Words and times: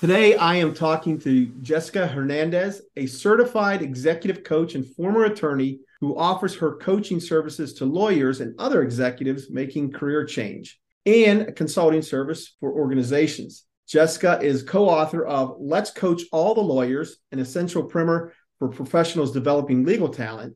Today, 0.00 0.36
I 0.36 0.54
am 0.54 0.74
talking 0.74 1.18
to 1.22 1.46
Jessica 1.60 2.06
Hernandez, 2.06 2.82
a 2.96 3.06
certified 3.06 3.82
executive 3.82 4.44
coach 4.44 4.76
and 4.76 4.86
former 4.86 5.24
attorney 5.24 5.80
who 6.00 6.16
offers 6.16 6.54
her 6.54 6.76
coaching 6.76 7.18
services 7.18 7.74
to 7.74 7.84
lawyers 7.84 8.40
and 8.40 8.54
other 8.60 8.82
executives 8.82 9.50
making 9.50 9.90
career 9.90 10.24
change 10.24 10.78
and 11.04 11.42
a 11.42 11.52
consulting 11.52 12.02
service 12.02 12.54
for 12.60 12.70
organizations. 12.70 13.64
Jessica 13.88 14.38
is 14.40 14.62
co 14.62 14.88
author 14.88 15.26
of 15.26 15.56
Let's 15.58 15.90
Coach 15.90 16.22
All 16.30 16.54
the 16.54 16.60
Lawyers, 16.60 17.16
an 17.32 17.40
essential 17.40 17.82
primer 17.82 18.32
for 18.60 18.68
professionals 18.68 19.32
developing 19.32 19.84
legal 19.84 20.10
talent. 20.10 20.54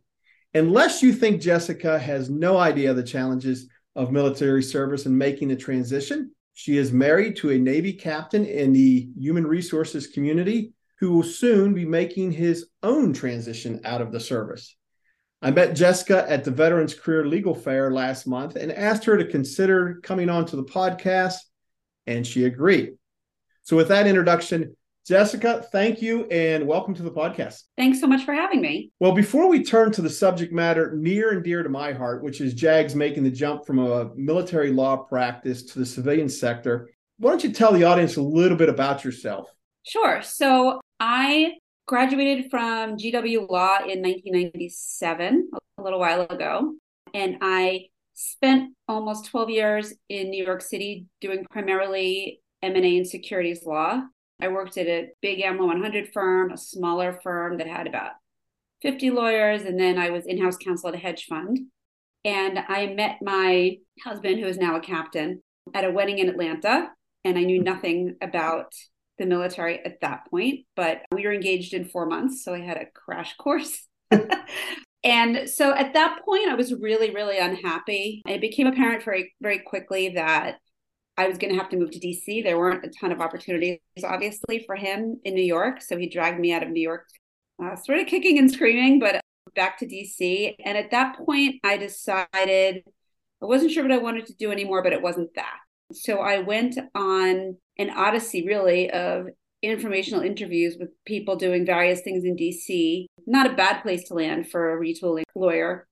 Unless 0.55 1.03
you 1.03 1.13
think 1.13 1.43
Jessica 1.43 1.99
has 1.99 2.31
no 2.31 2.59
idea 2.59 2.95
the 2.95 3.03
challenges 3.03 3.67
of 3.97 4.13
military 4.13 4.63
service 4.63 5.05
and 5.07 5.19
making 5.19 5.49
the 5.49 5.57
transition, 5.57 6.31
she 6.55 6.77
is 6.77 6.93
married 6.93 7.37
to 7.37 7.51
a 7.51 7.59
Navy 7.59 7.93
captain 7.93 8.45
in 8.45 8.73
the 8.73 9.09
human 9.19 9.47
resources 9.47 10.07
community 10.07 10.73
who 11.01 11.15
will 11.15 11.23
soon 11.23 11.75
be 11.75 11.85
making 11.85 12.31
his 12.31 12.67
own 12.83 13.13
transition 13.13 13.81
out 13.85 14.01
of 14.01 14.13
the 14.13 14.21
service. 14.21 14.77
I 15.41 15.51
met 15.51 15.75
Jessica 15.75 16.25
at 16.29 16.45
the 16.45 16.53
Veterans 16.53 16.95
Career 16.95 17.27
Legal 17.27 17.55
Fair 17.55 17.91
last 17.91 18.27
month 18.27 18.55
and 18.55 18.71
asked 18.71 19.05
her 19.07 19.17
to 19.17 19.25
consider 19.25 19.99
coming 20.03 20.29
on 20.29 20.47
to 20.47 20.57
the 20.57 20.65
podcast, 20.65 21.39
and 22.07 22.25
she 22.25 22.45
agreed. 22.45 22.93
So, 23.65 23.77
with 23.77 23.89
that 23.89 24.07
introduction, 24.07 24.77
Jessica, 25.05 25.67
thank 25.73 26.01
you 26.01 26.27
and 26.27 26.65
welcome 26.65 26.95
to 26.95 27.03
the 27.03 27.11
podcast. 27.11 27.65
Thanks 27.77 28.01
so 28.01 28.07
much 28.07 28.25
for 28.25 28.33
having 28.33 28.61
me. 28.61 28.93
Well, 29.01 29.11
before 29.11 29.49
we 29.49 29.65
turn 29.65 29.91
to 29.93 30.03
the 30.03 30.09
subject 30.09 30.53
matter 30.53 30.97
near 30.97 31.33
and 31.33 31.43
dear 31.43 31.65
to 31.65 31.69
my 31.69 31.93
heart, 31.93 32.23
which 32.23 32.41
is 32.41 32.55
JAGS 32.55 32.95
making 32.95 33.25
the 33.25 33.31
jump 33.31 33.67
from 33.67 33.81
a 33.81 34.15
military 34.15 34.71
law 34.71 34.97
practice 34.97 35.65
to 35.65 35.81
the 35.81 35.87
civilian 35.87 36.29
sector, 36.29 36.89
why 37.19 37.31
don't 37.31 37.43
you 37.43 37.51
tell 37.51 37.73
the 37.73 37.83
audience 37.83 38.17
a 38.17 38.23
little 38.23 38.57
bit 38.57 38.69
about 38.69 39.05
yourself? 39.05 39.49
Sure. 39.83 40.23
So, 40.23 40.81
I 41.01 41.55
graduated 41.89 42.49
from 42.49 42.97
GW 42.97 43.51
Law 43.51 43.79
in 43.79 44.03
1997, 44.03 45.51
a 45.79 45.83
little 45.83 45.99
while 45.99 46.21
ago, 46.23 46.75
and 47.13 47.39
I 47.41 47.87
spent 48.15 48.75
almost 48.87 49.27
12 49.27 49.51
years 49.51 49.95
in 50.09 50.31
New 50.31 50.45
York 50.45 50.63
City 50.63 51.07
doing 51.21 51.45
primarily 51.51 52.41
M&A 52.63 52.97
and 52.99 53.07
securities 53.07 53.67
law. 53.67 54.03
I 54.43 54.49
worked 54.49 54.77
at 54.77 54.89
a 54.89 55.09
big 55.21 55.41
AmLaw 55.41 55.69
100 55.69 56.13
firm, 56.13 56.51
a 56.51 56.59
smaller 56.59 57.21
firm 57.23 57.59
that 57.59 57.69
had 57.69 57.87
about 57.87 58.13
50 58.83 59.11
lawyers, 59.11 59.63
and 59.63 59.79
then 59.79 59.99
I 59.99 60.11
was 60.11 60.27
in-house 60.27 60.57
counsel 60.57 60.89
at 60.89 60.97
a 60.97 60.99
hedge 60.99 61.27
fund. 61.27 61.59
And 62.25 62.59
I 62.59 62.87
met 62.89 63.19
my 63.23 63.77
husband, 64.03 64.41
who 64.41 64.47
is 64.47 64.59
now 64.59 64.77
a 64.77 64.81
captain, 64.81 65.43
at 65.73 65.85
a 65.85 65.91
wedding 65.93 66.19
in 66.19 66.29
Atlanta, 66.29 66.91
and 67.25 67.39
I 67.39 67.45
knew 67.45 67.63
nothing 67.63 68.17
about 68.21 68.75
the 69.19 69.27
military 69.27 69.85
at 69.85 70.01
that 70.01 70.27
point, 70.29 70.61
but 70.75 71.03
we 71.13 71.25
were 71.25 71.33
engaged 71.33 71.73
in 71.73 71.85
four 71.85 72.07
months, 72.07 72.45
so 72.45 72.53
I 72.53 72.61
had 72.61 72.77
a 72.77 72.87
crash 72.93 73.37
course. 73.37 73.87
and 75.05 75.49
so 75.49 75.73
at 75.73 75.95
that 75.95 76.25
point, 76.25 76.49
I 76.49 76.55
was 76.55 76.75
really, 76.75 77.15
really 77.15 77.39
unhappy. 77.39 78.23
It 78.27 78.41
became 78.41 78.67
apparent 78.67 79.05
very, 79.05 79.33
very 79.41 79.61
quickly 79.61 80.11
that 80.17 80.57
I 81.17 81.29
was 81.29 81.39
going 81.39 81.53
to 81.53 81.59
have 81.59 81.69
to 81.71 81.77
move 81.77 81.91
to 81.91 82.01
DC. 82.01 82.43
There 82.43 82.59
weren't 82.59 82.85
a 82.85 82.89
ton 82.89 83.13
of 83.13 83.21
opportunities, 83.21 83.79
obviously, 84.03 84.65
for 84.67 84.77
him 84.77 85.21
in 85.25 85.35
New 85.35 85.45
York. 85.45 85.83
So 85.83 85.99
he 85.99 86.09
dragged 86.09 86.41
me 86.41 86.53
out 86.53 86.63
of 86.63 86.71
New 86.71 86.81
York, 86.81 87.07
uh, 87.63 87.77
sort 87.77 87.99
of 87.99 88.07
kicking 88.07 88.39
and 88.39 88.51
screaming, 88.51 88.99
but 88.99 89.21
back 89.55 89.79
to 89.79 89.87
DC. 89.87 90.55
And 90.65 90.79
at 90.79 90.91
that 90.91 91.19
point, 91.19 91.57
I 91.65 91.77
decided 91.77 92.85
I 93.43 93.47
wasn't 93.47 93.73
sure 93.73 93.83
what 93.83 93.93
I 93.93 93.99
wanted 93.99 94.27
to 94.27 94.35
do 94.35 94.51
anymore, 94.51 94.83
but 94.83 94.93
it 94.93 95.03
wasn't 95.03 95.35
that. 95.35 95.59
So 95.93 96.19
I 96.21 96.39
went 96.39 96.79
on 96.95 97.57
an 97.79 97.91
odyssey, 97.91 98.47
really, 98.47 98.91
of 98.91 99.27
informational 99.63 100.23
interviews 100.23 100.77
with 100.79 100.91
people 101.05 101.37
doing 101.37 101.67
various 101.67 102.01
things 102.01 102.25
in 102.25 102.37
DC. 102.37 103.07
Not 103.27 103.51
a 103.51 103.55
bad 103.55 103.83
place 103.83 104.05
to 104.05 104.15
land 104.15 104.51
for 104.51 104.73
a 104.73 104.81
retooling 104.81 105.25
lawyer. 105.35 105.87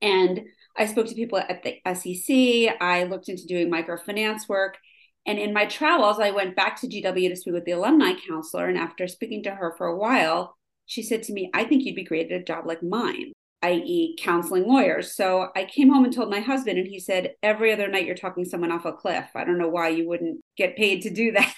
And 0.00 0.40
I 0.76 0.86
spoke 0.86 1.06
to 1.08 1.14
people 1.14 1.38
at 1.38 1.62
the 1.62 1.80
SEC. 1.94 2.76
I 2.80 3.04
looked 3.04 3.28
into 3.28 3.46
doing 3.46 3.70
microfinance 3.70 4.48
work. 4.48 4.78
And 5.26 5.38
in 5.38 5.52
my 5.52 5.66
travels, 5.66 6.18
I 6.18 6.30
went 6.30 6.56
back 6.56 6.80
to 6.80 6.88
GW 6.88 7.28
to 7.28 7.36
speak 7.36 7.54
with 7.54 7.64
the 7.64 7.72
alumni 7.72 8.14
counselor. 8.28 8.66
And 8.66 8.78
after 8.78 9.06
speaking 9.06 9.42
to 9.44 9.54
her 9.54 9.74
for 9.76 9.86
a 9.86 9.96
while, 9.96 10.56
she 10.86 11.02
said 11.02 11.22
to 11.24 11.32
me, 11.32 11.50
I 11.54 11.64
think 11.64 11.84
you'd 11.84 11.94
be 11.94 12.04
great 12.04 12.32
at 12.32 12.40
a 12.40 12.44
job 12.44 12.66
like 12.66 12.82
mine, 12.82 13.32
i.e., 13.62 14.16
counseling 14.18 14.66
lawyers. 14.66 15.14
So 15.14 15.48
I 15.54 15.64
came 15.64 15.90
home 15.90 16.04
and 16.04 16.12
told 16.12 16.30
my 16.30 16.40
husband, 16.40 16.78
and 16.78 16.88
he 16.88 16.98
said, 16.98 17.34
Every 17.42 17.72
other 17.72 17.88
night 17.88 18.04
you're 18.04 18.16
talking 18.16 18.44
someone 18.44 18.72
off 18.72 18.84
a 18.84 18.92
cliff. 18.92 19.26
I 19.34 19.44
don't 19.44 19.58
know 19.58 19.68
why 19.68 19.90
you 19.90 20.08
wouldn't 20.08 20.40
get 20.56 20.76
paid 20.76 21.02
to 21.02 21.10
do 21.10 21.32
that. 21.32 21.54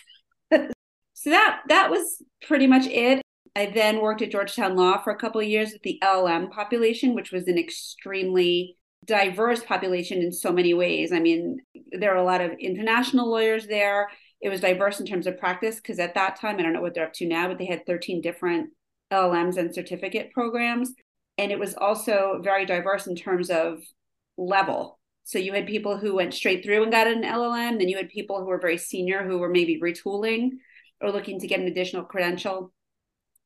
so 1.14 1.30
that 1.30 1.62
that 1.68 1.90
was 1.90 2.22
pretty 2.46 2.66
much 2.66 2.86
it. 2.86 3.22
I 3.56 3.66
then 3.66 4.00
worked 4.00 4.20
at 4.20 4.32
Georgetown 4.32 4.76
Law 4.76 4.98
for 4.98 5.12
a 5.12 5.18
couple 5.18 5.40
of 5.40 5.46
years 5.46 5.72
with 5.72 5.82
the 5.82 6.00
LM 6.04 6.50
population, 6.50 7.14
which 7.14 7.32
was 7.32 7.48
an 7.48 7.56
extremely 7.56 8.76
diverse 9.04 9.62
population 9.62 10.22
in 10.22 10.32
so 10.32 10.52
many 10.52 10.74
ways. 10.74 11.12
I 11.12 11.20
mean, 11.20 11.58
there 11.92 12.12
are 12.12 12.18
a 12.18 12.24
lot 12.24 12.40
of 12.40 12.52
international 12.58 13.30
lawyers 13.30 13.66
there. 13.66 14.08
It 14.40 14.48
was 14.48 14.60
diverse 14.60 15.00
in 15.00 15.06
terms 15.06 15.26
of 15.26 15.38
practice 15.38 15.76
because 15.76 15.98
at 15.98 16.14
that 16.14 16.40
time, 16.40 16.58
I 16.58 16.62
don't 16.62 16.72
know 16.72 16.80
what 16.80 16.94
they're 16.94 17.06
up 17.06 17.12
to 17.14 17.26
now, 17.26 17.48
but 17.48 17.58
they 17.58 17.66
had 17.66 17.86
13 17.86 18.20
different 18.20 18.70
LLMs 19.12 19.56
and 19.56 19.74
certificate 19.74 20.32
programs. 20.32 20.92
And 21.38 21.50
it 21.50 21.58
was 21.58 21.74
also 21.74 22.40
very 22.42 22.66
diverse 22.66 23.06
in 23.06 23.16
terms 23.16 23.50
of 23.50 23.78
level. 24.36 24.98
So 25.24 25.38
you 25.38 25.52
had 25.52 25.66
people 25.66 25.96
who 25.96 26.14
went 26.14 26.34
straight 26.34 26.64
through 26.64 26.82
and 26.82 26.92
got 26.92 27.06
an 27.06 27.22
LLM, 27.22 27.78
then 27.78 27.88
you 27.88 27.96
had 27.96 28.10
people 28.10 28.38
who 28.38 28.46
were 28.46 28.60
very 28.60 28.76
senior 28.76 29.24
who 29.24 29.38
were 29.38 29.48
maybe 29.48 29.80
retooling 29.80 30.50
or 31.00 31.10
looking 31.10 31.40
to 31.40 31.46
get 31.46 31.60
an 31.60 31.66
additional 31.66 32.04
credential. 32.04 32.72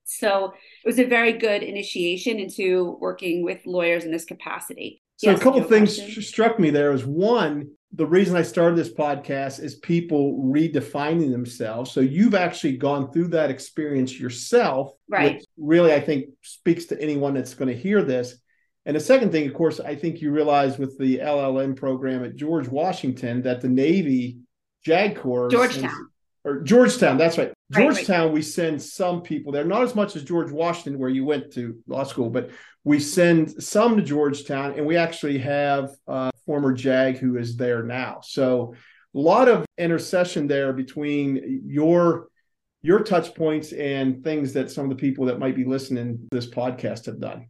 So 0.05 0.47
it 0.47 0.87
was 0.87 0.99
a 0.99 1.05
very 1.05 1.33
good 1.33 1.63
initiation 1.63 2.39
into 2.39 2.97
working 3.01 3.45
with 3.45 3.61
lawyers 3.67 4.05
in 4.05 4.11
this 4.11 4.25
capacity. 4.25 5.03
So 5.19 5.31
yes, 5.31 5.41
a 5.41 5.43
couple 5.43 5.63
things 5.65 5.97
question. 5.97 6.23
struck 6.23 6.61
me 6.61 6.71
there 6.71 6.93
was 6.93 7.05
one, 7.05 7.71
the 7.93 8.07
reason 8.07 8.37
I 8.37 8.43
started 8.43 8.79
this 8.79 8.93
podcast 8.93 9.61
is 9.61 9.75
people 9.75 10.41
redefining 10.45 11.33
themselves. 11.33 11.91
So 11.91 12.01
you've 12.01 12.37
actually 12.37 12.77
gone 12.77 13.11
through 13.11 13.29
that 13.29 13.51
experience 13.51 14.19
yourself, 14.19 14.93
right? 15.09 15.45
really, 15.57 15.93
I 15.93 16.01
think 16.01 16.27
speaks 16.43 16.85
to 16.87 17.03
anyone 17.03 17.35
that's 17.35 17.55
going 17.55 17.69
to 17.69 17.77
hear 17.77 18.05
this. 18.05 18.37
And 18.87 18.95
the 18.95 19.01
second 19.01 19.33
thing, 19.33 19.49
of 19.49 19.55
course, 19.55 19.81
I 19.81 19.97
think 19.97 20.21
you 20.21 20.31
realize 20.31 20.79
with 20.79 20.97
the 20.99 21.19
LLM 21.19 21.75
program 21.75 22.25
at 22.25 22.37
George 22.37 22.69
Washington 22.69 23.43
that 23.43 23.61
the 23.61 23.69
Navy 23.69 24.39
JAG 24.85 25.17
Corps 25.17 25.49
Georgetown 25.49 26.11
or 26.45 26.61
Georgetown, 26.61 27.19
that's 27.19 27.39
right. 27.39 27.53
Georgetown, 27.71 28.27
right. 28.27 28.33
we 28.33 28.43
send 28.43 28.81
some 28.81 29.21
people 29.21 29.53
there, 29.53 29.65
not 29.65 29.83
as 29.83 29.95
much 29.95 30.17
as 30.17 30.25
George 30.25 30.51
Washington, 30.51 30.99
where 30.99 31.11
you 31.11 31.25
went 31.25 31.53
to 31.53 31.79
law 31.87 32.03
school, 32.03 32.31
but 32.31 32.51
we 32.85 32.99
send 32.99 33.63
some 33.63 33.97
to 33.97 34.03
Georgetown, 34.03 34.73
and 34.75 34.87
we 34.87 34.97
actually 34.97 35.39
have 35.39 35.91
a 36.07 36.31
former 36.47 36.73
JAG 36.73 37.19
who 37.19 37.37
is 37.37 37.57
there 37.57 37.83
now. 37.83 38.21
So 38.23 38.75
a 39.15 39.19
lot 39.19 39.49
of 39.49 39.67
intercession 39.77 40.47
there 40.47 40.73
between 40.73 41.63
your 41.67 42.29
your 42.81 43.01
touch 43.01 43.35
points 43.35 43.73
and 43.73 44.23
things 44.23 44.53
that 44.53 44.71
some 44.71 44.85
of 44.85 44.91
the 44.91 45.01
people 45.01 45.27
that 45.27 45.39
might 45.39 45.57
be 45.57 45.65
listening 45.65 46.17
to 46.17 46.29
this 46.31 46.49
podcast 46.49 47.07
have 47.07 47.21
done. 47.21 47.49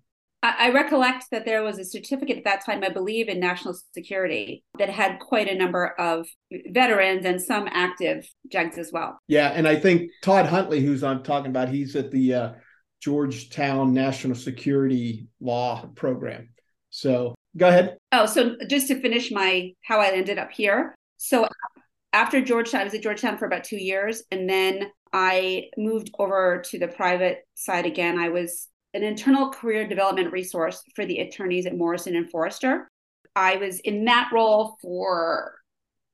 I 0.58 0.70
recollect 0.70 1.26
that 1.32 1.44
there 1.44 1.62
was 1.62 1.78
a 1.78 1.84
certificate 1.84 2.38
at 2.38 2.44
that 2.44 2.64
time, 2.64 2.82
I 2.84 2.90
believe, 2.90 3.28
in 3.28 3.40
national 3.40 3.76
security 3.92 4.62
that 4.78 4.88
had 4.88 5.18
quite 5.18 5.48
a 5.48 5.54
number 5.54 5.94
of 5.98 6.26
veterans 6.68 7.24
and 7.24 7.40
some 7.40 7.68
active 7.70 8.28
JAGs 8.50 8.78
as 8.78 8.90
well. 8.92 9.18
Yeah, 9.26 9.48
and 9.48 9.66
I 9.66 9.76
think 9.76 10.10
Todd 10.22 10.46
Huntley, 10.46 10.80
who's 10.80 11.02
I'm 11.02 11.22
talking 11.22 11.50
about, 11.50 11.68
he's 11.68 11.96
at 11.96 12.10
the 12.10 12.34
uh, 12.34 12.52
Georgetown 13.00 13.92
National 13.92 14.36
Security 14.36 15.28
Law 15.40 15.90
Program. 15.94 16.50
So 16.90 17.34
go 17.56 17.68
ahead. 17.68 17.96
Oh, 18.12 18.26
so 18.26 18.56
just 18.68 18.88
to 18.88 19.00
finish 19.00 19.30
my 19.30 19.72
how 19.82 20.00
I 20.00 20.10
ended 20.12 20.38
up 20.38 20.50
here. 20.50 20.94
So 21.16 21.48
after 22.12 22.40
Georgetown, 22.40 22.82
I 22.82 22.84
was 22.84 22.94
at 22.94 23.02
Georgetown 23.02 23.38
for 23.38 23.46
about 23.46 23.64
two 23.64 23.76
years, 23.76 24.22
and 24.30 24.48
then 24.48 24.90
I 25.12 25.64
moved 25.76 26.10
over 26.18 26.62
to 26.66 26.78
the 26.78 26.88
private 26.88 27.38
side 27.54 27.86
again. 27.86 28.18
I 28.18 28.28
was 28.28 28.68
an 28.94 29.02
internal 29.02 29.50
career 29.50 29.86
development 29.86 30.32
resource 30.32 30.82
for 30.94 31.04
the 31.04 31.18
attorneys 31.18 31.66
at 31.66 31.76
Morrison 31.76 32.16
and 32.16 32.30
Foerster. 32.30 32.88
I 33.36 33.56
was 33.56 33.80
in 33.80 34.06
that 34.06 34.30
role 34.32 34.76
for 34.80 35.54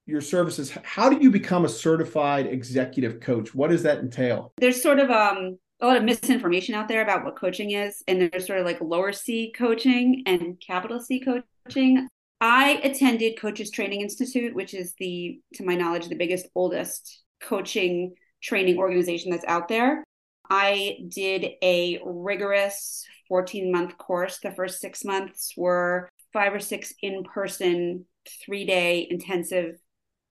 your 0.07 0.21
services, 0.21 0.77
how 0.83 1.09
do 1.09 1.23
you 1.23 1.31
become 1.31 1.65
a 1.65 1.69
certified 1.69 2.47
executive 2.47 3.21
coach? 3.21 3.55
What 3.55 3.71
does 3.71 3.85
that 3.85 3.99
entail? 3.99 4.53
There's 4.59 4.83
sort 4.83 4.99
of 4.99 5.11
um 5.11 5.59
a 5.81 5.87
lot 5.87 5.97
of 5.97 6.05
misinformation 6.05 6.75
out 6.75 6.89
there 6.89 7.03
about 7.03 7.25
what 7.25 7.37
coaching 7.37 7.71
is 7.71 8.03
and 8.07 8.21
there's 8.21 8.47
sort 8.47 8.59
of 8.59 8.67
like 8.67 8.81
lower 8.81 9.13
C 9.13 9.53
coaching 9.57 10.23
and 10.27 10.61
capital 10.61 11.01
C 11.01 11.21
coaching. 11.21 12.09
I 12.41 12.81
attended 12.83 13.39
Coaches 13.39 13.71
Training 13.71 14.01
Institute, 14.01 14.55
which 14.55 14.73
is 14.73 14.95
the, 14.99 15.41
to 15.55 15.65
my 15.65 15.75
knowledge, 15.75 16.09
the 16.09 16.15
biggest, 16.15 16.47
oldest 16.55 17.23
coaching 17.43 18.15
training 18.43 18.79
organization 18.79 19.31
that's 19.31 19.45
out 19.47 19.69
there. 19.69 20.03
I 20.49 20.99
did 21.09 21.47
a 21.63 22.01
rigorous 22.05 23.07
14 23.29 23.71
month 23.71 23.99
course. 23.99 24.39
The 24.39 24.53
first 24.53 24.81
six 24.81 25.05
months 25.05 25.53
were 25.57 26.09
five 26.33 26.55
or 26.55 26.61
six 26.61 26.95
in 27.03 27.25
person, 27.25 28.07
three 28.45 28.65
day 28.65 29.07
intensive 29.11 29.77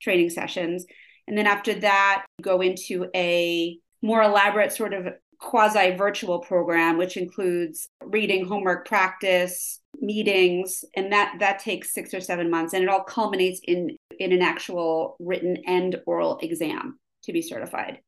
training 0.01 0.31
sessions. 0.31 0.85
And 1.27 1.37
then 1.37 1.47
after 1.47 1.75
that, 1.81 2.25
go 2.41 2.61
into 2.61 3.07
a 3.15 3.77
more 4.01 4.23
elaborate 4.23 4.73
sort 4.73 4.93
of 4.93 5.13
quasi 5.39 5.95
virtual 5.95 6.39
program, 6.39 6.97
which 6.97 7.17
includes 7.17 7.87
reading, 8.03 8.45
homework 8.45 8.87
practice, 8.87 9.79
meetings, 9.99 10.83
and 10.95 11.11
that 11.11 11.35
that 11.39 11.59
takes 11.59 11.93
six 11.93 12.13
or 12.13 12.21
seven 12.21 12.49
months, 12.49 12.73
and 12.73 12.83
it 12.83 12.89
all 12.89 13.03
culminates 13.03 13.59
in 13.63 13.97
in 14.19 14.31
an 14.31 14.41
actual 14.41 15.15
written 15.19 15.57
and 15.65 16.01
oral 16.05 16.39
exam 16.41 16.99
to 17.23 17.33
be 17.33 17.41
certified. 17.41 17.99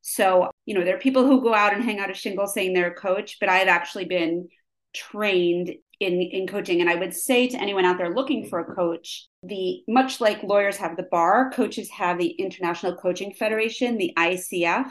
So, 0.00 0.50
you 0.64 0.74
know, 0.74 0.84
there 0.84 0.96
are 0.96 1.00
people 1.00 1.26
who 1.26 1.42
go 1.42 1.54
out 1.54 1.74
and 1.74 1.84
hang 1.84 1.98
out 1.98 2.10
a 2.10 2.14
shingle 2.14 2.46
saying 2.46 2.72
they're 2.72 2.92
a 2.92 2.94
coach, 2.94 3.36
but 3.40 3.48
I 3.48 3.56
have 3.56 3.68
actually 3.68 4.04
been 4.04 4.48
trained 4.94 5.74
in 6.00 6.22
in 6.22 6.46
coaching 6.46 6.80
and 6.80 6.88
i 6.88 6.94
would 6.94 7.12
say 7.12 7.48
to 7.48 7.60
anyone 7.60 7.84
out 7.84 7.98
there 7.98 8.14
looking 8.14 8.46
for 8.46 8.60
a 8.60 8.74
coach 8.74 9.26
the 9.42 9.82
much 9.88 10.20
like 10.20 10.42
lawyers 10.42 10.76
have 10.76 10.96
the 10.96 11.06
bar 11.10 11.50
coaches 11.50 11.90
have 11.90 12.18
the 12.18 12.28
international 12.28 12.94
coaching 12.96 13.32
federation 13.32 13.98
the 13.98 14.12
icf 14.16 14.90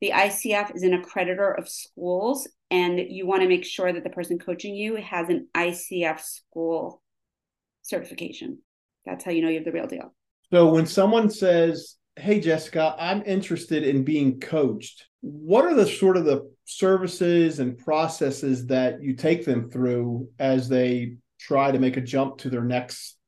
the 0.00 0.10
ICF 0.10 0.74
is 0.74 0.82
an 0.82 1.00
accreditor 1.00 1.58
of 1.58 1.68
schools, 1.68 2.48
and 2.70 2.98
you 2.98 3.26
want 3.26 3.42
to 3.42 3.48
make 3.48 3.64
sure 3.64 3.92
that 3.92 4.04
the 4.04 4.10
person 4.10 4.38
coaching 4.38 4.74
you 4.74 4.96
has 4.96 5.28
an 5.28 5.48
ICF 5.54 6.20
school 6.20 7.02
certification. 7.82 8.58
That's 9.04 9.24
how 9.24 9.30
you 9.30 9.42
know 9.42 9.48
you 9.48 9.56
have 9.56 9.64
the 9.64 9.72
real 9.72 9.86
deal. 9.86 10.14
So 10.52 10.68
when 10.68 10.86
someone 10.86 11.30
says, 11.30 11.96
Hey, 12.18 12.40
Jessica, 12.40 12.94
I'm 12.98 13.22
interested 13.26 13.84
in 13.84 14.02
being 14.02 14.40
coached, 14.40 15.06
what 15.20 15.66
are 15.66 15.74
the 15.74 15.86
sort 15.86 16.16
of 16.16 16.24
the 16.24 16.50
services 16.64 17.58
and 17.58 17.76
processes 17.76 18.66
that 18.66 19.02
you 19.02 19.14
take 19.14 19.44
them 19.44 19.70
through 19.70 20.28
as 20.38 20.68
they 20.68 21.16
try 21.38 21.70
to 21.70 21.78
make 21.78 21.96
a 21.96 22.00
jump 22.00 22.38
to 22.38 22.50
their 22.50 22.64
next 22.64 23.18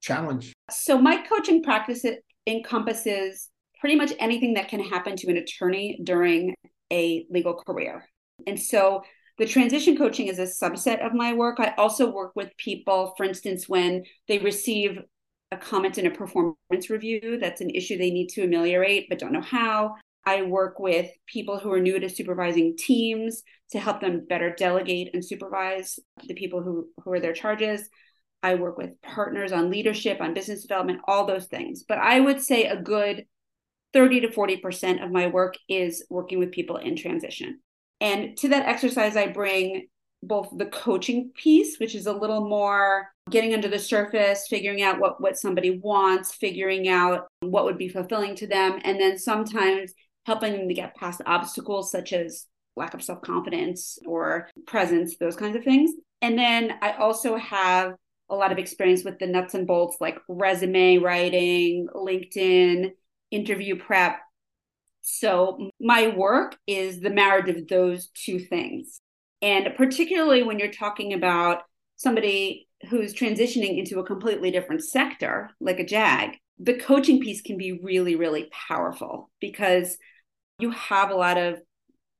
challenge? 0.00 0.54
So 0.70 0.98
my 0.98 1.22
coaching 1.26 1.62
practice 1.62 2.04
encompasses 2.46 3.49
pretty 3.80 3.96
much 3.96 4.12
anything 4.18 4.54
that 4.54 4.68
can 4.68 4.80
happen 4.80 5.16
to 5.16 5.30
an 5.30 5.36
attorney 5.36 6.00
during 6.04 6.54
a 6.92 7.26
legal 7.30 7.54
career. 7.54 8.04
And 8.46 8.60
so 8.60 9.02
the 9.38 9.46
transition 9.46 9.96
coaching 9.96 10.26
is 10.26 10.38
a 10.38 10.42
subset 10.42 11.04
of 11.04 11.14
my 11.14 11.32
work. 11.32 11.58
I 11.58 11.74
also 11.78 12.10
work 12.10 12.32
with 12.36 12.56
people, 12.58 13.14
for 13.16 13.24
instance, 13.24 13.68
when 13.68 14.04
they 14.28 14.38
receive 14.38 14.98
a 15.52 15.56
comment 15.56 15.98
in 15.98 16.06
a 16.06 16.10
performance 16.10 16.90
review 16.90 17.38
that's 17.40 17.60
an 17.60 17.70
issue 17.70 17.98
they 17.98 18.10
need 18.10 18.28
to 18.28 18.42
ameliorate 18.42 19.06
but 19.08 19.18
don't 19.18 19.32
know 19.32 19.40
how. 19.40 19.94
I 20.26 20.42
work 20.42 20.78
with 20.78 21.10
people 21.26 21.58
who 21.58 21.72
are 21.72 21.80
new 21.80 21.98
to 21.98 22.08
supervising 22.08 22.76
teams 22.78 23.42
to 23.70 23.80
help 23.80 24.00
them 24.00 24.26
better 24.28 24.54
delegate 24.54 25.10
and 25.14 25.24
supervise 25.24 25.98
the 26.28 26.34
people 26.34 26.62
who, 26.62 26.88
who 27.02 27.12
are 27.12 27.20
their 27.20 27.32
charges. 27.32 27.88
I 28.42 28.54
work 28.54 28.76
with 28.78 29.00
partners 29.02 29.52
on 29.52 29.70
leadership, 29.70 30.20
on 30.20 30.34
business 30.34 30.62
development, 30.62 31.00
all 31.08 31.26
those 31.26 31.46
things. 31.46 31.84
But 31.88 31.98
I 31.98 32.20
would 32.20 32.40
say 32.42 32.66
a 32.66 32.80
good 32.80 33.24
30 33.92 34.20
to 34.20 34.28
40% 34.28 35.04
of 35.04 35.10
my 35.10 35.26
work 35.26 35.54
is 35.68 36.04
working 36.10 36.38
with 36.38 36.52
people 36.52 36.76
in 36.76 36.96
transition. 36.96 37.60
And 38.00 38.36
to 38.38 38.48
that 38.48 38.66
exercise, 38.66 39.16
I 39.16 39.26
bring 39.26 39.88
both 40.22 40.50
the 40.56 40.66
coaching 40.66 41.32
piece, 41.34 41.78
which 41.78 41.94
is 41.94 42.06
a 42.06 42.12
little 42.12 42.48
more 42.48 43.08
getting 43.30 43.54
under 43.54 43.68
the 43.68 43.78
surface, 43.78 44.46
figuring 44.48 44.82
out 44.82 45.00
what, 45.00 45.20
what 45.20 45.38
somebody 45.38 45.78
wants, 45.82 46.34
figuring 46.34 46.88
out 46.88 47.26
what 47.40 47.64
would 47.64 47.78
be 47.78 47.88
fulfilling 47.88 48.34
to 48.36 48.46
them, 48.46 48.80
and 48.84 49.00
then 49.00 49.18
sometimes 49.18 49.92
helping 50.26 50.52
them 50.52 50.68
to 50.68 50.74
get 50.74 50.96
past 50.96 51.22
obstacles 51.26 51.90
such 51.90 52.12
as 52.12 52.46
lack 52.76 52.94
of 52.94 53.02
self 53.02 53.20
confidence 53.22 53.98
or 54.06 54.48
presence, 54.66 55.16
those 55.16 55.36
kinds 55.36 55.56
of 55.56 55.64
things. 55.64 55.92
And 56.22 56.38
then 56.38 56.74
I 56.82 56.92
also 56.92 57.36
have 57.36 57.94
a 58.28 58.34
lot 58.34 58.52
of 58.52 58.58
experience 58.58 59.04
with 59.04 59.18
the 59.18 59.26
nuts 59.26 59.54
and 59.54 59.66
bolts 59.66 59.96
like 60.00 60.18
resume 60.28 60.98
writing, 60.98 61.88
LinkedIn, 61.94 62.92
interview 63.30 63.76
prep. 63.76 64.18
So 65.02 65.70
my 65.80 66.08
work 66.08 66.56
is 66.66 67.00
the 67.00 67.10
marriage 67.10 67.48
of 67.48 67.68
those 67.68 68.08
two 68.08 68.38
things. 68.38 69.00
And 69.42 69.70
particularly 69.76 70.42
when 70.42 70.58
you're 70.58 70.70
talking 70.70 71.12
about 71.12 71.62
somebody 71.96 72.68
who's 72.88 73.14
transitioning 73.14 73.78
into 73.78 73.98
a 73.98 74.06
completely 74.06 74.50
different 74.50 74.84
sector, 74.84 75.50
like 75.60 75.78
a 75.78 75.84
JAG, 75.84 76.36
the 76.58 76.74
coaching 76.74 77.20
piece 77.20 77.40
can 77.40 77.56
be 77.56 77.80
really, 77.82 78.16
really 78.16 78.50
powerful 78.68 79.30
because 79.40 79.96
you 80.58 80.70
have 80.70 81.10
a 81.10 81.16
lot 81.16 81.38
of, 81.38 81.58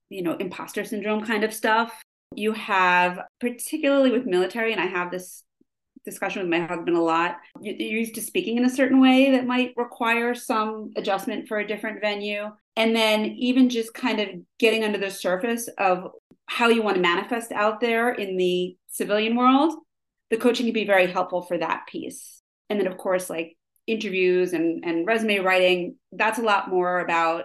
you 0.09 0.23
know, 0.23 0.37
imposter 0.37 0.85
syndrome 0.85 1.25
kind 1.25 1.45
of 1.45 1.53
stuff. 1.53 2.03
You 2.35 2.53
have, 2.53 3.21
particularly 3.41 4.11
with 4.11 4.25
military, 4.25 4.73
and 4.73 4.81
I 4.81 4.87
have 4.87 5.11
this 5.11 5.43
discussion 6.05 6.43
with 6.43 6.51
my 6.51 6.67
husband 6.67 6.97
a 6.97 7.01
lot. 7.01 7.37
You're 7.61 7.75
used 7.77 8.15
to 8.15 8.23
speaking 8.23 8.57
in 8.57 8.65
a 8.65 8.71
certain 8.71 9.01
way 9.01 9.33
that 9.33 9.47
might 9.47 9.75
require 9.77 10.35
some 10.35 10.93
adjustment 10.97 11.49
for 11.49 11.59
a 11.59 11.67
different 11.67 12.01
venue. 12.01 12.51
And 12.77 12.95
then 12.95 13.27
even 13.27 13.69
just 13.69 13.95
kind 13.95 14.21
of 14.21 14.29
getting 14.59 14.85
under 14.85 14.99
the 14.99 15.11
surface 15.11 15.69
of 15.79 16.13
how 16.47 16.69
you 16.69 16.83
want 16.83 16.97
to 16.97 17.03
manifest 17.03 17.53
out 17.53 17.81
there 17.81 18.11
in 18.11 18.37
the 18.37 18.77
civilian 18.89 19.37
world, 19.37 19.75
the 20.31 20.37
coaching 20.37 20.67
can 20.67 20.73
be 20.73 20.87
very 20.87 21.07
helpful 21.07 21.43
for 21.43 21.59
that 21.59 21.87
piece. 21.89 22.43
And 22.69 22.81
then, 22.81 22.87
of 22.87 22.97
course, 22.97 23.29
like 23.29 23.57
interviews 23.87 24.53
and, 24.53 24.85
and 24.85 25.07
resume 25.07 25.41
writing, 25.41 25.97
that's 26.13 26.39
a 26.39 26.43
lot 26.43 26.71
more 26.71 27.01
about 27.01 27.45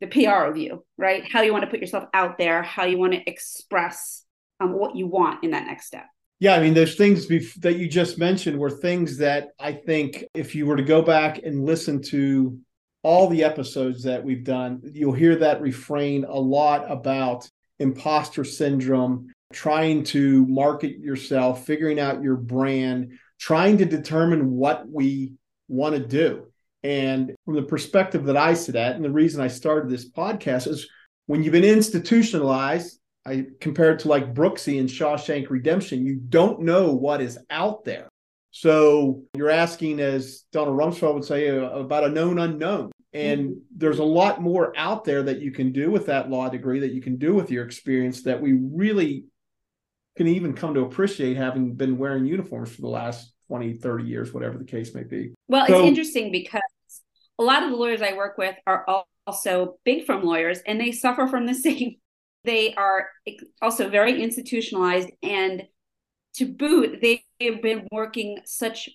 the 0.00 0.06
PR 0.06 0.44
of 0.44 0.56
you, 0.56 0.84
right? 0.96 1.24
How 1.30 1.42
you 1.42 1.52
want 1.52 1.64
to 1.64 1.70
put 1.70 1.80
yourself 1.80 2.04
out 2.14 2.38
there, 2.38 2.62
how 2.62 2.84
you 2.84 2.98
want 2.98 3.12
to 3.12 3.30
express 3.30 4.24
um, 4.58 4.72
what 4.72 4.96
you 4.96 5.06
want 5.06 5.44
in 5.44 5.52
that 5.52 5.66
next 5.66 5.86
step. 5.86 6.06
Yeah, 6.40 6.54
I 6.54 6.60
mean, 6.60 6.72
there's 6.72 6.96
things 6.96 7.26
bef- 7.26 7.60
that 7.60 7.76
you 7.76 7.86
just 7.86 8.18
mentioned 8.18 8.58
were 8.58 8.70
things 8.70 9.18
that 9.18 9.50
I 9.60 9.74
think 9.74 10.24
if 10.34 10.54
you 10.54 10.64
were 10.64 10.76
to 10.76 10.82
go 10.82 11.02
back 11.02 11.42
and 11.42 11.66
listen 11.66 12.00
to 12.04 12.58
all 13.02 13.28
the 13.28 13.44
episodes 13.44 14.02
that 14.04 14.24
we've 14.24 14.44
done, 14.44 14.80
you'll 14.94 15.12
hear 15.12 15.36
that 15.36 15.60
refrain 15.60 16.24
a 16.24 16.38
lot 16.38 16.90
about 16.90 17.48
imposter 17.78 18.44
syndrome, 18.44 19.28
trying 19.52 20.02
to 20.04 20.46
market 20.46 20.98
yourself, 20.98 21.66
figuring 21.66 22.00
out 22.00 22.22
your 22.22 22.36
brand, 22.36 23.12
trying 23.38 23.76
to 23.78 23.84
determine 23.84 24.50
what 24.50 24.88
we 24.88 25.34
want 25.68 25.94
to 25.94 26.06
do. 26.06 26.46
And 26.82 27.34
from 27.44 27.56
the 27.56 27.62
perspective 27.62 28.24
that 28.26 28.36
I 28.38 28.54
sit 28.54 28.76
at, 28.76 28.96
and 28.96 29.04
the 29.04 29.10
reason 29.10 29.42
I 29.42 29.48
started 29.48 29.90
this 29.90 30.10
podcast 30.10 30.68
is 30.68 30.88
when 31.26 31.42
you've 31.42 31.52
been 31.52 31.64
institutionalized 31.64 32.99
I 33.26 33.46
compare 33.60 33.92
it 33.92 34.00
to 34.00 34.08
like 34.08 34.34
Brooksy 34.34 34.80
and 34.80 34.88
Shawshank 34.88 35.50
Redemption. 35.50 36.06
You 36.06 36.16
don't 36.16 36.62
know 36.62 36.92
what 36.92 37.20
is 37.20 37.38
out 37.50 37.84
there. 37.84 38.08
So 38.50 39.22
you're 39.36 39.50
asking, 39.50 40.00
as 40.00 40.44
Donald 40.52 40.76
Rumsfeld 40.76 41.14
would 41.14 41.24
say, 41.24 41.50
uh, 41.50 41.68
about 41.70 42.04
a 42.04 42.08
known 42.08 42.38
unknown. 42.38 42.90
And 43.12 43.40
mm-hmm. 43.40 43.58
there's 43.76 43.98
a 43.98 44.04
lot 44.04 44.40
more 44.40 44.72
out 44.76 45.04
there 45.04 45.22
that 45.24 45.40
you 45.40 45.50
can 45.50 45.72
do 45.72 45.90
with 45.90 46.06
that 46.06 46.30
law 46.30 46.48
degree, 46.48 46.80
that 46.80 46.92
you 46.92 47.02
can 47.02 47.16
do 47.16 47.34
with 47.34 47.50
your 47.50 47.64
experience, 47.64 48.22
that 48.22 48.40
we 48.40 48.52
really 48.52 49.24
can 50.16 50.26
even 50.26 50.54
come 50.54 50.74
to 50.74 50.80
appreciate 50.80 51.36
having 51.36 51.74
been 51.74 51.98
wearing 51.98 52.24
uniforms 52.26 52.74
for 52.74 52.82
the 52.82 52.88
last 52.88 53.32
20, 53.48 53.74
30 53.74 54.04
years, 54.04 54.32
whatever 54.32 54.58
the 54.58 54.64
case 54.64 54.94
may 54.94 55.02
be. 55.02 55.32
Well, 55.48 55.66
so, 55.66 55.78
it's 55.78 55.88
interesting 55.88 56.32
because 56.32 56.60
a 57.38 57.42
lot 57.42 57.62
of 57.62 57.70
the 57.70 57.76
lawyers 57.76 58.02
I 58.02 58.14
work 58.14 58.38
with 58.38 58.54
are 58.66 59.04
also 59.26 59.76
big 59.84 60.04
firm 60.04 60.22
lawyers 60.22 60.60
and 60.66 60.80
they 60.80 60.92
suffer 60.92 61.26
from 61.26 61.46
the 61.46 61.54
same 61.66 61.96
they 62.44 62.74
are 62.74 63.08
also 63.60 63.88
very 63.88 64.22
institutionalized. 64.22 65.10
And 65.22 65.64
to 66.34 66.46
boot, 66.46 67.00
they 67.02 67.24
have 67.40 67.62
been 67.62 67.86
working 67.92 68.38
such 68.44 68.88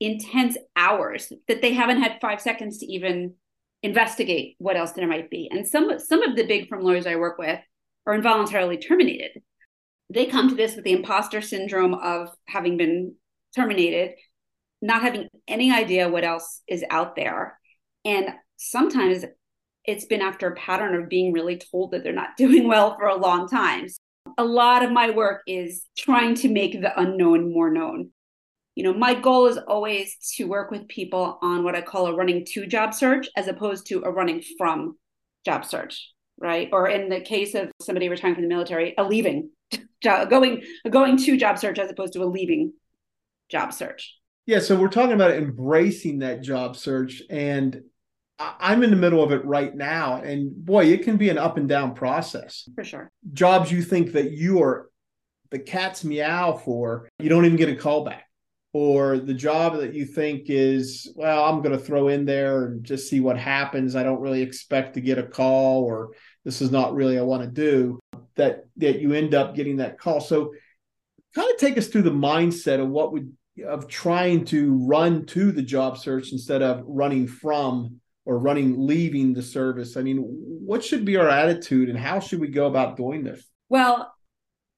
intense 0.00 0.56
hours 0.76 1.32
that 1.46 1.60
they 1.62 1.72
haven't 1.72 2.00
had 2.00 2.20
five 2.20 2.40
seconds 2.40 2.78
to 2.78 2.86
even 2.86 3.34
investigate 3.82 4.56
what 4.58 4.76
else 4.76 4.92
there 4.92 5.06
might 5.06 5.30
be. 5.30 5.48
And 5.50 5.66
some 5.66 5.98
some 5.98 6.22
of 6.22 6.36
the 6.36 6.46
big 6.46 6.68
firm 6.68 6.82
lawyers 6.82 7.06
I 7.06 7.16
work 7.16 7.38
with 7.38 7.60
are 8.06 8.14
involuntarily 8.14 8.78
terminated. 8.78 9.42
They 10.12 10.26
come 10.26 10.48
to 10.48 10.54
this 10.54 10.74
with 10.74 10.84
the 10.84 10.92
imposter 10.92 11.40
syndrome 11.40 11.94
of 11.94 12.30
having 12.48 12.76
been 12.76 13.14
terminated, 13.54 14.14
not 14.82 15.02
having 15.02 15.28
any 15.46 15.72
idea 15.72 16.08
what 16.08 16.24
else 16.24 16.62
is 16.66 16.84
out 16.90 17.14
there. 17.14 17.58
And 18.04 18.30
sometimes 18.56 19.24
it's 19.84 20.04
been 20.04 20.22
after 20.22 20.48
a 20.48 20.56
pattern 20.56 20.94
of 20.94 21.08
being 21.08 21.32
really 21.32 21.56
told 21.56 21.92
that 21.92 22.04
they're 22.04 22.12
not 22.12 22.30
doing 22.36 22.68
well 22.68 22.96
for 22.96 23.06
a 23.06 23.16
long 23.16 23.48
time. 23.48 23.86
A 24.38 24.44
lot 24.44 24.82
of 24.82 24.92
my 24.92 25.10
work 25.10 25.42
is 25.46 25.84
trying 25.98 26.34
to 26.36 26.48
make 26.48 26.80
the 26.80 26.98
unknown 26.98 27.52
more 27.52 27.70
known. 27.70 28.10
You 28.76 28.84
know, 28.84 28.94
my 28.94 29.14
goal 29.14 29.46
is 29.46 29.58
always 29.58 30.16
to 30.36 30.44
work 30.44 30.70
with 30.70 30.88
people 30.88 31.38
on 31.42 31.64
what 31.64 31.74
I 31.74 31.82
call 31.82 32.06
a 32.06 32.14
running 32.14 32.44
to 32.50 32.66
job 32.66 32.94
search 32.94 33.28
as 33.36 33.48
opposed 33.48 33.86
to 33.88 34.02
a 34.04 34.10
running 34.10 34.42
from 34.56 34.96
job 35.44 35.64
search, 35.64 36.10
right? 36.38 36.68
Or 36.72 36.88
in 36.88 37.08
the 37.08 37.20
case 37.20 37.54
of 37.54 37.70
somebody 37.82 38.08
retiring 38.08 38.36
from 38.36 38.44
the 38.44 38.48
military, 38.48 38.94
a 38.96 39.02
leaving 39.02 39.50
job, 40.02 40.30
going 40.30 40.62
going 40.88 41.16
to 41.16 41.36
job 41.36 41.58
search 41.58 41.78
as 41.78 41.90
opposed 41.90 42.12
to 42.12 42.22
a 42.22 42.26
leaving 42.26 42.72
job 43.50 43.72
search. 43.72 44.16
Yeah, 44.46 44.60
so 44.60 44.76
we're 44.76 44.88
talking 44.88 45.14
about 45.14 45.32
embracing 45.32 46.20
that 46.20 46.42
job 46.42 46.76
search 46.76 47.22
and 47.28 47.82
I'm 48.40 48.82
in 48.82 48.90
the 48.90 48.96
middle 48.96 49.22
of 49.22 49.32
it 49.32 49.44
right 49.44 49.74
now. 49.74 50.16
And 50.16 50.54
boy, 50.64 50.86
it 50.86 51.02
can 51.02 51.16
be 51.16 51.28
an 51.28 51.38
up 51.38 51.58
and 51.58 51.68
down 51.68 51.94
process. 51.94 52.68
For 52.74 52.84
sure. 52.84 53.10
Jobs 53.32 53.70
you 53.70 53.82
think 53.82 54.12
that 54.12 54.30
you 54.30 54.62
are 54.62 54.88
the 55.50 55.58
cat's 55.58 56.04
meow 56.04 56.54
for, 56.54 57.08
you 57.18 57.28
don't 57.28 57.44
even 57.44 57.58
get 57.58 57.68
a 57.68 57.76
call 57.76 58.04
back. 58.04 58.26
Or 58.72 59.18
the 59.18 59.34
job 59.34 59.78
that 59.78 59.94
you 59.94 60.04
think 60.04 60.44
is, 60.46 61.12
well, 61.16 61.44
I'm 61.44 61.60
going 61.60 61.76
to 61.76 61.84
throw 61.84 62.06
in 62.06 62.24
there 62.24 62.66
and 62.66 62.84
just 62.84 63.10
see 63.10 63.18
what 63.18 63.36
happens. 63.36 63.96
I 63.96 64.04
don't 64.04 64.20
really 64.20 64.42
expect 64.42 64.94
to 64.94 65.00
get 65.00 65.18
a 65.18 65.24
call, 65.24 65.82
or 65.82 66.10
this 66.44 66.62
is 66.62 66.70
not 66.70 66.94
really 66.94 67.18
I 67.18 67.22
want 67.22 67.42
to 67.42 67.48
do. 67.48 67.98
That 68.36 68.66
that 68.76 69.00
you 69.00 69.12
end 69.12 69.34
up 69.34 69.56
getting 69.56 69.78
that 69.78 69.98
call. 69.98 70.20
So, 70.20 70.54
kind 71.34 71.50
of 71.50 71.58
take 71.58 71.78
us 71.78 71.88
through 71.88 72.02
the 72.02 72.10
mindset 72.12 72.80
of 72.80 72.88
what 72.88 73.12
would 73.12 73.32
of 73.66 73.88
trying 73.88 74.44
to 74.46 74.78
run 74.86 75.26
to 75.26 75.50
the 75.50 75.62
job 75.62 75.98
search 75.98 76.30
instead 76.30 76.62
of 76.62 76.84
running 76.86 77.26
from 77.26 78.00
or 78.24 78.38
running 78.38 78.86
leaving 78.86 79.32
the 79.32 79.42
service? 79.42 79.96
I 79.96 80.02
mean 80.02 80.18
what 80.18 80.84
should 80.84 81.04
be 81.04 81.16
our 81.16 81.28
attitude 81.28 81.88
and 81.88 81.98
how 81.98 82.20
should 82.20 82.40
we 82.40 82.48
go 82.48 82.66
about 82.66 82.96
doing 82.96 83.24
this? 83.24 83.44
Well 83.68 84.12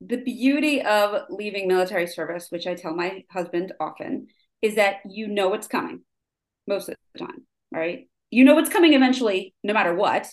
the 0.05 0.17
beauty 0.17 0.83
of 0.83 1.23
leaving 1.31 1.69
military 1.69 2.09
service 2.09 2.49
which 2.51 2.67
i 2.67 2.75
tell 2.75 2.93
my 2.93 3.23
husband 3.31 3.73
often 3.79 4.27
is 4.61 4.75
that 4.75 4.97
you 5.09 5.29
know 5.29 5.49
what's 5.49 5.69
coming 5.69 6.01
most 6.67 6.89
of 6.89 6.97
the 7.15 7.21
time 7.21 7.47
right? 7.73 8.09
You 8.31 8.45
know 8.45 8.55
what's 8.55 8.71
coming 8.71 8.95
eventually 8.95 9.55
no 9.65 9.73
matter 9.73 9.95
what. 9.95 10.29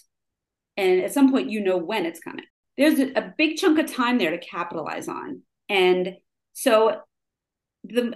And 0.77 1.01
at 1.01 1.13
some 1.13 1.31
point 1.31 1.49
you 1.49 1.61
know 1.61 1.77
when 1.77 2.05
it's 2.05 2.19
coming. 2.19 2.45
There's 2.77 2.99
a, 2.99 3.33
big 3.37 3.57
chunk 3.57 3.77
of 3.79 3.91
time 3.91 4.17
there 4.17 4.31
to 4.31 4.37
capitalize 4.37 5.09
on. 5.09 5.41
And 5.67 6.15
so 6.53 7.01
the 7.83 8.13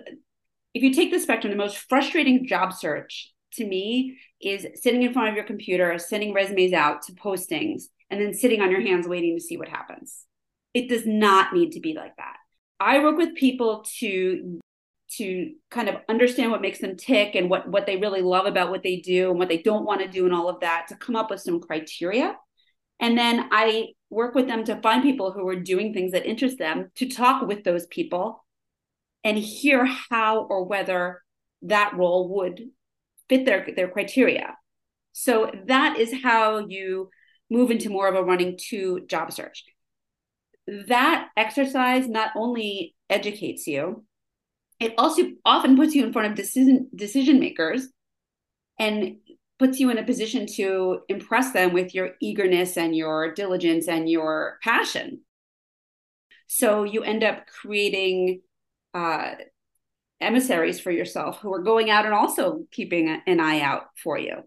if 0.74 0.84
you 0.84 0.94
take 0.94 1.12
the 1.12 1.20
spectrum 1.20 1.52
the 1.52 1.58
most 1.58 1.78
frustrating 1.78 2.48
job 2.48 2.74
search 2.74 3.33
to 3.54 3.66
me 3.66 4.18
is 4.42 4.68
sitting 4.76 5.04
in 5.04 5.14
front 5.14 5.30
of 5.30 5.36
your 5.36 5.46
computer, 5.46 5.98
sending 5.98 6.34
resumes 6.34 6.74
out 6.74 7.04
to 7.04 7.14
postings, 7.14 7.84
and 8.10 8.22
then 8.22 8.34
sitting 8.34 8.62
on 8.62 8.72
your 8.72 8.82
hands 8.82 9.08
waiting 9.08 9.38
to 9.38 9.44
see 9.44 9.58
what 9.58 9.70
happens. 9.70 10.26
It 10.74 10.90
does 10.90 11.06
not 11.06 11.54
need 11.54 11.72
to 11.72 11.80
be 11.80 11.94
like 11.94 12.16
that. 12.18 12.36
I 12.80 13.00
work 13.00 13.18
with 13.18 13.36
people 13.36 13.86
to 14.00 14.60
to 15.18 15.52
kind 15.70 15.90
of 15.90 15.98
understand 16.10 16.50
what 16.50 16.62
makes 16.62 16.80
them 16.80 16.98
tick 16.98 17.36
and 17.36 17.50
what 17.50 17.68
what 17.68 17.86
they 17.86 17.98
really 17.98 18.22
love 18.22 18.46
about 18.46 18.72
what 18.72 18.84
they 18.84 18.98
do 18.98 19.30
and 19.30 19.40
what 19.40 19.48
they 19.48 19.62
don't 19.62 19.86
want 19.86 20.02
to 20.02 20.08
do 20.08 20.26
and 20.26 20.34
all 20.34 20.50
of 20.50 20.60
that 20.62 20.88
to 20.90 20.96
come 20.96 21.16
up 21.16 21.30
with 21.30 21.42
some 21.42 21.62
criteria. 21.62 22.36
And 23.00 23.18
then 23.18 23.50
I 23.52 23.90
work 24.10 24.36
with 24.36 24.48
them 24.48 24.64
to 24.66 24.82
find 24.82 25.04
people 25.04 25.32
who 25.32 25.48
are 25.48 25.56
doing 25.56 25.94
things 25.94 26.12
that 26.12 26.26
interest 26.26 26.58
them 26.58 26.92
to 26.96 27.08
talk 27.08 27.48
with 27.48 27.64
those 27.64 27.86
people 27.88 28.46
and 29.24 29.38
hear 29.38 29.86
how 29.86 30.44
or 30.44 30.66
whether 30.66 31.22
that 31.64 31.96
role 31.96 32.30
would 32.36 32.62
fit 33.34 33.46
their 33.46 33.68
their 33.76 33.88
criteria. 33.90 34.56
So 35.12 35.52
that 35.68 36.00
is 36.00 36.14
how 36.24 36.66
you 36.68 37.10
move 37.50 37.72
into 37.72 37.90
more 37.90 38.08
of 38.08 38.16
a 38.16 38.24
running 38.24 38.58
to 38.70 39.02
job 39.08 39.32
search. 39.32 39.64
That 40.88 41.30
exercise 41.38 42.08
not 42.08 42.32
only 42.36 42.96
educates 43.10 43.68
you, 43.68 44.06
it 44.80 44.94
also 44.98 45.24
often 45.46 45.76
puts 45.76 45.94
you 45.94 46.06
in 46.06 46.14
front 46.14 46.30
of 46.30 46.36
decision 46.36 46.90
decision 46.96 47.40
makers 47.40 47.88
and 48.80 49.18
puts 49.60 49.80
you 49.80 49.90
in 49.90 49.98
a 49.98 50.04
position 50.04 50.48
to 50.56 51.00
impress 51.10 51.54
them 51.54 51.74
with 51.74 51.94
your 51.94 52.12
eagerness 52.22 52.76
and 52.76 52.96
your 52.96 53.34
diligence 53.34 53.88
and 53.88 54.10
your 54.10 54.58
passion. 54.64 55.22
So 56.48 56.84
you 56.84 57.04
end 57.04 57.24
up 57.24 57.46
creating 57.48 58.42
uh, 58.94 59.36
emissaries 60.24 60.80
for 60.80 60.92
yourself 60.92 61.40
who 61.40 61.54
are 61.54 61.62
going 61.62 61.90
out 61.90 62.06
and 62.06 62.14
also 62.14 62.66
keeping 62.72 63.22
an 63.26 63.40
eye 63.40 63.62
out 63.62 63.84
for 64.02 64.18
you. 64.18 64.38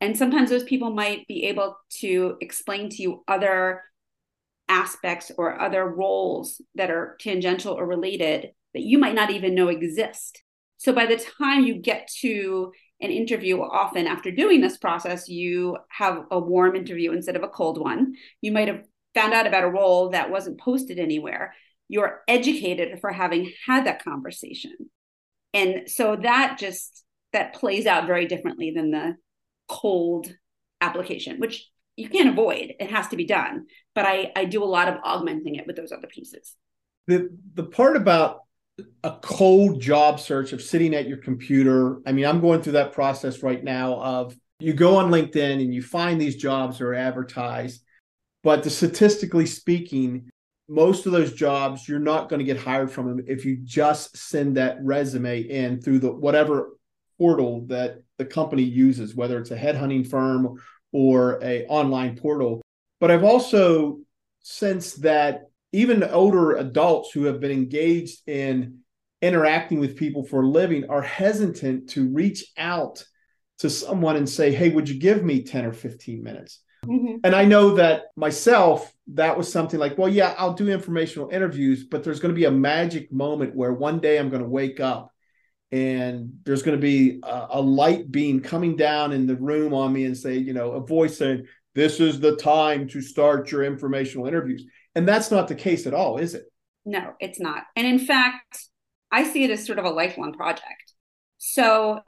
And 0.00 0.16
sometimes 0.16 0.50
those 0.50 0.64
people 0.64 0.90
might 0.90 1.26
be 1.26 1.44
able 1.44 1.76
to 2.00 2.36
explain 2.40 2.90
to 2.90 3.02
you 3.02 3.24
other 3.26 3.82
aspects 4.68 5.30
or 5.36 5.60
other 5.60 5.86
roles 5.86 6.60
that 6.74 6.90
are 6.90 7.16
tangential 7.20 7.74
or 7.74 7.86
related 7.86 8.50
that 8.72 8.82
you 8.82 8.98
might 8.98 9.14
not 9.14 9.30
even 9.30 9.54
know 9.54 9.68
exist. 9.68 10.42
So 10.78 10.92
by 10.92 11.06
the 11.06 11.22
time 11.38 11.64
you 11.64 11.76
get 11.76 12.10
to 12.20 12.72
an 13.00 13.10
interview, 13.10 13.60
often 13.60 14.06
after 14.06 14.30
doing 14.30 14.60
this 14.60 14.76
process, 14.76 15.28
you 15.28 15.78
have 15.88 16.24
a 16.30 16.38
warm 16.38 16.76
interview 16.76 17.12
instead 17.12 17.36
of 17.36 17.42
a 17.42 17.48
cold 17.48 17.78
one. 17.78 18.14
You 18.40 18.52
might 18.52 18.68
have 18.68 18.82
found 19.14 19.32
out 19.32 19.46
about 19.46 19.64
a 19.64 19.70
role 19.70 20.10
that 20.10 20.30
wasn't 20.30 20.60
posted 20.60 20.98
anywhere 20.98 21.54
you're 21.88 22.22
educated 22.28 23.00
for 23.00 23.12
having 23.12 23.52
had 23.66 23.86
that 23.86 24.02
conversation. 24.02 24.72
And 25.52 25.88
so 25.88 26.16
that 26.16 26.58
just 26.58 27.04
that 27.32 27.54
plays 27.54 27.86
out 27.86 28.06
very 28.06 28.26
differently 28.26 28.72
than 28.74 28.90
the 28.90 29.16
cold 29.68 30.32
application 30.80 31.40
which 31.40 31.70
you 31.96 32.08
can't 32.08 32.28
avoid. 32.28 32.74
It 32.78 32.90
has 32.90 33.08
to 33.08 33.16
be 33.16 33.24
done. 33.24 33.66
But 33.94 34.06
i 34.06 34.32
i 34.36 34.44
do 34.44 34.62
a 34.62 34.66
lot 34.66 34.88
of 34.88 34.96
augmenting 35.04 35.54
it 35.56 35.66
with 35.66 35.76
those 35.76 35.92
other 35.92 36.08
pieces. 36.08 36.54
The 37.06 37.30
the 37.54 37.64
part 37.64 37.96
about 37.96 38.40
a 39.02 39.12
cold 39.22 39.80
job 39.80 40.18
search 40.18 40.52
of 40.52 40.60
sitting 40.60 40.94
at 40.94 41.06
your 41.06 41.18
computer 41.18 42.00
i 42.06 42.12
mean 42.12 42.24
i'm 42.24 42.40
going 42.40 42.60
through 42.60 42.72
that 42.72 42.92
process 42.92 43.42
right 43.42 43.62
now 43.62 43.94
of 44.00 44.36
you 44.58 44.72
go 44.72 44.96
on 44.96 45.12
linkedin 45.12 45.62
and 45.62 45.72
you 45.72 45.80
find 45.80 46.20
these 46.20 46.34
jobs 46.34 46.80
are 46.80 46.92
advertised 46.92 47.84
but 48.42 48.64
the 48.64 48.70
statistically 48.70 49.46
speaking 49.46 50.28
most 50.68 51.06
of 51.06 51.12
those 51.12 51.32
jobs 51.32 51.88
you're 51.88 51.98
not 51.98 52.28
going 52.28 52.38
to 52.38 52.44
get 52.44 52.56
hired 52.56 52.90
from 52.90 53.06
them 53.06 53.24
if 53.26 53.44
you 53.44 53.58
just 53.62 54.16
send 54.16 54.56
that 54.56 54.78
resume 54.82 55.40
in 55.40 55.80
through 55.80 55.98
the 55.98 56.10
whatever 56.10 56.70
portal 57.18 57.66
that 57.66 58.02
the 58.18 58.24
company 58.24 58.62
uses 58.62 59.14
whether 59.14 59.38
it's 59.38 59.50
a 59.50 59.56
headhunting 59.56 60.06
firm 60.08 60.56
or 60.92 61.38
a 61.42 61.66
online 61.66 62.16
portal 62.16 62.62
but 63.00 63.10
i've 63.10 63.24
also 63.24 63.98
sensed 64.40 65.02
that 65.02 65.42
even 65.72 66.02
older 66.04 66.56
adults 66.56 67.10
who 67.12 67.24
have 67.24 67.40
been 67.40 67.50
engaged 67.50 68.26
in 68.28 68.78
interacting 69.20 69.80
with 69.80 69.96
people 69.96 70.24
for 70.24 70.42
a 70.42 70.46
living 70.46 70.88
are 70.88 71.02
hesitant 71.02 71.88
to 71.90 72.08
reach 72.08 72.44
out 72.56 73.04
to 73.58 73.68
someone 73.68 74.16
and 74.16 74.28
say 74.28 74.52
hey 74.52 74.70
would 74.70 74.88
you 74.88 74.98
give 74.98 75.22
me 75.22 75.42
10 75.42 75.66
or 75.66 75.72
15 75.72 76.22
minutes 76.22 76.60
Mm-hmm. 76.86 77.16
And 77.24 77.34
I 77.34 77.44
know 77.44 77.76
that 77.76 78.04
myself, 78.16 78.92
that 79.08 79.36
was 79.36 79.52
something 79.52 79.78
like, 79.78 79.98
well, 79.98 80.08
yeah, 80.08 80.34
I'll 80.38 80.54
do 80.54 80.68
informational 80.68 81.28
interviews, 81.28 81.84
but 81.84 82.04
there's 82.04 82.20
going 82.20 82.34
to 82.34 82.38
be 82.38 82.46
a 82.46 82.50
magic 82.50 83.12
moment 83.12 83.54
where 83.54 83.72
one 83.72 84.00
day 84.00 84.18
I'm 84.18 84.30
going 84.30 84.42
to 84.42 84.48
wake 84.48 84.80
up 84.80 85.12
and 85.70 86.32
there's 86.44 86.62
going 86.62 86.76
to 86.76 86.82
be 86.82 87.20
a, 87.22 87.46
a, 87.50 87.60
light 87.60 88.10
beam 88.10 88.40
coming 88.40 88.76
down 88.76 89.12
in 89.12 89.26
the 89.26 89.36
room 89.36 89.74
on 89.74 89.92
me 89.92 90.04
and 90.04 90.16
say, 90.16 90.36
you 90.36 90.54
know, 90.54 90.72
a 90.72 90.80
voice 90.80 91.18
saying, 91.18 91.44
this 91.74 92.00
is 92.00 92.20
the 92.20 92.36
time 92.36 92.88
to 92.88 93.02
start 93.02 93.50
your 93.50 93.64
informational 93.64 94.26
interviews. 94.26 94.64
And 94.94 95.06
that's 95.06 95.30
not 95.30 95.48
the 95.48 95.54
case 95.54 95.86
at 95.86 95.94
all, 95.94 96.18
is 96.18 96.34
it? 96.34 96.44
No, 96.86 97.14
it's 97.18 97.40
not. 97.40 97.64
And 97.76 97.86
in 97.86 97.98
fact, 97.98 98.68
I 99.10 99.24
see 99.24 99.44
it 99.44 99.50
as 99.50 99.66
sort 99.66 99.78
of 99.78 99.84
a 99.84 99.90
lifelong 99.90 100.32
project. 100.32 100.94
So 101.38 102.00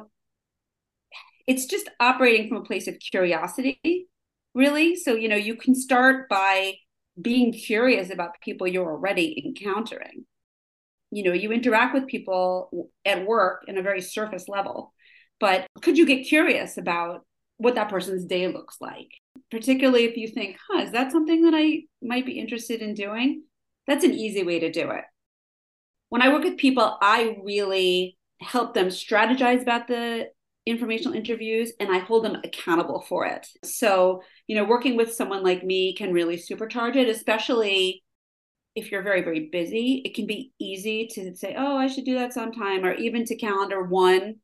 it's 1.47 1.67
just 1.67 1.91
operating 2.01 2.49
from 2.49 2.59
a 2.59 2.65
place 2.65 2.87
of 2.87 2.99
curiosity 2.99 4.09
really. 4.57 4.97
So, 4.97 5.15
you 5.15 5.29
know, 5.29 5.37
you 5.37 5.55
can 5.55 5.75
start 5.75 6.29
by 6.29 6.75
being 7.21 7.53
curious 7.53 8.11
about 8.11 8.41
people 8.43 8.67
you're 8.67 8.91
already 8.91 9.43
encountering. 9.45 10.27
You 11.11 11.25
know, 11.25 11.33
you 11.33 11.53
interact 11.53 11.95
with 11.95 12.07
people 12.07 12.91
at 13.05 13.27
work 13.27 13.65
in 13.69 13.79
a 13.79 13.83
very 13.83 14.03
surface 14.03 14.49
level, 14.49 14.93
but 15.41 15.67
could 15.83 15.97
you 15.97 16.07
get 16.07 16.27
curious 16.27 16.77
about 16.77 17.25
what 17.59 17.77
that 17.77 17.89
person's 17.89 18.25
day 18.25 18.49
looks 18.49 18.77
like? 18.81 19.09
Particularly 19.51 20.05
if 20.05 20.17
you 20.17 20.29
think, 20.29 20.57
huh, 20.69 20.83
is 20.83 20.93
that 20.93 21.13
something 21.13 21.43
that 21.43 21.55
I 21.55 21.85
might 22.03 22.27
be 22.27 22.39
interested 22.39 22.83
in 22.83 22.95
doing? 22.95 23.45
That's 23.87 24.05
an 24.05 24.13
easy 24.13 24.43
way 24.43 24.59
to 24.61 24.71
do 24.71 24.91
it. 24.91 25.05
When 26.09 26.23
I 26.23 26.33
work 26.33 26.45
with 26.45 26.59
people, 26.59 26.99
I 27.01 27.39
really 27.43 28.19
help 28.41 28.75
them 28.75 28.89
strategize 28.89 29.63
about 29.63 29.89
the 29.89 30.29
informational 30.67 31.17
interviews 31.17 31.73
and 31.81 31.91
I 31.91 31.99
hold 31.99 32.25
them 32.25 32.41
accountable 32.45 33.05
for 33.09 33.25
it. 33.25 33.47
So, 33.65 34.23
you 34.47 34.57
know, 34.57 34.65
working 34.65 34.97
with 34.97 35.15
someone 35.15 35.43
like 35.43 35.65
me 35.65 35.95
can 35.95 36.13
really 36.13 36.37
supercharge 36.37 36.97
it, 36.97 37.09
especially 37.09 38.03
if 38.75 38.91
you're 38.91 39.03
very, 39.03 39.23
very 39.23 39.49
busy. 39.51 40.03
It 40.05 40.15
can 40.15 40.27
be 40.27 40.53
easy 40.59 41.07
to 41.13 41.35
say, 41.37 41.55
oh, 41.57 41.77
I 41.77 41.87
should 41.87 42.05
do 42.05 42.19
that 42.19 42.35
sometime, 42.35 42.85
or 42.85 42.93
even 42.95 43.25
to 43.27 43.37
calendar 43.37 43.83
one 43.83 44.37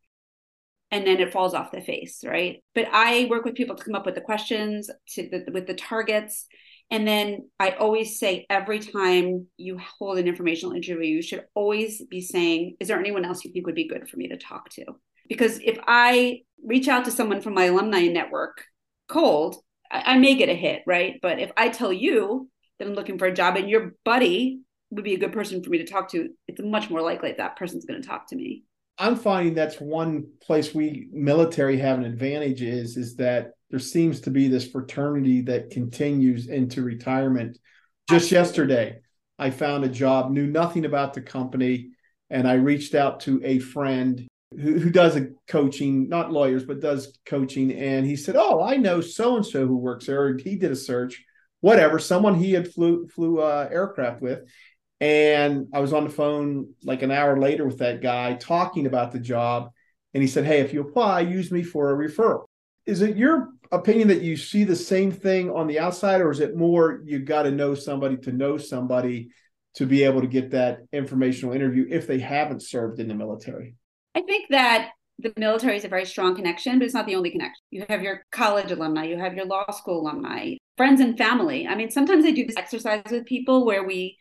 and 0.92 1.06
then 1.06 1.20
it 1.20 1.32
falls 1.32 1.54
off 1.54 1.72
the 1.72 1.80
face, 1.80 2.22
right? 2.22 2.62
But 2.74 2.86
I 2.92 3.26
work 3.30 3.46
with 3.46 3.54
people 3.54 3.74
to 3.74 3.82
come 3.82 3.94
up 3.94 4.04
with 4.04 4.14
the 4.14 4.20
questions, 4.20 4.90
to 5.14 5.26
the, 5.26 5.50
with 5.50 5.66
the 5.66 5.74
targets, 5.74 6.46
and 6.90 7.08
then 7.08 7.48
I 7.58 7.70
always 7.70 8.18
say 8.18 8.44
every 8.50 8.78
time 8.78 9.46
you 9.56 9.78
hold 9.78 10.18
an 10.18 10.28
informational 10.28 10.76
interview, 10.76 11.08
you 11.08 11.22
should 11.22 11.46
always 11.54 12.04
be 12.04 12.20
saying, 12.20 12.76
Is 12.78 12.88
there 12.88 13.00
anyone 13.00 13.24
else 13.24 13.42
you 13.42 13.50
think 13.50 13.64
would 13.64 13.74
be 13.74 13.88
good 13.88 14.10
for 14.10 14.18
me 14.18 14.28
to 14.28 14.36
talk 14.36 14.68
to? 14.72 14.84
Because 15.32 15.58
if 15.64 15.78
I 15.86 16.42
reach 16.62 16.88
out 16.88 17.06
to 17.06 17.10
someone 17.10 17.40
from 17.40 17.54
my 17.54 17.64
alumni 17.64 18.06
network 18.08 18.66
cold, 19.08 19.56
I, 19.90 20.12
I 20.12 20.18
may 20.18 20.34
get 20.34 20.50
a 20.50 20.54
hit, 20.54 20.82
right? 20.86 21.18
But 21.22 21.38
if 21.38 21.50
I 21.56 21.70
tell 21.70 21.90
you 21.90 22.50
that 22.78 22.86
I'm 22.86 22.92
looking 22.92 23.18
for 23.18 23.24
a 23.24 23.32
job 23.32 23.56
and 23.56 23.70
your 23.70 23.94
buddy 24.04 24.60
would 24.90 25.04
be 25.04 25.14
a 25.14 25.18
good 25.18 25.32
person 25.32 25.62
for 25.62 25.70
me 25.70 25.78
to 25.78 25.86
talk 25.86 26.10
to, 26.10 26.28
it's 26.48 26.60
much 26.62 26.90
more 26.90 27.00
likely 27.00 27.32
that, 27.32 27.56
person's 27.56 27.86
going 27.86 28.02
to 28.02 28.06
talk 28.06 28.28
to 28.28 28.36
me. 28.36 28.64
I'm 28.98 29.16
finding 29.16 29.54
that's 29.54 29.80
one 29.80 30.26
place 30.42 30.74
we 30.74 31.08
military 31.10 31.78
have 31.78 31.98
an 31.98 32.04
advantage 32.04 32.60
is 32.60 32.98
is 32.98 33.16
that 33.16 33.52
there 33.70 33.80
seems 33.80 34.20
to 34.20 34.30
be 34.30 34.48
this 34.48 34.68
fraternity 34.68 35.40
that 35.42 35.70
continues 35.70 36.48
into 36.48 36.82
retirement. 36.82 37.56
Just 38.10 38.26
Absolutely. 38.26 38.36
yesterday, 38.36 39.00
I 39.38 39.48
found 39.48 39.84
a 39.84 39.88
job, 39.88 40.30
knew 40.30 40.46
nothing 40.46 40.84
about 40.84 41.14
the 41.14 41.22
company, 41.22 41.92
and 42.28 42.46
I 42.46 42.54
reached 42.54 42.94
out 42.94 43.20
to 43.20 43.40
a 43.42 43.60
friend 43.60 44.28
who, 44.58 44.90
does 44.90 45.16
a 45.16 45.28
coaching, 45.48 46.08
not 46.08 46.32
lawyers, 46.32 46.64
but 46.64 46.80
does 46.80 47.18
coaching. 47.26 47.72
And 47.72 48.06
he 48.06 48.16
said, 48.16 48.36
Oh, 48.36 48.62
I 48.62 48.76
know 48.76 49.00
so 49.00 49.36
and 49.36 49.46
so 49.46 49.66
who 49.66 49.76
works 49.76 50.06
there. 50.06 50.36
He 50.36 50.56
did 50.56 50.70
a 50.70 50.76
search, 50.76 51.22
whatever, 51.60 51.98
someone 51.98 52.34
he 52.34 52.52
had 52.52 52.72
flew 52.72 53.08
flew 53.08 53.40
uh, 53.40 53.68
aircraft 53.70 54.22
with. 54.22 54.40
And 55.00 55.66
I 55.74 55.80
was 55.80 55.92
on 55.92 56.04
the 56.04 56.10
phone 56.10 56.74
like 56.84 57.02
an 57.02 57.10
hour 57.10 57.38
later 57.38 57.66
with 57.66 57.78
that 57.78 58.02
guy 58.02 58.34
talking 58.34 58.86
about 58.86 59.12
the 59.12 59.18
job. 59.18 59.70
And 60.14 60.22
he 60.22 60.28
said, 60.28 60.44
Hey, 60.44 60.60
if 60.60 60.72
you 60.72 60.80
apply, 60.80 61.20
use 61.20 61.50
me 61.50 61.62
for 61.62 61.90
a 61.90 62.08
referral. 62.08 62.44
Is 62.86 63.02
it 63.02 63.16
your 63.16 63.48
opinion 63.70 64.08
that 64.08 64.22
you 64.22 64.36
see 64.36 64.64
the 64.64 64.76
same 64.76 65.10
thing 65.10 65.50
on 65.50 65.66
the 65.66 65.78
outside, 65.78 66.20
or 66.20 66.30
is 66.30 66.40
it 66.40 66.56
more 66.56 67.00
you 67.04 67.20
got 67.20 67.44
to 67.44 67.50
know 67.50 67.74
somebody 67.74 68.16
to 68.18 68.32
know 68.32 68.58
somebody 68.58 69.30
to 69.74 69.86
be 69.86 70.04
able 70.04 70.20
to 70.20 70.26
get 70.26 70.50
that 70.50 70.80
informational 70.92 71.54
interview 71.54 71.86
if 71.88 72.06
they 72.06 72.18
haven't 72.18 72.62
served 72.62 73.00
in 73.00 73.08
the 73.08 73.14
military? 73.14 73.74
I 74.14 74.20
think 74.22 74.46
that 74.50 74.90
the 75.18 75.32
military 75.36 75.76
is 75.76 75.84
a 75.84 75.88
very 75.88 76.04
strong 76.04 76.34
connection, 76.34 76.78
but 76.78 76.84
it's 76.84 76.94
not 76.94 77.06
the 77.06 77.14
only 77.14 77.30
connection. 77.30 77.60
You 77.70 77.84
have 77.88 78.02
your 78.02 78.24
college 78.32 78.70
alumni, 78.72 79.04
you 79.04 79.18
have 79.18 79.34
your 79.34 79.46
law 79.46 79.70
school 79.70 80.00
alumni, 80.00 80.54
friends 80.76 81.00
and 81.00 81.16
family. 81.16 81.66
I 81.66 81.74
mean, 81.74 81.90
sometimes 81.90 82.24
I 82.24 82.32
do 82.32 82.46
this 82.46 82.56
exercise 82.56 83.02
with 83.10 83.24
people 83.26 83.64
where 83.64 83.84
we 83.84 84.16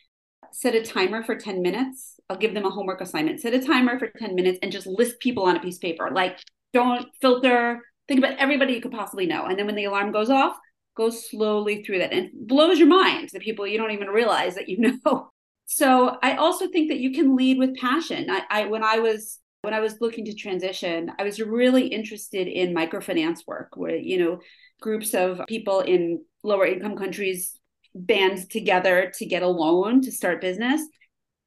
set 0.51 0.75
a 0.75 0.83
timer 0.83 1.23
for 1.23 1.35
10 1.35 1.61
minutes. 1.61 2.19
I'll 2.29 2.37
give 2.37 2.53
them 2.53 2.65
a 2.65 2.69
homework 2.69 3.01
assignment. 3.01 3.41
Set 3.41 3.53
a 3.53 3.65
timer 3.65 3.97
for 3.97 4.09
10 4.17 4.35
minutes 4.35 4.59
and 4.61 4.71
just 4.71 4.87
list 4.87 5.19
people 5.19 5.43
on 5.43 5.57
a 5.57 5.59
piece 5.59 5.77
of 5.77 5.81
paper. 5.81 6.09
Like, 6.11 6.39
don't 6.73 7.07
filter, 7.21 7.79
think 8.07 8.19
about 8.19 8.37
everybody 8.37 8.73
you 8.73 8.81
could 8.81 8.91
possibly 8.91 9.25
know. 9.25 9.45
And 9.45 9.57
then 9.57 9.65
when 9.65 9.75
the 9.75 9.85
alarm 9.85 10.11
goes 10.11 10.29
off, 10.29 10.55
go 10.95 11.09
slowly 11.09 11.83
through 11.83 11.99
that 11.99 12.13
and 12.13 12.29
blows 12.33 12.77
your 12.77 12.87
mind 12.87 13.29
the 13.31 13.39
people 13.39 13.65
you 13.65 13.77
don't 13.77 13.91
even 13.91 14.09
realize 14.09 14.55
that 14.55 14.69
you 14.69 14.77
know. 14.77 15.29
So 15.73 16.17
I 16.21 16.35
also 16.35 16.67
think 16.67 16.89
that 16.89 16.99
you 16.99 17.13
can 17.13 17.33
lead 17.37 17.57
with 17.57 17.77
passion. 17.77 18.29
I, 18.29 18.41
I 18.49 18.65
when 18.65 18.83
I 18.83 18.99
was 18.99 19.39
when 19.61 19.73
I 19.73 19.79
was 19.79 20.01
looking 20.01 20.25
to 20.25 20.33
transition, 20.33 21.11
I 21.19 21.23
was 21.23 21.39
really 21.39 21.87
interested 21.87 22.47
in 22.47 22.73
microfinance 22.73 23.45
work 23.45 23.75
where, 23.75 23.95
you 23.95 24.17
know, 24.17 24.39
groups 24.81 25.13
of 25.13 25.41
people 25.47 25.81
in 25.81 26.23
lower 26.43 26.65
income 26.65 26.97
countries 26.97 27.57
band 27.93 28.49
together 28.49 29.11
to 29.17 29.25
get 29.25 29.43
a 29.43 29.47
loan 29.47 30.01
to 30.01 30.11
start 30.11 30.41
business. 30.41 30.81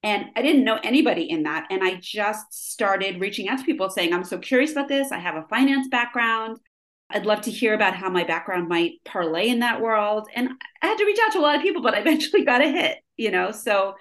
And 0.03 0.27
I 0.37 0.43
didn't 0.43 0.65
know 0.65 0.79
anybody 0.85 1.29
in 1.29 1.45
that. 1.45 1.67
And 1.71 1.83
I 1.83 1.99
just 2.01 2.53
started 2.53 3.21
reaching 3.21 3.49
out 3.49 3.59
to 3.59 3.65
people 3.65 3.91
saying, 3.91 4.13
I'm 4.13 4.25
so 4.25 4.39
curious 4.39 4.73
about 4.73 4.89
this. 4.89 5.11
I 5.11 5.19
have 5.19 5.35
a 5.35 5.47
finance 5.49 5.89
background. 5.89 6.59
I'd 7.11 7.27
love 7.27 7.41
to 7.43 7.51
hear 7.51 7.75
about 7.75 7.95
how 7.95 8.11
my 8.11 8.25
background 8.25 8.69
might 8.69 9.03
parlay 9.05 9.49
in 9.49 9.61
that 9.61 9.81
world. 9.81 10.29
And 10.35 10.51
I 10.83 10.87
had 10.87 10.99
to 10.99 11.05
reach 11.05 11.19
out 11.25 11.33
to 11.33 11.39
a 11.39 11.41
lot 11.41 11.57
of 11.57 11.63
people, 11.63 11.83
but 11.83 11.95
I 11.95 11.99
eventually 12.01 12.45
got 12.45 12.63
a 12.63 12.69
hit, 12.69 12.99
you 13.17 13.31
know? 13.31 13.51
So 13.51 13.95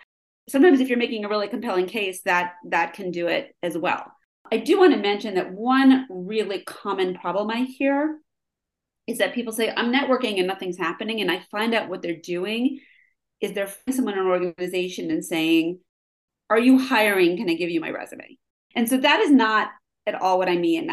sometimes 0.49 0.79
if 0.79 0.89
you're 0.89 0.97
making 0.97 1.25
a 1.25 1.29
really 1.29 1.47
compelling 1.47 1.87
case, 1.87 2.21
that 2.23 2.53
that 2.69 2.93
can 2.93 3.11
do 3.11 3.27
it 3.27 3.55
as 3.63 3.77
well. 3.77 4.11
I 4.51 4.57
do 4.57 4.79
want 4.79 4.93
to 4.93 4.99
mention 4.99 5.35
that 5.35 5.51
one 5.51 6.05
really 6.09 6.61
common 6.61 7.15
problem 7.15 7.49
I 7.49 7.63
hear 7.63 8.19
is 9.07 9.17
that 9.17 9.33
people 9.33 9.53
say, 9.53 9.73
I'm 9.75 9.91
networking 9.91 10.37
and 10.37 10.47
nothing's 10.47 10.77
happening. 10.77 11.21
And 11.21 11.31
I 11.31 11.39
find 11.51 11.73
out 11.73 11.89
what 11.89 12.01
they're 12.01 12.15
doing 12.15 12.79
is 13.41 13.53
they're 13.53 13.67
finding 13.67 13.95
someone 13.95 14.13
in 14.13 14.19
an 14.21 14.27
organization 14.27 15.11
and 15.11 15.23
saying, 15.23 15.79
are 16.49 16.59
you 16.59 16.77
hiring? 16.77 17.37
Can 17.37 17.49
I 17.49 17.55
give 17.55 17.69
you 17.69 17.81
my 17.81 17.89
resume? 17.89 18.37
And 18.75 18.87
so 18.87 18.97
that 18.97 19.21
is 19.21 19.31
not 19.31 19.69
at 20.05 20.15
all 20.15 20.37
what 20.37 20.49
I 20.49 20.57
mean. 20.57 20.89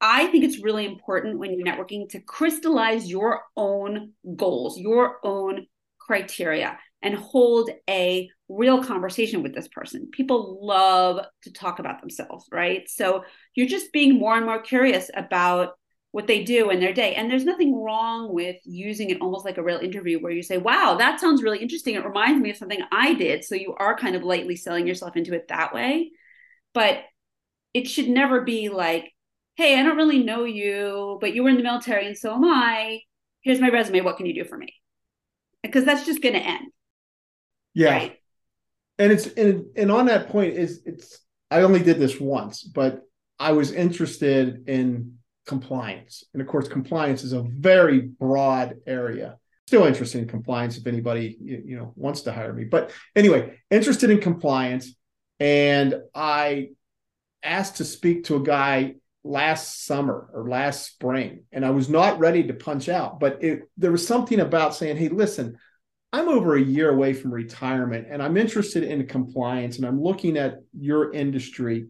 I 0.00 0.26
think 0.28 0.44
it's 0.44 0.62
really 0.62 0.86
important 0.86 1.38
when 1.38 1.52
you're 1.52 1.66
networking 1.66 2.08
to 2.10 2.20
crystallize 2.20 3.08
your 3.08 3.42
own 3.56 4.12
goals, 4.36 4.78
your 4.78 5.18
own 5.24 5.66
criteria, 5.98 6.78
and 7.02 7.14
hold 7.14 7.70
a 7.88 8.28
real 8.48 8.82
conversation 8.82 9.42
with 9.42 9.54
this 9.54 9.68
person. 9.68 10.08
People 10.10 10.58
love 10.62 11.24
to 11.42 11.52
talk 11.52 11.78
about 11.78 12.00
themselves, 12.00 12.46
right? 12.50 12.88
So 12.88 13.24
you're 13.54 13.66
just 13.66 13.92
being 13.92 14.18
more 14.18 14.36
and 14.36 14.46
more 14.46 14.60
curious 14.60 15.10
about 15.14 15.72
what 16.10 16.26
they 16.26 16.42
do 16.42 16.70
in 16.70 16.80
their 16.80 16.94
day. 16.94 17.14
And 17.14 17.30
there's 17.30 17.44
nothing 17.44 17.82
wrong 17.82 18.32
with 18.32 18.56
using 18.64 19.10
it 19.10 19.20
almost 19.20 19.44
like 19.44 19.58
a 19.58 19.62
real 19.62 19.78
interview 19.78 20.18
where 20.18 20.32
you 20.32 20.42
say, 20.42 20.56
wow, 20.56 20.96
that 20.98 21.20
sounds 21.20 21.42
really 21.42 21.58
interesting. 21.58 21.94
It 21.94 22.04
reminds 22.04 22.40
me 22.40 22.50
of 22.50 22.56
something 22.56 22.80
I 22.90 23.12
did. 23.14 23.44
So 23.44 23.54
you 23.54 23.74
are 23.78 23.96
kind 23.96 24.16
of 24.16 24.22
lightly 24.22 24.56
selling 24.56 24.86
yourself 24.86 25.16
into 25.16 25.34
it 25.34 25.48
that 25.48 25.74
way. 25.74 26.12
But 26.72 27.02
it 27.74 27.86
should 27.86 28.08
never 28.08 28.40
be 28.40 28.70
like, 28.70 29.12
hey, 29.56 29.78
I 29.78 29.82
don't 29.82 29.96
really 29.96 30.22
know 30.22 30.44
you, 30.44 31.18
but 31.20 31.34
you 31.34 31.42
were 31.42 31.50
in 31.50 31.56
the 31.56 31.62
military 31.62 32.06
and 32.06 32.16
so 32.16 32.34
am 32.34 32.44
I. 32.44 33.00
Here's 33.42 33.60
my 33.60 33.68
resume. 33.68 34.00
What 34.00 34.16
can 34.16 34.26
you 34.26 34.34
do 34.34 34.48
for 34.48 34.56
me? 34.56 34.72
Because 35.62 35.84
that's 35.84 36.06
just 36.06 36.22
going 36.22 36.34
to 36.34 36.40
end. 36.40 36.68
Yeah. 37.74 37.90
Right? 37.90 38.18
And 38.98 39.12
it's 39.12 39.26
and, 39.26 39.66
and 39.76 39.90
on 39.90 40.06
that 40.06 40.28
point 40.28 40.54
is 40.54 40.82
it's 40.84 41.20
I 41.50 41.62
only 41.62 41.82
did 41.82 41.98
this 41.98 42.20
once, 42.20 42.62
but 42.62 43.02
I 43.38 43.52
was 43.52 43.72
interested 43.72 44.68
in 44.68 45.18
compliance. 45.46 46.24
And 46.32 46.42
of 46.42 46.48
course, 46.48 46.68
compliance 46.68 47.24
is 47.24 47.32
a 47.32 47.42
very 47.42 48.00
broad 48.00 48.76
area. 48.86 49.38
Still 49.66 49.84
interested 49.84 50.22
in 50.22 50.28
compliance 50.28 50.76
if 50.78 50.86
anybody 50.86 51.36
you, 51.40 51.76
know 51.76 51.92
wants 51.96 52.22
to 52.22 52.32
hire 52.32 52.52
me. 52.52 52.64
But 52.64 52.90
anyway, 53.14 53.58
interested 53.70 54.10
in 54.10 54.20
compliance. 54.20 54.94
And 55.40 55.94
I 56.14 56.70
asked 57.42 57.76
to 57.76 57.84
speak 57.84 58.24
to 58.24 58.36
a 58.36 58.42
guy 58.42 58.96
last 59.24 59.84
summer 59.84 60.28
or 60.32 60.48
last 60.48 60.86
spring, 60.86 61.44
and 61.52 61.64
I 61.64 61.70
was 61.70 61.88
not 61.88 62.18
ready 62.18 62.44
to 62.44 62.54
punch 62.54 62.88
out. 62.88 63.20
But 63.20 63.44
it, 63.44 63.70
there 63.76 63.92
was 63.92 64.06
something 64.06 64.40
about 64.40 64.74
saying, 64.74 64.96
"Hey, 64.96 65.08
listen, 65.08 65.58
I'm 66.12 66.28
over 66.28 66.56
a 66.56 66.62
year 66.62 66.90
away 66.90 67.12
from 67.12 67.32
retirement, 67.32 68.06
and 68.10 68.22
I'm 68.22 68.36
interested 68.36 68.82
in 68.82 69.06
compliance, 69.06 69.76
and 69.76 69.86
I'm 69.86 70.02
looking 70.02 70.36
at 70.38 70.60
your 70.72 71.12
industry. 71.12 71.88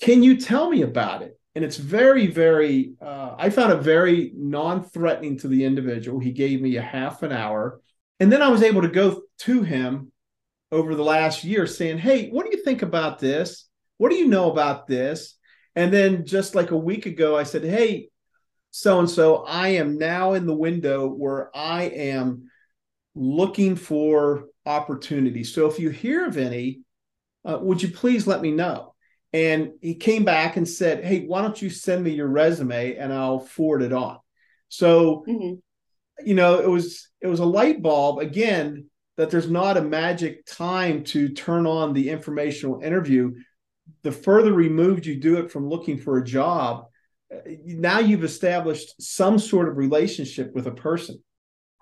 Can 0.00 0.22
you 0.22 0.36
tell 0.36 0.68
me 0.68 0.82
about 0.82 1.22
it?" 1.22 1.38
and 1.54 1.64
it's 1.64 1.76
very 1.76 2.26
very 2.26 2.94
uh, 3.00 3.34
i 3.38 3.50
found 3.50 3.72
it 3.72 3.82
very 3.82 4.32
non-threatening 4.36 5.38
to 5.38 5.48
the 5.48 5.64
individual 5.64 6.18
he 6.18 6.32
gave 6.32 6.60
me 6.60 6.76
a 6.76 6.82
half 6.82 7.22
an 7.22 7.32
hour 7.32 7.80
and 8.20 8.32
then 8.32 8.42
i 8.42 8.48
was 8.48 8.62
able 8.62 8.82
to 8.82 8.88
go 8.88 9.22
to 9.38 9.62
him 9.62 10.10
over 10.70 10.94
the 10.94 11.04
last 11.04 11.44
year 11.44 11.66
saying 11.66 11.98
hey 11.98 12.28
what 12.30 12.44
do 12.44 12.56
you 12.56 12.62
think 12.64 12.82
about 12.82 13.18
this 13.18 13.68
what 13.98 14.10
do 14.10 14.16
you 14.16 14.26
know 14.26 14.50
about 14.50 14.86
this 14.86 15.36
and 15.74 15.92
then 15.92 16.26
just 16.26 16.54
like 16.54 16.70
a 16.70 16.76
week 16.76 17.06
ago 17.06 17.36
i 17.36 17.42
said 17.42 17.64
hey 17.64 18.08
so 18.70 18.98
and 18.98 19.10
so 19.10 19.44
i 19.44 19.68
am 19.68 19.98
now 19.98 20.32
in 20.32 20.46
the 20.46 20.54
window 20.54 21.08
where 21.08 21.54
i 21.56 21.84
am 21.84 22.48
looking 23.14 23.76
for 23.76 24.46
opportunities 24.64 25.54
so 25.54 25.66
if 25.66 25.78
you 25.78 25.90
hear 25.90 26.26
of 26.26 26.36
any 26.36 26.80
uh, 27.44 27.58
would 27.60 27.82
you 27.82 27.88
please 27.88 28.26
let 28.26 28.40
me 28.40 28.50
know 28.50 28.92
and 29.32 29.72
he 29.80 29.94
came 29.94 30.24
back 30.24 30.56
and 30.56 30.68
said, 30.68 31.04
Hey, 31.04 31.24
why 31.24 31.40
don't 31.40 31.60
you 31.60 31.70
send 31.70 32.04
me 32.04 32.10
your 32.10 32.28
resume 32.28 32.96
and 32.96 33.12
I'll 33.12 33.40
forward 33.40 33.82
it 33.82 33.92
on? 33.92 34.18
So, 34.68 35.24
mm-hmm. 35.28 35.54
you 36.26 36.34
know, 36.34 36.58
it 36.58 36.68
was 36.68 37.08
it 37.20 37.26
was 37.26 37.40
a 37.40 37.44
light 37.44 37.82
bulb 37.82 38.18
again 38.18 38.86
that 39.16 39.30
there's 39.30 39.50
not 39.50 39.76
a 39.76 39.82
magic 39.82 40.44
time 40.46 41.04
to 41.04 41.28
turn 41.30 41.66
on 41.66 41.92
the 41.92 42.10
informational 42.10 42.80
interview. 42.80 43.32
The 44.02 44.12
further 44.12 44.52
removed 44.52 45.06
you 45.06 45.20
do 45.20 45.36
it 45.36 45.50
from 45.50 45.68
looking 45.68 45.98
for 45.98 46.18
a 46.18 46.24
job, 46.24 46.86
now 47.64 47.98
you've 47.98 48.24
established 48.24 49.00
some 49.00 49.38
sort 49.38 49.68
of 49.68 49.76
relationship 49.76 50.54
with 50.54 50.66
a 50.66 50.72
person. 50.72 51.22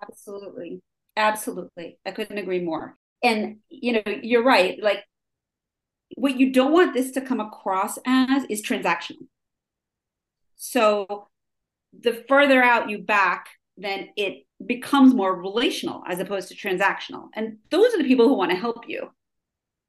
Absolutely. 0.02 0.82
Absolutely. 1.20 1.98
I 2.06 2.12
couldn't 2.12 2.38
agree 2.38 2.60
more. 2.60 2.96
And 3.22 3.58
you 3.68 3.92
know, 3.92 4.02
you're 4.06 4.42
right. 4.42 4.82
Like 4.82 5.04
what 6.16 6.40
you 6.40 6.52
don't 6.52 6.72
want 6.72 6.94
this 6.94 7.12
to 7.12 7.20
come 7.20 7.40
across 7.40 7.98
as 8.06 8.44
is 8.48 8.62
transactional. 8.62 9.26
So 10.56 11.28
the 11.98 12.24
further 12.26 12.62
out 12.62 12.88
you 12.88 12.98
back, 12.98 13.48
then 13.76 14.08
it 14.16 14.46
becomes 14.64 15.14
more 15.14 15.34
relational 15.34 16.02
as 16.06 16.18
opposed 16.18 16.48
to 16.48 16.54
transactional. 16.54 17.28
And 17.34 17.58
those 17.70 17.94
are 17.94 17.98
the 17.98 18.08
people 18.08 18.26
who 18.26 18.34
want 18.34 18.50
to 18.50 18.56
help 18.56 18.88
you. 18.88 19.10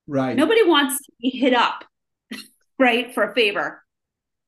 Right. 0.08 0.36
Nobody 0.36 0.64
wants 0.64 0.98
to 1.06 1.12
be 1.22 1.30
hit 1.30 1.54
up, 1.54 1.86
right, 2.78 3.14
for 3.14 3.24
a 3.24 3.34
favor. 3.34 3.84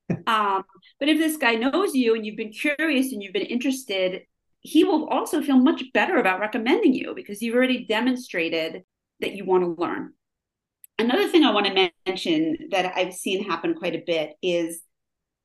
um, 0.27 0.63
but 0.99 1.09
if 1.09 1.17
this 1.17 1.37
guy 1.37 1.55
knows 1.55 1.95
you 1.95 2.15
and 2.15 2.25
you've 2.25 2.37
been 2.37 2.51
curious 2.51 3.13
and 3.13 3.23
you've 3.23 3.33
been 3.33 3.43
interested, 3.43 4.23
he 4.63 4.85
will 4.85 5.07
also 5.09 5.41
feel 5.41 5.57
much 5.57 5.83
better 5.93 6.15
about 6.15 6.39
recommending 6.39 6.93
you 6.93 7.13
because 7.13 7.41
you've 7.41 7.55
already 7.55 7.85
demonstrated 7.85 8.83
that 9.19 9.35
you 9.35 9.45
want 9.45 9.63
to 9.63 9.81
learn. 9.81 10.13
Another 10.97 11.27
thing 11.27 11.43
I 11.43 11.51
want 11.51 11.65
to 11.67 11.91
mention 12.07 12.69
that 12.71 12.93
I've 12.95 13.13
seen 13.13 13.43
happen 13.43 13.73
quite 13.73 13.95
a 13.95 14.03
bit 14.05 14.35
is 14.41 14.81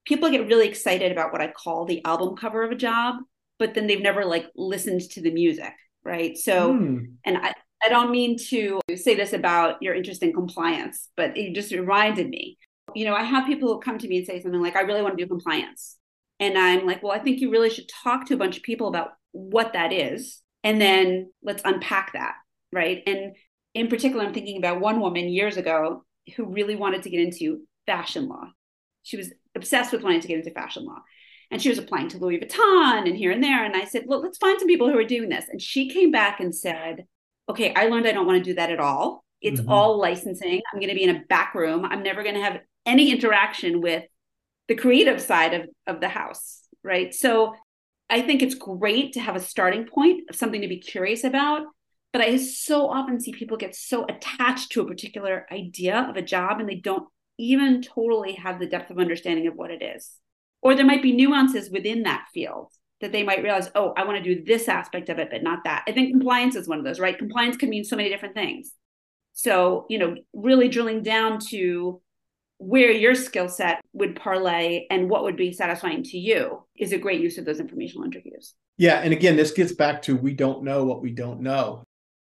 people 0.07 0.31
get 0.31 0.47
really 0.47 0.69
excited 0.69 1.11
about 1.11 1.33
what 1.33 1.41
I 1.41 1.49
call 1.49 1.85
the 1.85 2.05
album 2.05 2.37
cover 2.37 2.63
of 2.63 2.71
a 2.71 2.77
job, 2.77 3.17
but 3.59 3.75
then 3.75 3.89
they've 3.89 4.01
never 4.01 4.25
like 4.25 4.47
listened 4.55 5.01
to 5.11 5.21
the 5.21 5.33
music, 5.33 5.73
right? 6.05 6.37
So, 6.39 6.75
mm. 6.75 7.13
and 7.25 7.39
I, 7.39 7.55
I 7.85 7.89
don't 7.89 8.13
mean 8.13 8.39
to 8.49 8.81
say 8.95 9.15
this 9.15 9.33
about 9.33 9.83
your 9.83 9.95
interest 9.95 10.23
in 10.23 10.33
compliance, 10.33 11.09
but 11.17 11.37
it 11.37 11.55
just 11.55 11.73
reminded 11.73 12.29
me. 12.29 12.57
You 12.95 13.05
know, 13.05 13.15
I 13.15 13.25
have 13.25 13.47
people 13.47 13.69
who 13.69 13.81
come 13.81 13.99
to 13.99 14.09
me 14.09 14.19
and 14.19 14.27
say 14.27 14.41
something 14.41 14.61
like, 14.61 14.77
I 14.77 14.81
really 14.81 15.03
want 15.03 15.19
to 15.19 15.25
do 15.25 15.29
compliance. 15.29 15.98
And 16.41 16.57
I'm 16.57 16.87
like, 16.87 17.03
well, 17.03 17.13
I 17.13 17.19
think 17.19 17.41
you 17.41 17.51
really 17.51 17.71
should 17.71 17.89
talk 17.89 18.27
to 18.27 18.35
a 18.35 18.39
bunch 18.39 18.57
of 18.57 18.63
people 18.63 18.89
about 18.89 19.11
what 19.33 19.73
that 19.73 19.93
is. 19.93 20.41
And 20.65 20.81
then 20.81 21.33
let's 21.43 21.63
unpack 21.65 22.13
that. 22.13 22.35
Right. 22.73 23.03
And 23.07 23.35
in 23.75 23.89
particular, 23.89 24.25
I'm 24.25 24.35
thinking 24.35 24.59
about 24.59 24.81
one 24.81 25.01
woman 25.01 25.29
years 25.29 25.57
ago 25.57 26.05
who 26.37 26.47
really 26.47 26.77
wanted 26.77 27.03
to 27.05 27.11
get 27.11 27.21
into 27.21 27.63
fashion 27.87 28.29
law. 28.29 28.45
She 29.03 29.17
was 29.17 29.33
obsessed 29.55 29.93
with 29.93 30.03
wanting 30.03 30.21
to 30.21 30.29
get 30.29 30.39
into 30.39 30.51
fashion 30.51 30.85
law. 30.85 30.99
And 31.51 31.63
she 31.63 31.71
was 31.71 31.79
applying 31.79 32.09
to 32.09 32.19
Louis 32.19 32.39
Vuitton 32.39 33.09
and 33.09 33.17
here 33.17 33.31
and 33.31 33.43
there. 33.43 33.65
And 33.65 33.75
I 33.75 33.85
said, 33.85 34.05
Look, 34.07 34.23
let's 34.23 34.37
find 34.37 34.59
some 34.59 34.69
people 34.69 34.91
who 34.91 34.99
are 34.99 35.05
doing 35.05 35.31
this. 35.31 35.47
And 35.49 35.63
she 35.63 35.89
came 35.89 36.11
back 36.11 36.41
and 36.41 36.55
said, 36.55 37.07
Okay, 37.49 37.73
I 37.75 37.87
learned 37.87 38.07
I 38.07 38.13
don't 38.13 38.27
want 38.27 38.45
to 38.45 38.51
do 38.51 38.55
that 38.57 38.71
at 38.71 38.81
all. 38.81 39.25
It's 39.41 39.61
mm-hmm. 39.61 39.71
all 39.71 39.99
licensing. 39.99 40.61
I'm 40.73 40.81
going 40.81 40.91
to 40.91 40.95
be 40.95 41.05
in 41.05 41.17
a 41.17 41.23
back 41.29 41.55
room. 41.55 41.87
I'm 41.87 42.03
never 42.03 42.23
going 42.23 42.35
to 42.35 42.43
have 42.43 42.61
any 42.85 43.11
interaction 43.11 43.81
with 43.81 44.05
the 44.69 44.77
creative 44.77 45.21
side 45.21 45.55
of, 45.55 45.69
of 45.87 46.01
the 46.01 46.09
house. 46.09 46.63
Right. 46.85 47.13
So 47.13 47.55
I 48.09 48.23
think 48.23 48.43
it's 48.43 48.55
great 48.55 49.15
to 49.15 49.21
have 49.21 49.37
a 49.37 49.41
starting 49.41 49.87
point 49.87 50.23
of 50.31 50.37
something 50.37 50.63
to 50.63 50.69
be 50.69 50.79
curious 50.79 51.25
about. 51.25 51.67
But 52.13 52.23
I 52.23 52.37
so 52.39 52.89
often 52.89 53.21
see 53.21 53.33
people 53.33 53.59
get 53.59 53.75
so 53.75 54.07
attached 54.07 54.73
to 54.73 54.81
a 54.81 54.87
particular 54.87 55.47
idea 55.53 56.07
of 56.09 56.17
a 56.17 56.23
job 56.23 56.59
and 56.59 56.69
they 56.69 56.77
don't 56.77 57.07
even 57.39 57.83
totally 57.83 58.33
have 58.35 58.59
the 58.59 58.67
depth 58.67 58.91
of 58.91 58.99
understanding 58.99 59.47
of 59.47 59.55
what 59.55 59.71
it 59.71 59.83
is. 59.83 60.11
Or 60.63 60.75
there 60.75 60.87
might 60.87 61.03
be 61.03 61.13
nuances 61.13 61.71
within 61.71 62.05
that 62.05 62.27
field 62.33 62.73
that 63.01 63.13
they 63.13 63.23
might 63.23 63.43
realize, 63.43 63.71
oh, 63.75 63.93
I 63.97 64.05
want 64.05 64.23
to 64.23 64.35
do 64.35 64.43
this 64.43 64.69
aspect 64.69 65.09
of 65.09 65.19
it, 65.19 65.29
but 65.31 65.43
not 65.43 65.61
that. 65.65 65.85
I 65.87 65.93
think 65.93 66.11
compliance 66.11 66.57
is 66.57 66.67
one 66.67 66.79
of 66.79 66.85
those, 66.85 66.99
right? 66.99 67.17
Compliance 67.17 67.57
can 67.57 67.69
mean 67.69 67.85
so 67.85 67.95
many 67.95 68.09
different 68.09 68.35
things. 68.35 68.73
So, 69.35 69.87
you 69.89 69.99
know, 69.99 70.17
really 70.33 70.69
drilling 70.69 71.03
down 71.03 71.39
to 71.51 72.01
where 72.59 72.91
your 72.91 73.15
skill 73.15 73.49
set 73.49 73.81
would 73.93 74.17
parlay 74.17 74.87
and 74.91 75.09
what 75.09 75.23
would 75.23 75.37
be 75.37 75.53
satisfying 75.53 76.03
to 76.03 76.19
you 76.19 76.65
is 76.77 76.93
a 76.93 76.99
great 76.99 77.21
use 77.21 77.39
of 77.39 77.45
those 77.45 77.61
informational 77.61 78.05
interviews. 78.05 78.55
Yeah. 78.77 78.99
And 78.99 79.13
again, 79.13 79.37
this 79.37 79.53
gets 79.53 79.73
back 79.73 80.03
to 80.03 80.17
we 80.17 80.35
don't 80.35 80.65
know 80.65 80.85
what 80.85 81.01
we 81.03 81.13
don't 81.13 81.41
know 81.41 81.85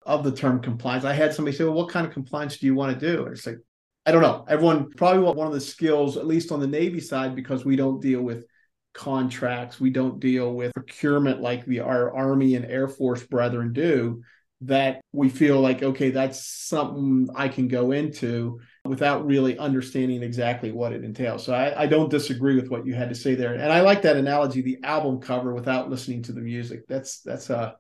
of 0.05 0.25
the 0.25 0.33
term 0.33 0.61
compliance. 0.61 1.05
I 1.05 1.13
had 1.13 1.35
somebody 1.35 1.57
say, 1.57 1.65
well, 1.65 1.75
what 1.75 1.91
kind 1.91 2.07
of 2.07 2.13
compliance 2.13 2.59
do 2.59 2.67
you 2.67 2.75
want 2.75 2.99
to 2.99 3.07
do? 3.15 3.25
And 3.25 3.33
it's 3.33 3.47
like, 3.47 3.59
I 4.07 4.13
don't 4.13 4.23
know. 4.23 4.45
Everyone 4.49 4.91
probably 4.97 5.23
want 5.23 5.37
one 5.37 5.47
of 5.47 5.53
the 5.53 5.61
skills, 5.61 6.17
at 6.17 6.27
least 6.27 6.51
on 6.51 6.61
the 6.61 6.67
Navy 6.67 7.01
side, 7.01 7.35
because 7.35 7.65
we 7.65 7.77
don't 7.77 8.01
deal 8.01 8.23
with 8.23 8.47
contracts, 8.95 9.79
we 9.79 9.91
don't 9.91 10.19
deal 10.19 10.55
with 10.55 10.73
procurement 10.75 11.43
like 11.43 11.67
the 11.67 11.81
our 11.81 12.15
Army 12.17 12.55
and 12.55 12.65
Air 12.65 12.89
Force 12.89 13.25
brethren 13.25 13.73
do. 13.73 14.23
That 14.63 15.03
we 15.13 15.29
feel 15.29 15.61
like, 15.61 15.83
okay, 15.83 16.11
that's 16.11 16.45
something 16.45 17.29
I 17.37 17.49
can 17.49 17.69
go 17.69 17.93
into 17.93 18.61
without 18.89 19.27
really 19.27 19.59
understanding 19.59 20.23
exactly 20.23 20.73
what 20.73 20.93
it 20.93 21.05
entails. 21.05 21.45
So 21.45 21.55
I, 21.55 21.83
I 21.83 21.87
don't 21.87 22.11
disagree 22.11 22.57
with 22.57 22.71
what 22.71 22.87
you 22.87 22.95
had 22.95 23.09
to 23.09 23.15
say 23.15 23.35
there. 23.35 23.55
And 23.55 23.73
I 23.73 23.81
like 23.81 24.03
that 24.03 24.17
analogy, 24.17 24.63
the 24.63 24.79
album 24.83 25.21
cover 25.21 25.55
without 25.55 25.91
listening 25.91 26.23
to 26.25 26.33
the 26.33 26.41
music. 26.41 26.87
That's 26.89 27.21
that's 27.21 27.51
a 27.51 27.77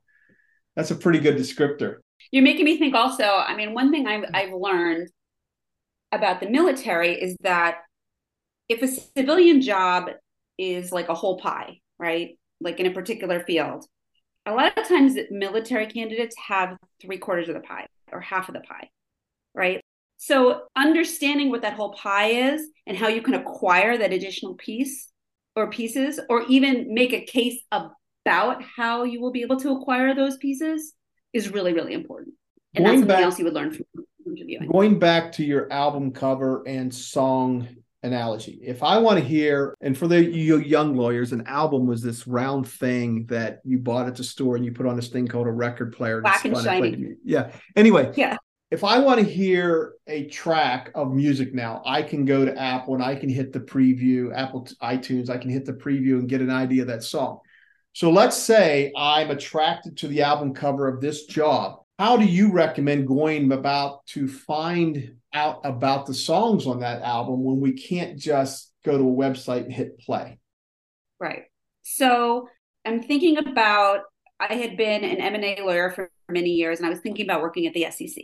that's 0.76 0.90
a 0.90 0.96
pretty 0.96 1.18
good 1.18 1.36
descriptor. 1.36 1.96
You're 2.30 2.44
making 2.44 2.64
me 2.64 2.78
think 2.78 2.94
also, 2.94 3.24
I 3.24 3.56
mean, 3.56 3.74
one 3.74 3.90
thing 3.90 4.06
I've, 4.06 4.24
I've 4.34 4.52
learned 4.52 5.08
about 6.12 6.40
the 6.40 6.48
military 6.48 7.20
is 7.20 7.36
that 7.40 7.78
if 8.68 8.82
a 8.82 8.88
civilian 8.88 9.60
job 9.60 10.10
is 10.58 10.92
like 10.92 11.08
a 11.08 11.14
whole 11.14 11.38
pie, 11.38 11.80
right? 11.98 12.38
Like 12.60 12.80
in 12.80 12.86
a 12.86 12.90
particular 12.90 13.40
field, 13.40 13.86
a 14.46 14.52
lot 14.52 14.76
of 14.76 14.88
times 14.88 15.16
military 15.30 15.86
candidates 15.86 16.36
have 16.46 16.76
three 17.00 17.18
quarters 17.18 17.48
of 17.48 17.54
the 17.54 17.60
pie 17.60 17.86
or 18.12 18.20
half 18.20 18.48
of 18.48 18.54
the 18.54 18.60
pie, 18.60 18.88
right? 19.54 19.80
So 20.18 20.62
understanding 20.76 21.48
what 21.48 21.62
that 21.62 21.74
whole 21.74 21.94
pie 21.94 22.52
is 22.52 22.68
and 22.86 22.96
how 22.96 23.08
you 23.08 23.22
can 23.22 23.34
acquire 23.34 23.96
that 23.96 24.12
additional 24.12 24.54
piece 24.54 25.10
or 25.56 25.70
pieces, 25.70 26.20
or 26.28 26.44
even 26.48 26.92
make 26.92 27.12
a 27.12 27.24
case 27.24 27.58
about 27.70 28.62
how 28.62 29.04
you 29.04 29.20
will 29.20 29.32
be 29.32 29.42
able 29.42 29.58
to 29.60 29.70
acquire 29.70 30.14
those 30.14 30.36
pieces 30.36 30.92
is 31.32 31.50
really, 31.50 31.72
really 31.72 31.94
important. 31.94 32.34
And 32.74 32.84
going 32.84 33.00
that's 33.00 33.00
something 33.00 33.16
back, 33.16 33.24
else 33.24 33.38
you 33.38 33.44
would 33.44 33.54
learn 33.54 33.72
from 33.72 33.84
interviewing. 34.26 34.68
Going 34.68 34.98
back 34.98 35.32
to 35.32 35.44
your 35.44 35.72
album 35.72 36.12
cover 36.12 36.62
and 36.66 36.94
song 36.94 37.68
analogy. 38.02 38.60
If 38.62 38.82
I 38.82 38.98
want 38.98 39.18
to 39.18 39.24
hear, 39.24 39.74
and 39.80 39.96
for 39.98 40.06
the 40.06 40.24
you 40.24 40.58
young 40.58 40.94
lawyers, 40.94 41.32
an 41.32 41.46
album 41.46 41.86
was 41.86 42.02
this 42.02 42.26
round 42.26 42.68
thing 42.68 43.26
that 43.26 43.60
you 43.64 43.78
bought 43.78 44.06
at 44.06 44.14
the 44.14 44.24
store 44.24 44.54
and 44.54 44.64
you 44.64 44.72
put 44.72 44.86
on 44.86 44.94
this 44.94 45.08
thing 45.08 45.26
called 45.26 45.46
a 45.46 45.52
record 45.52 45.92
player. 45.92 46.20
Black 46.20 46.44
and 46.44 46.56
shiny. 46.56 47.14
Yeah. 47.24 47.50
Anyway. 47.74 48.12
Yeah. 48.16 48.36
If 48.70 48.84
I 48.84 48.98
want 48.98 49.18
to 49.18 49.24
hear 49.24 49.94
a 50.06 50.26
track 50.26 50.90
of 50.94 51.14
music 51.14 51.54
now, 51.54 51.82
I 51.86 52.02
can 52.02 52.26
go 52.26 52.44
to 52.44 52.58
Apple 52.58 52.94
and 52.94 53.02
I 53.02 53.14
can 53.14 53.30
hit 53.30 53.52
the 53.52 53.60
preview, 53.60 54.34
Apple 54.36 54.68
iTunes, 54.82 55.30
I 55.30 55.38
can 55.38 55.48
hit 55.48 55.64
the 55.64 55.72
preview 55.72 56.18
and 56.18 56.28
get 56.28 56.42
an 56.42 56.50
idea 56.50 56.82
of 56.82 56.88
that 56.88 57.02
song. 57.02 57.40
So 57.94 58.10
let's 58.10 58.36
say 58.36 58.92
I'm 58.94 59.30
attracted 59.30 59.96
to 59.98 60.08
the 60.08 60.22
album 60.22 60.52
cover 60.52 60.86
of 60.86 61.00
this 61.00 61.24
job. 61.24 61.80
How 61.98 62.18
do 62.18 62.26
you 62.26 62.52
recommend 62.52 63.08
going 63.08 63.50
about 63.50 64.04
to 64.08 64.28
find 64.28 65.16
out 65.32 65.60
about 65.64 66.04
the 66.04 66.14
songs 66.14 66.66
on 66.66 66.80
that 66.80 67.00
album 67.02 67.42
when 67.42 67.60
we 67.60 67.72
can't 67.72 68.18
just 68.18 68.70
go 68.84 68.98
to 68.98 69.02
a 69.02 69.30
website 69.30 69.64
and 69.64 69.72
hit 69.72 69.98
play? 69.98 70.38
Right. 71.18 71.44
So 71.82 72.48
I'm 72.84 73.02
thinking 73.02 73.38
about 73.38 74.02
I 74.38 74.54
had 74.54 74.76
been 74.76 75.04
an 75.04 75.20
M&A 75.20 75.62
lawyer 75.62 75.90
for 75.90 76.10
many 76.28 76.50
years 76.50 76.78
and 76.78 76.86
I 76.86 76.90
was 76.90 77.00
thinking 77.00 77.24
about 77.24 77.40
working 77.40 77.66
at 77.66 77.72
the 77.72 77.86
SEC. 77.90 78.22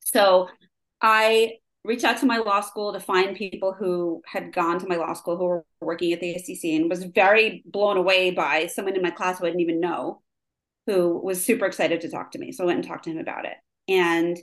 So 0.00 0.48
I 1.00 1.58
reached 1.84 2.04
out 2.04 2.18
to 2.18 2.26
my 2.26 2.38
law 2.38 2.60
school 2.60 2.92
to 2.92 3.00
find 3.00 3.36
people 3.36 3.72
who 3.72 4.22
had 4.26 4.52
gone 4.52 4.78
to 4.78 4.88
my 4.88 4.96
law 4.96 5.14
school 5.14 5.36
who 5.36 5.44
were 5.44 5.64
working 5.80 6.12
at 6.12 6.20
the 6.20 6.38
SEC 6.38 6.70
and 6.70 6.90
was 6.90 7.04
very 7.04 7.62
blown 7.66 7.96
away 7.96 8.30
by 8.32 8.66
someone 8.66 8.96
in 8.96 9.02
my 9.02 9.10
class 9.10 9.38
who 9.38 9.46
I 9.46 9.48
didn't 9.48 9.62
even 9.62 9.80
know 9.80 10.20
who 10.86 11.18
was 11.22 11.44
super 11.44 11.66
excited 11.66 12.00
to 12.02 12.10
talk 12.10 12.32
to 12.32 12.38
me. 12.38 12.52
So 12.52 12.64
I 12.64 12.66
went 12.66 12.80
and 12.80 12.88
talked 12.88 13.04
to 13.04 13.10
him 13.10 13.18
about 13.18 13.44
it. 13.44 13.54
And 13.88 14.38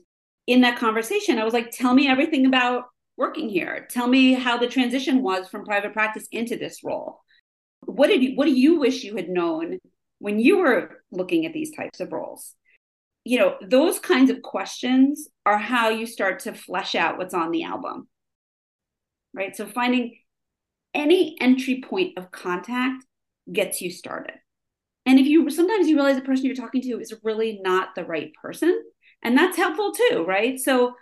in 0.47 0.61
that 0.61 0.79
conversation, 0.79 1.37
I 1.37 1.43
was 1.43 1.53
like, 1.53 1.71
tell 1.71 1.93
me 1.93 2.07
everything 2.07 2.45
about 2.45 2.85
working 3.17 3.49
here. 3.49 3.87
Tell 3.89 4.07
me 4.07 4.33
how 4.33 4.57
the 4.57 4.67
transition 4.67 5.21
was 5.21 5.47
from 5.47 5.65
private 5.65 5.93
practice 5.93 6.27
into 6.31 6.55
this 6.55 6.83
role. 6.83 7.21
What 7.85 8.07
did 8.07 8.23
you 8.23 8.35
what 8.35 8.45
do 8.45 8.53
you 8.53 8.79
wish 8.79 9.03
you 9.03 9.15
had 9.15 9.29
known 9.29 9.79
when 10.19 10.39
you 10.39 10.59
were 10.59 11.03
looking 11.11 11.45
at 11.45 11.53
these 11.53 11.75
types 11.75 11.99
of 11.99 12.11
roles? 12.11 12.53
You 13.27 13.39
know, 13.39 13.55
those 13.61 13.99
kinds 13.99 14.29
of 14.29 14.41
questions 14.41 15.27
are 15.45 15.57
how 15.57 15.89
you 15.89 16.05
start 16.05 16.39
to 16.39 16.53
flesh 16.53 16.95
out 16.95 17.17
what's 17.17 17.33
on 17.33 17.51
the 17.51 17.63
album. 17.63 18.07
Right. 19.33 19.55
So 19.55 19.65
finding 19.65 20.17
any 20.93 21.35
entry 21.41 21.81
point 21.81 22.17
of 22.17 22.31
contact 22.31 23.03
gets 23.51 23.81
you 23.81 23.91
started. 23.91 24.35
And 25.05 25.19
if 25.19 25.27
you 25.27 25.49
sometimes 25.49 25.87
you 25.87 25.95
realize 25.95 26.15
the 26.15 26.21
person 26.21 26.45
you're 26.45 26.55
talking 26.55 26.81
to 26.81 26.99
is 26.99 27.13
really 27.23 27.59
not 27.61 27.95
the 27.95 28.05
right 28.05 28.31
person, 28.41 28.81
and 29.21 29.37
that's 29.37 29.57
helpful 29.57 29.91
too, 29.91 30.25
right? 30.27 30.59
So, 30.59 30.95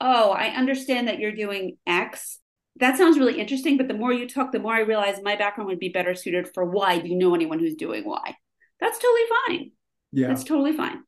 oh, 0.00 0.30
I 0.30 0.48
understand 0.48 1.08
that 1.08 1.18
you're 1.18 1.34
doing 1.34 1.76
X. 1.86 2.40
That 2.80 2.96
sounds 2.96 3.18
really 3.18 3.38
interesting, 3.38 3.76
but 3.76 3.86
the 3.86 3.94
more 3.94 4.12
you 4.12 4.28
talk, 4.28 4.50
the 4.50 4.58
more 4.58 4.74
I 4.74 4.80
realize 4.80 5.20
my 5.22 5.36
background 5.36 5.68
would 5.68 5.78
be 5.78 5.88
better 5.88 6.14
suited 6.14 6.52
for 6.52 6.64
Y. 6.64 6.98
Do 6.98 7.08
you 7.08 7.16
know 7.16 7.34
anyone 7.34 7.60
who's 7.60 7.76
doing 7.76 8.04
Y? 8.04 8.34
That's 8.80 8.98
totally 8.98 9.28
fine. 9.46 9.70
Yeah. 10.10 10.28
That's 10.28 10.44
totally 10.44 10.76
fine. 10.76 11.02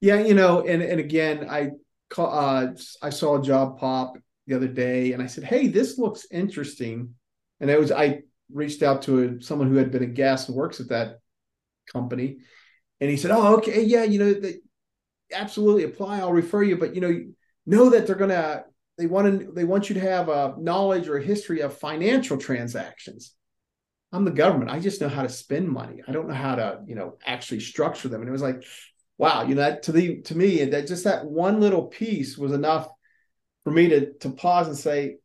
Yeah, 0.00 0.20
you 0.20 0.34
know, 0.34 0.60
and 0.66 0.82
and 0.82 1.00
again, 1.00 1.48
I 1.48 1.70
uh, 2.16 2.68
I 3.02 3.10
saw 3.10 3.38
a 3.38 3.42
job 3.42 3.78
pop 3.78 4.14
the 4.46 4.54
other 4.54 4.68
day, 4.68 5.12
and 5.12 5.22
I 5.22 5.26
said, 5.26 5.44
"Hey, 5.44 5.68
this 5.68 5.98
looks 5.98 6.26
interesting," 6.30 7.14
and 7.60 7.70
it 7.70 7.78
was 7.78 7.90
I 7.90 8.22
reached 8.52 8.82
out 8.82 9.02
to 9.02 9.22
a, 9.38 9.42
someone 9.42 9.68
who 9.68 9.76
had 9.76 9.90
been 9.90 10.02
a 10.02 10.06
guest 10.06 10.48
and 10.48 10.56
works 10.56 10.80
at 10.80 10.88
that 10.90 11.18
company, 11.92 12.38
and 13.00 13.10
he 13.10 13.16
said, 13.16 13.32
"Oh, 13.32 13.56
okay, 13.58 13.82
yeah, 13.82 14.04
you 14.04 14.18
know, 14.18 14.32
they, 14.34 14.56
absolutely 15.32 15.84
apply. 15.84 16.20
I'll 16.20 16.32
refer 16.32 16.62
you, 16.62 16.76
but 16.78 16.94
you 16.94 17.00
know, 17.00 17.20
know 17.66 17.90
that 17.90 18.06
they're 18.06 18.16
gonna 18.16 18.64
they 18.98 19.06
want 19.06 19.40
to 19.40 19.52
they 19.52 19.64
want 19.64 19.88
you 19.90 19.94
to 19.94 20.00
have 20.00 20.28
a 20.28 20.54
knowledge 20.58 21.08
or 21.08 21.18
a 21.18 21.22
history 21.22 21.60
of 21.60 21.78
financial 21.78 22.38
transactions." 22.38 23.34
I'm 24.12 24.24
the 24.24 24.30
government. 24.30 24.70
I 24.70 24.80
just 24.80 25.00
know 25.00 25.08
how 25.08 25.22
to 25.22 25.28
spend 25.28 25.68
money. 25.68 26.02
I 26.06 26.12
don't 26.12 26.28
know 26.28 26.34
how 26.34 26.54
to, 26.54 26.80
you 26.86 26.94
know, 26.94 27.18
actually 27.26 27.60
structure 27.60 28.08
them. 28.08 28.20
And 28.22 28.28
it 28.28 28.32
was 28.32 28.42
like, 28.42 28.64
wow, 29.18 29.42
you 29.42 29.54
know, 29.54 29.62
that 29.62 29.82
to 29.84 29.92
the 29.92 30.22
to 30.22 30.36
me, 30.36 30.64
that 30.64 30.86
just 30.86 31.04
that 31.04 31.26
one 31.26 31.60
little 31.60 31.82
piece 31.82 32.38
was 32.38 32.52
enough 32.52 32.88
for 33.64 33.72
me 33.72 33.88
to 33.88 34.12
to 34.14 34.30
pause 34.30 34.68
and 34.68 34.76
say, 34.76 35.16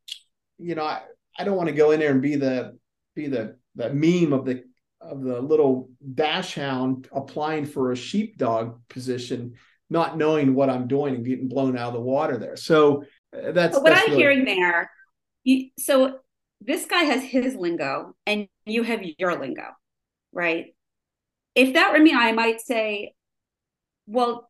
you 0.57 0.75
know, 0.75 0.83
I, 0.83 1.01
I 1.37 1.43
don't 1.43 1.55
want 1.55 1.69
to 1.69 1.75
go 1.75 1.91
in 1.91 1.99
there 1.99 2.11
and 2.11 2.21
be 2.21 2.35
the 2.35 2.77
be 3.15 3.27
the 3.27 3.57
the 3.75 3.93
meme 3.93 4.33
of 4.33 4.45
the 4.45 4.63
of 4.99 5.21
the 5.21 5.39
little 5.39 5.89
dachshund 6.15 7.07
applying 7.11 7.65
for 7.65 7.91
a 7.91 7.95
sheepdog 7.95 8.79
position, 8.89 9.53
not 9.89 10.17
knowing 10.17 10.55
what 10.55 10.69
I'm 10.69 10.87
doing 10.87 11.15
and 11.15 11.25
getting 11.25 11.47
blown 11.47 11.77
out 11.77 11.89
of 11.89 11.93
the 11.93 12.01
water 12.01 12.37
there. 12.37 12.55
So 12.55 13.03
uh, 13.35 13.51
that's 13.51 13.75
but 13.75 13.83
what 13.83 13.89
that's 13.91 14.03
I'm 14.03 14.11
really... 14.11 14.21
hearing 14.21 14.45
there. 14.45 14.89
You, 15.43 15.69
so 15.77 16.19
this 16.61 16.85
guy 16.85 17.03
has 17.03 17.21
his 17.21 17.55
lingo 17.55 18.15
and 18.25 18.47
you 18.65 18.83
have 18.83 19.01
your 19.17 19.37
lingo, 19.37 19.67
right? 20.31 20.73
If 21.53 21.73
that 21.73 21.91
were 21.91 21.99
me, 21.99 22.13
I 22.13 22.31
might 22.31 22.61
say, 22.61 23.13
well, 24.05 24.49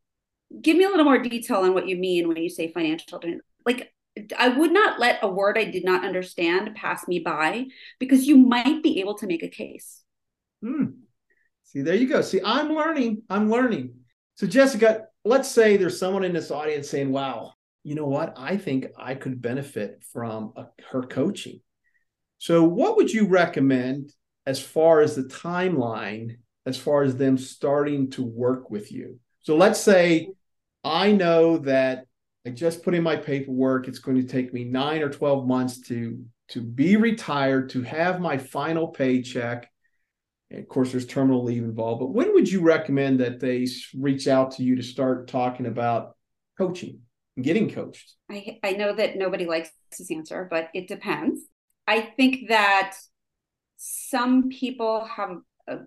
give 0.62 0.78
me 0.78 0.84
a 0.84 0.90
little 0.90 1.06
more 1.06 1.20
detail 1.20 1.58
on 1.58 1.74
what 1.74 1.88
you 1.88 1.98
mean 1.98 2.28
when 2.28 2.38
you 2.38 2.50
say 2.50 2.72
financial. 2.72 3.22
Like, 3.66 3.94
I 4.38 4.50
would 4.50 4.72
not 4.72 5.00
let 5.00 5.20
a 5.24 5.28
word 5.28 5.58
I 5.58 5.66
did 5.66 5.84
not 5.84 6.06
understand 6.06 6.76
pass 6.76 7.08
me 7.08 7.20
by 7.20 7.66
because 8.00 8.28
you 8.28 8.38
might 8.38 8.84
be 8.84 9.00
able 9.00 9.18
to 9.18 9.28
make 9.28 9.44
a 9.44 9.50
case. 9.50 10.02
Hmm. 10.62 10.86
See, 11.64 11.82
there 11.82 11.96
you 11.96 12.08
go. 12.08 12.22
See, 12.22 12.40
I'm 12.44 12.70
learning. 12.70 13.24
I'm 13.30 13.50
learning. 13.50 13.96
So, 14.36 14.46
Jessica, 14.46 15.06
let's 15.26 15.50
say 15.50 15.78
there's 15.78 16.00
someone 16.00 16.24
in 16.24 16.34
this 16.34 16.52
audience 16.52 16.90
saying, 16.90 17.12
wow, 17.12 17.54
you 17.84 17.96
know 17.96 18.06
what? 18.06 18.36
I 18.38 18.58
think 18.58 18.88
I 18.98 19.16
could 19.16 19.42
benefit 19.42 20.04
from 20.14 20.54
a, 20.56 20.68
her 20.92 21.02
coaching. 21.02 21.62
So, 22.38 22.64
what 22.64 22.98
would 22.98 23.12
you 23.12 23.28
recommend 23.28 24.12
as 24.46 24.62
far 24.62 25.02
as 25.02 25.16
the 25.16 25.24
timeline, 25.24 26.38
as 26.66 26.78
far 26.78 27.04
as 27.04 27.16
them 27.16 27.38
starting 27.38 28.12
to 28.12 28.24
work 28.24 28.70
with 28.70 28.92
you? 28.92 29.20
So, 29.44 29.56
let's 29.56 29.80
say 29.80 30.30
I 30.84 31.12
know 31.12 31.58
that 31.60 32.06
I 32.46 32.50
just 32.50 32.84
put 32.84 32.94
in 32.94 33.04
my 33.04 33.16
paperwork. 33.16 33.88
It's 33.88 34.00
going 34.00 34.18
to 34.18 34.28
take 34.28 34.54
me 34.54 34.66
nine 34.66 35.02
or 35.02 35.10
12 35.10 35.48
months 35.48 35.80
to, 35.88 36.24
to 36.50 36.62
be 36.62 36.98
retired, 36.98 37.70
to 37.70 37.82
have 37.84 38.20
my 38.20 38.38
final 38.38 38.88
paycheck. 38.88 39.70
And 40.50 40.60
of 40.60 40.68
course, 40.68 40.92
there's 40.92 41.06
terminal 41.06 41.44
leave 41.44 41.64
involved. 41.64 42.02
But 42.02 42.14
when 42.14 42.34
would 42.34 42.52
you 42.52 42.62
recommend 42.62 43.22
that 43.22 43.40
they 43.40 43.68
reach 43.98 44.28
out 44.28 44.52
to 44.52 44.64
you 44.64 44.76
to 44.76 44.84
start 44.84 45.28
talking 45.28 45.66
about 45.66 46.18
coaching 46.58 47.00
and 47.38 47.46
getting 47.46 47.70
coached? 47.70 48.14
I, 48.30 48.60
I 48.62 48.74
know 48.74 48.94
that 48.94 49.18
nobody 49.18 49.46
likes 49.46 49.70
this 49.98 50.12
answer, 50.12 50.48
but 50.50 50.70
it 50.74 50.88
depends. 50.88 51.42
I 51.88 52.02
think 52.02 52.50
that 52.50 52.98
some 53.78 54.50
people 54.50 55.06
have 55.06 55.38
a 55.68 55.80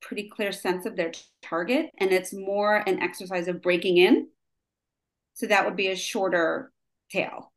pretty 0.00 0.28
clear 0.28 0.52
sense 0.52 0.86
of 0.86 0.96
their 0.96 1.12
target, 1.42 1.90
and 1.98 2.12
it's 2.12 2.32
more 2.32 2.76
an 2.86 3.00
exercise 3.00 3.48
of 3.48 3.62
breaking 3.62 3.96
in 3.96 4.28
so 5.36 5.46
that 5.46 5.66
would 5.66 5.76
be 5.76 5.88
a 5.88 5.96
shorter 5.96 6.72
tail. 7.12 7.52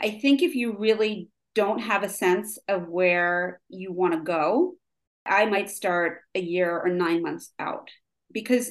I 0.00 0.10
think 0.10 0.42
if 0.42 0.54
you 0.54 0.76
really 0.78 1.30
don't 1.54 1.80
have 1.80 2.02
a 2.02 2.08
sense 2.08 2.58
of 2.68 2.86
where 2.86 3.60
you 3.68 3.92
want 3.92 4.12
to 4.12 4.20
go, 4.20 4.74
I 5.24 5.46
might 5.46 5.70
start 5.70 6.20
a 6.34 6.40
year 6.40 6.78
or 6.78 6.90
nine 6.90 7.22
months 7.22 7.50
out 7.58 7.88
because 8.30 8.70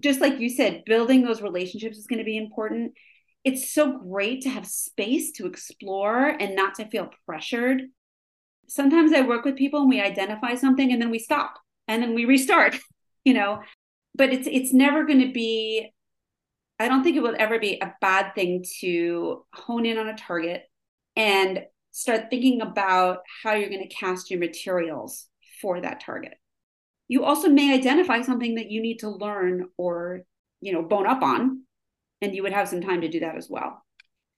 just 0.00 0.22
like 0.22 0.40
you 0.40 0.48
said, 0.48 0.84
building 0.86 1.22
those 1.22 1.42
relationships 1.42 1.98
is 1.98 2.06
going 2.06 2.18
to 2.18 2.24
be 2.24 2.38
important. 2.38 2.92
It's 3.44 3.72
so 3.72 3.98
great 3.98 4.42
to 4.42 4.48
have 4.48 4.66
space 4.66 5.32
to 5.32 5.46
explore 5.46 6.28
and 6.28 6.56
not 6.56 6.76
to 6.76 6.88
feel 6.88 7.10
pressured. 7.26 7.82
Sometimes 8.72 9.12
I 9.12 9.20
work 9.20 9.44
with 9.44 9.56
people 9.56 9.80
and 9.80 9.88
we 9.90 10.00
identify 10.00 10.54
something 10.54 10.92
and 10.92 11.00
then 11.00 11.10
we 11.10 11.18
stop 11.18 11.58
and 11.88 12.02
then 12.02 12.14
we 12.14 12.24
restart, 12.24 12.78
you 13.24 13.34
know. 13.34 13.60
But 14.14 14.32
it's 14.32 14.48
it's 14.50 14.72
never 14.72 15.04
going 15.04 15.20
to 15.20 15.32
be 15.32 15.92
I 16.78 16.88
don't 16.88 17.04
think 17.04 17.16
it 17.16 17.22
will 17.22 17.36
ever 17.38 17.58
be 17.58 17.78
a 17.80 17.94
bad 18.00 18.34
thing 18.34 18.64
to 18.80 19.44
hone 19.52 19.84
in 19.84 19.98
on 19.98 20.08
a 20.08 20.16
target 20.16 20.64
and 21.16 21.64
start 21.90 22.30
thinking 22.30 22.62
about 22.62 23.18
how 23.42 23.52
you're 23.52 23.68
going 23.68 23.86
to 23.86 23.94
cast 23.94 24.30
your 24.30 24.40
materials 24.40 25.26
for 25.60 25.80
that 25.80 26.00
target. 26.00 26.34
You 27.08 27.24
also 27.24 27.48
may 27.48 27.74
identify 27.74 28.22
something 28.22 28.54
that 28.54 28.70
you 28.70 28.80
need 28.80 29.00
to 29.00 29.10
learn 29.10 29.68
or, 29.76 30.22
you 30.62 30.72
know, 30.72 30.82
bone 30.82 31.06
up 31.06 31.22
on, 31.22 31.64
and 32.22 32.34
you 32.34 32.42
would 32.42 32.54
have 32.54 32.68
some 32.68 32.80
time 32.80 33.02
to 33.02 33.08
do 33.08 33.20
that 33.20 33.36
as 33.36 33.48
well. 33.50 33.84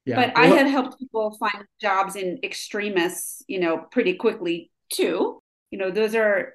Yeah. 0.07 0.17
But 0.17 0.35
well, 0.35 0.45
I 0.45 0.57
have 0.57 0.67
helped 0.67 0.99
people 0.99 1.37
find 1.39 1.65
jobs 1.81 2.17
in 2.17 2.39
extremis, 2.43 3.43
you 3.49 3.61
know, 3.61 3.79
pretty 3.91 4.15
quickly 4.15 4.71
too. 4.93 5.41
You 5.71 5.79
know, 5.79 5.91
those 5.91 6.15
are 6.15 6.55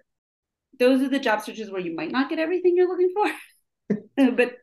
those 0.77 1.01
are 1.01 1.09
the 1.09 1.19
job 1.19 1.41
searches 1.41 1.71
where 1.71 1.81
you 1.81 1.95
might 1.95 2.11
not 2.11 2.29
get 2.29 2.39
everything 2.39 2.75
you're 2.75 2.87
looking 2.87 3.13
for. 3.13 3.95
but 4.35 4.53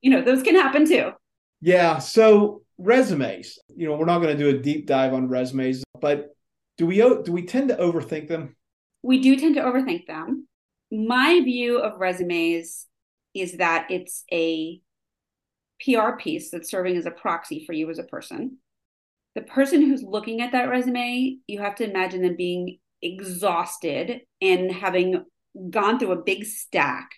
you 0.00 0.10
know, 0.10 0.22
those 0.22 0.42
can 0.42 0.54
happen 0.54 0.86
too. 0.86 1.12
Yeah. 1.60 1.98
So 1.98 2.62
resumes, 2.78 3.58
you 3.74 3.88
know, 3.88 3.96
we're 3.96 4.06
not 4.06 4.20
going 4.20 4.36
to 4.36 4.42
do 4.42 4.56
a 4.56 4.60
deep 4.60 4.86
dive 4.86 5.12
on 5.12 5.28
resumes, 5.28 5.82
but 6.00 6.36
do 6.78 6.86
we 6.86 6.96
do 6.96 7.32
we 7.32 7.46
tend 7.46 7.68
to 7.68 7.76
overthink 7.76 8.28
them? 8.28 8.56
We 9.02 9.20
do 9.20 9.36
tend 9.36 9.54
to 9.56 9.62
overthink 9.62 10.06
them. 10.06 10.46
My 10.92 11.40
view 11.40 11.78
of 11.78 11.98
resumes 11.98 12.86
is 13.34 13.56
that 13.58 13.88
it's 13.90 14.24
a 14.32 14.80
PR 15.84 16.16
piece 16.18 16.50
that's 16.50 16.70
serving 16.70 16.96
as 16.96 17.06
a 17.06 17.10
proxy 17.10 17.64
for 17.64 17.72
you 17.72 17.90
as 17.90 17.98
a 17.98 18.04
person. 18.04 18.58
The 19.34 19.42
person 19.42 19.82
who's 19.82 20.02
looking 20.02 20.40
at 20.40 20.52
that 20.52 20.68
resume, 20.70 21.38
you 21.46 21.60
have 21.60 21.74
to 21.76 21.88
imagine 21.88 22.22
them 22.22 22.36
being 22.36 22.78
exhausted 23.02 24.22
and 24.40 24.72
having 24.72 25.24
gone 25.70 25.98
through 25.98 26.12
a 26.12 26.22
big 26.22 26.44
stack 26.44 27.10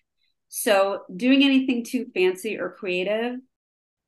so 0.48 1.02
doing 1.14 1.44
anything 1.44 1.84
too 1.84 2.06
fancy 2.14 2.58
or 2.58 2.70
creative, 2.70 3.36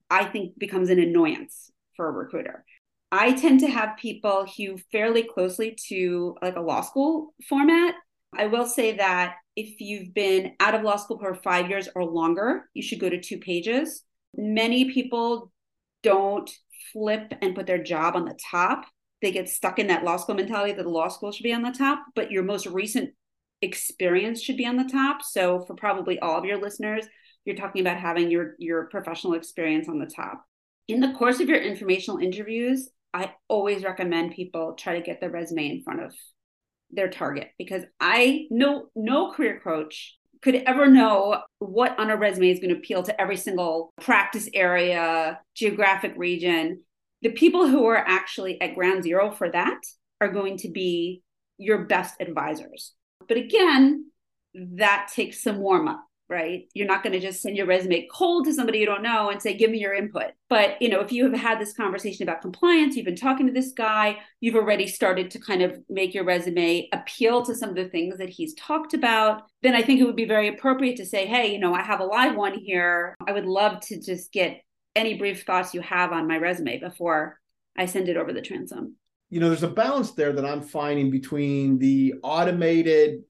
I 0.08 0.24
think 0.24 0.58
becomes 0.58 0.90
an 0.90 0.98
annoyance 0.98 1.70
for 1.96 2.08
a 2.08 2.12
recruiter. 2.12 2.64
I 3.12 3.32
tend 3.32 3.60
to 3.60 3.68
have 3.68 3.98
people 3.98 4.44
hew 4.44 4.78
fairly 4.90 5.22
closely 5.22 5.76
to 5.88 6.36
like 6.40 6.56
a 6.56 6.60
law 6.60 6.80
school 6.80 7.34
format. 7.48 7.94
I 8.36 8.46
will 8.46 8.66
say 8.66 8.96
that 8.96 9.36
if 9.56 9.80
you've 9.80 10.14
been 10.14 10.52
out 10.60 10.74
of 10.74 10.82
law 10.82 10.96
school 10.96 11.18
for 11.18 11.34
five 11.34 11.68
years 11.68 11.88
or 11.94 12.04
longer, 12.04 12.70
you 12.72 12.82
should 12.82 13.00
go 13.00 13.10
to 13.10 13.20
two 13.20 13.38
pages. 13.38 14.04
Many 14.36 14.90
people 14.92 15.52
don't 16.02 16.50
flip 16.92 17.32
and 17.42 17.54
put 17.54 17.66
their 17.66 17.82
job 17.82 18.16
on 18.16 18.24
the 18.24 18.38
top. 18.50 18.86
They 19.22 19.32
get 19.32 19.48
stuck 19.48 19.78
in 19.78 19.88
that 19.88 20.04
law 20.04 20.16
school 20.16 20.34
mentality 20.34 20.72
that 20.72 20.82
the 20.82 20.88
law 20.88 21.08
school 21.08 21.32
should 21.32 21.42
be 21.42 21.52
on 21.52 21.62
the 21.62 21.72
top, 21.72 22.04
but 22.14 22.30
your 22.30 22.42
most 22.42 22.66
recent 22.66 23.10
experience 23.62 24.40
should 24.40 24.56
be 24.56 24.66
on 24.66 24.76
the 24.76 24.90
top. 24.90 25.22
So 25.22 25.60
for 25.66 25.74
probably 25.74 26.18
all 26.18 26.38
of 26.38 26.44
your 26.44 26.60
listeners, 26.60 27.06
you're 27.44 27.56
talking 27.56 27.82
about 27.82 27.98
having 27.98 28.30
your 28.30 28.54
your 28.58 28.86
professional 28.86 29.34
experience 29.34 29.88
on 29.88 29.98
the 29.98 30.06
top. 30.06 30.44
In 30.88 31.00
the 31.00 31.12
course 31.12 31.40
of 31.40 31.48
your 31.48 31.60
informational 31.60 32.18
interviews, 32.18 32.88
I 33.12 33.32
always 33.48 33.84
recommend 33.84 34.32
people 34.32 34.74
try 34.74 34.94
to 34.98 35.04
get 35.04 35.20
their 35.20 35.30
resume 35.30 35.70
in 35.70 35.82
front 35.82 36.02
of 36.02 36.14
their 36.90 37.08
target 37.08 37.48
because 37.58 37.82
I 38.00 38.46
know 38.50 38.86
no 38.94 39.32
career 39.32 39.60
coach 39.62 40.16
could 40.42 40.54
ever 40.54 40.88
know 40.88 41.42
what 41.60 41.96
on 41.98 42.10
a 42.10 42.16
resume 42.16 42.50
is 42.50 42.58
going 42.58 42.70
to 42.70 42.78
appeal 42.78 43.02
to 43.04 43.20
every 43.20 43.36
single 43.36 43.92
practice 44.00 44.48
area, 44.52 45.38
geographic 45.54 46.14
region. 46.16 46.82
The 47.22 47.30
people 47.30 47.68
who 47.68 47.84
are 47.84 47.98
actually 47.98 48.60
at 48.60 48.74
ground 48.74 49.04
zero 49.04 49.30
for 49.30 49.50
that 49.50 49.78
are 50.20 50.32
going 50.32 50.56
to 50.58 50.68
be 50.68 51.22
your 51.58 51.84
best 51.84 52.14
advisors. 52.18 52.94
But 53.28 53.36
again, 53.36 54.10
that 54.54 55.10
takes 55.14 55.42
some 55.42 55.58
warm 55.58 55.86
up, 55.86 56.02
right? 56.30 56.68
You're 56.74 56.86
not 56.86 57.02
going 57.02 57.12
to 57.12 57.20
just 57.20 57.42
send 57.42 57.56
your 57.56 57.66
resume 57.66 58.06
cold 58.10 58.44
to 58.44 58.54
somebody 58.54 58.78
you 58.78 58.86
don't 58.86 59.02
know 59.02 59.30
and 59.30 59.42
say, 59.42 59.56
give 59.56 59.70
me 59.70 59.78
your 59.78 59.92
input. 59.92 60.30
But, 60.48 60.80
you 60.80 60.88
know, 60.88 61.00
if 61.00 61.10
you 61.10 61.24
have 61.24 61.38
had 61.38 61.60
this 61.60 61.74
conversation 61.74 62.22
about 62.22 62.40
compliance, 62.40 62.94
you've 62.94 63.04
been 63.04 63.16
talking 63.16 63.46
to 63.46 63.52
this 63.52 63.72
guy, 63.72 64.18
you've 64.40 64.54
already 64.54 64.86
started 64.86 65.30
to 65.32 65.40
kind 65.40 65.60
of 65.60 65.76
make 65.88 66.14
your 66.14 66.24
resume 66.24 66.88
appeal 66.92 67.44
to 67.44 67.54
some 67.54 67.70
of 67.70 67.74
the 67.74 67.88
things 67.88 68.16
that 68.18 68.28
he's 68.28 68.54
talked 68.54 68.94
about, 68.94 69.42
then 69.62 69.74
I 69.74 69.82
think 69.82 70.00
it 70.00 70.04
would 70.04 70.16
be 70.16 70.24
very 70.24 70.48
appropriate 70.48 70.96
to 70.98 71.06
say, 71.06 71.26
hey, 71.26 71.52
you 71.52 71.58
know, 71.58 71.74
I 71.74 71.82
have 71.82 72.00
a 72.00 72.04
live 72.04 72.36
one 72.36 72.54
here. 72.54 73.16
I 73.26 73.32
would 73.32 73.46
love 73.46 73.80
to 73.88 74.00
just 74.00 74.32
get 74.32 74.62
any 74.94 75.18
brief 75.18 75.44
thoughts 75.44 75.74
you 75.74 75.80
have 75.82 76.12
on 76.12 76.28
my 76.28 76.38
resume 76.38 76.78
before 76.78 77.38
I 77.76 77.86
send 77.86 78.08
it 78.08 78.16
over 78.16 78.32
the 78.32 78.42
transom 78.42 78.96
you 79.30 79.38
know, 79.38 79.48
there's 79.48 79.62
a 79.62 79.68
balance 79.68 80.10
there 80.10 80.32
that 80.32 80.44
I'm 80.44 80.60
finding 80.60 81.08
between 81.08 81.78
the 81.78 82.14
automated 82.24 83.22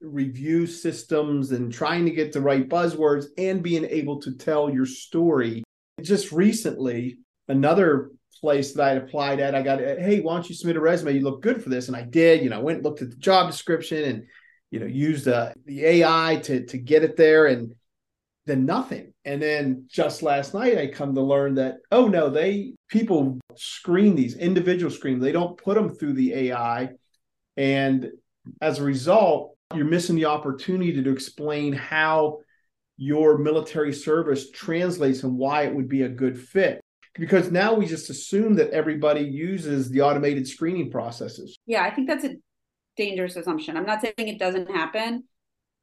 review 0.00 0.66
systems 0.66 1.52
and 1.52 1.72
trying 1.72 2.04
to 2.04 2.10
get 2.10 2.32
the 2.32 2.40
right 2.40 2.68
buzzwords 2.68 3.26
and 3.38 3.62
being 3.62 3.84
able 3.84 4.20
to 4.20 4.34
tell 4.34 4.70
your 4.70 4.86
story. 4.86 5.62
Just 6.02 6.32
recently, 6.32 7.18
another 7.48 8.10
place 8.40 8.74
that 8.74 8.82
I 8.82 8.92
applied 8.92 9.40
at, 9.40 9.54
I 9.54 9.62
got, 9.62 9.78
hey, 9.78 10.20
why 10.20 10.34
don't 10.34 10.48
you 10.48 10.54
submit 10.54 10.76
a 10.76 10.80
resume? 10.80 11.14
You 11.14 11.22
look 11.22 11.42
good 11.42 11.62
for 11.62 11.70
this. 11.70 11.88
And 11.88 11.96
I 11.96 12.02
did, 12.02 12.42
you 12.42 12.50
know, 12.50 12.58
I 12.58 12.62
went 12.62 12.76
and 12.76 12.84
looked 12.84 13.02
at 13.02 13.10
the 13.10 13.16
job 13.16 13.50
description 13.50 14.04
and, 14.04 14.24
you 14.70 14.80
know, 14.80 14.86
used 14.86 15.28
uh, 15.28 15.52
the 15.64 15.84
AI 15.84 16.40
to, 16.44 16.66
to 16.66 16.78
get 16.78 17.02
it 17.02 17.16
there. 17.16 17.46
And 17.46 17.74
then 18.46 18.64
nothing. 18.64 19.12
And 19.24 19.42
then 19.42 19.86
just 19.88 20.22
last 20.22 20.54
night, 20.54 20.78
I 20.78 20.86
come 20.86 21.14
to 21.14 21.20
learn 21.20 21.56
that, 21.56 21.78
oh 21.90 22.06
no, 22.06 22.30
they 22.30 22.74
people 22.88 23.40
screen 23.56 24.14
these 24.14 24.36
individual 24.36 24.90
screen. 24.90 25.18
They 25.18 25.32
don't 25.32 25.58
put 25.58 25.74
them 25.74 25.90
through 25.90 26.12
the 26.14 26.32
AI. 26.34 26.90
And 27.56 28.10
As 28.60 28.78
a 28.78 28.84
result, 28.84 29.55
you're 29.74 29.84
missing 29.84 30.16
the 30.16 30.26
opportunity 30.26 31.02
to 31.02 31.12
explain 31.12 31.72
how 31.72 32.38
your 32.96 33.38
military 33.38 33.92
service 33.92 34.50
translates 34.50 35.22
and 35.22 35.36
why 35.36 35.62
it 35.62 35.74
would 35.74 35.88
be 35.88 36.02
a 36.02 36.08
good 36.08 36.38
fit. 36.38 36.80
Because 37.14 37.50
now 37.50 37.74
we 37.74 37.86
just 37.86 38.10
assume 38.10 38.54
that 38.54 38.70
everybody 38.70 39.22
uses 39.22 39.90
the 39.90 40.02
automated 40.02 40.46
screening 40.46 40.90
processes. 40.90 41.56
Yeah, 41.66 41.82
I 41.82 41.94
think 41.94 42.08
that's 42.08 42.24
a 42.24 42.36
dangerous 42.96 43.36
assumption. 43.36 43.76
I'm 43.76 43.86
not 43.86 44.02
saying 44.02 44.14
it 44.16 44.38
doesn't 44.38 44.70
happen. 44.70 45.24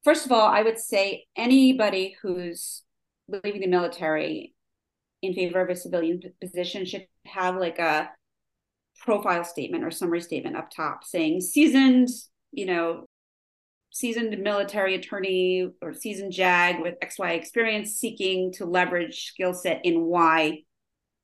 First 0.04 0.26
of 0.26 0.32
all, 0.32 0.48
I 0.48 0.62
would 0.62 0.78
say 0.78 1.26
anybody 1.36 2.15
who's 2.22 2.84
leaving 3.28 3.62
the 3.62 3.67
military 3.67 4.54
in 5.22 5.34
favor 5.34 5.62
of 5.62 5.69
a 5.69 5.76
civilian 5.76 6.22
position 6.41 6.86
should 6.86 7.08
have 7.26 7.56
like 7.56 7.80
a 7.80 8.10
profile 9.00 9.43
statement 9.43 9.84
or 9.84 9.91
summary 9.91 10.22
statement 10.22 10.56
up 10.56 10.69
top 10.69 11.04
saying 11.04 11.41
seasoned, 11.41 12.10
you 12.52 12.65
know, 12.65 13.06
seasoned 13.93 14.36
military 14.39 14.95
attorney 14.95 15.69
or 15.82 15.93
seasoned 15.93 16.34
JAG 16.34 16.82
with 16.82 16.99
XY 16.99 17.38
experience 17.38 17.91
seeking 17.91 18.51
to 18.53 18.65
leverage 18.65 19.27
skill 19.27 19.53
set 19.53 19.82
in 19.84 20.01
Y 20.01 20.63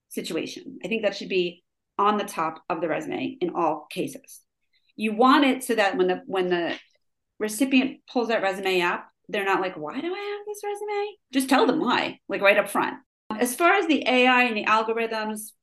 situation. 0.10 0.78
I 0.84 0.88
think 0.88 1.02
that 1.04 1.16
should 1.16 1.30
be 1.30 1.64
on 1.98 2.18
the 2.18 2.24
top 2.24 2.62
of 2.70 2.80
the 2.80 2.88
resume 2.88 3.38
in 3.42 3.50
all 3.56 3.88
cases. 3.90 4.42
You 4.96 5.14
want 5.16 5.46
it 5.46 5.64
so 5.64 5.76
that 5.76 5.98
when 5.98 6.08
the 6.08 6.22
when 6.28 6.50
the 6.50 6.76
recipient 7.40 8.02
pulls 8.12 8.28
that 8.28 8.44
resume 8.44 8.82
up, 8.82 9.06
they're 9.30 9.46
not 9.46 9.62
like, 9.62 9.76
why 9.76 10.00
do 10.00 10.14
I 10.14 10.20
have 10.20 10.46
this 10.46 10.62
resume? 10.64 11.16
Just 11.34 11.50
tell 11.50 11.66
them 11.66 11.80
why, 11.80 12.20
like 12.30 12.42
right 12.42 12.58
up 12.58 12.70
front. 12.70 12.98
As 13.32 13.56
far 13.56 13.74
as 13.74 13.88
the 13.88 14.08
AI 14.08 14.44
and 14.44 14.56
the 14.56 14.66
algorithms, 14.66 15.54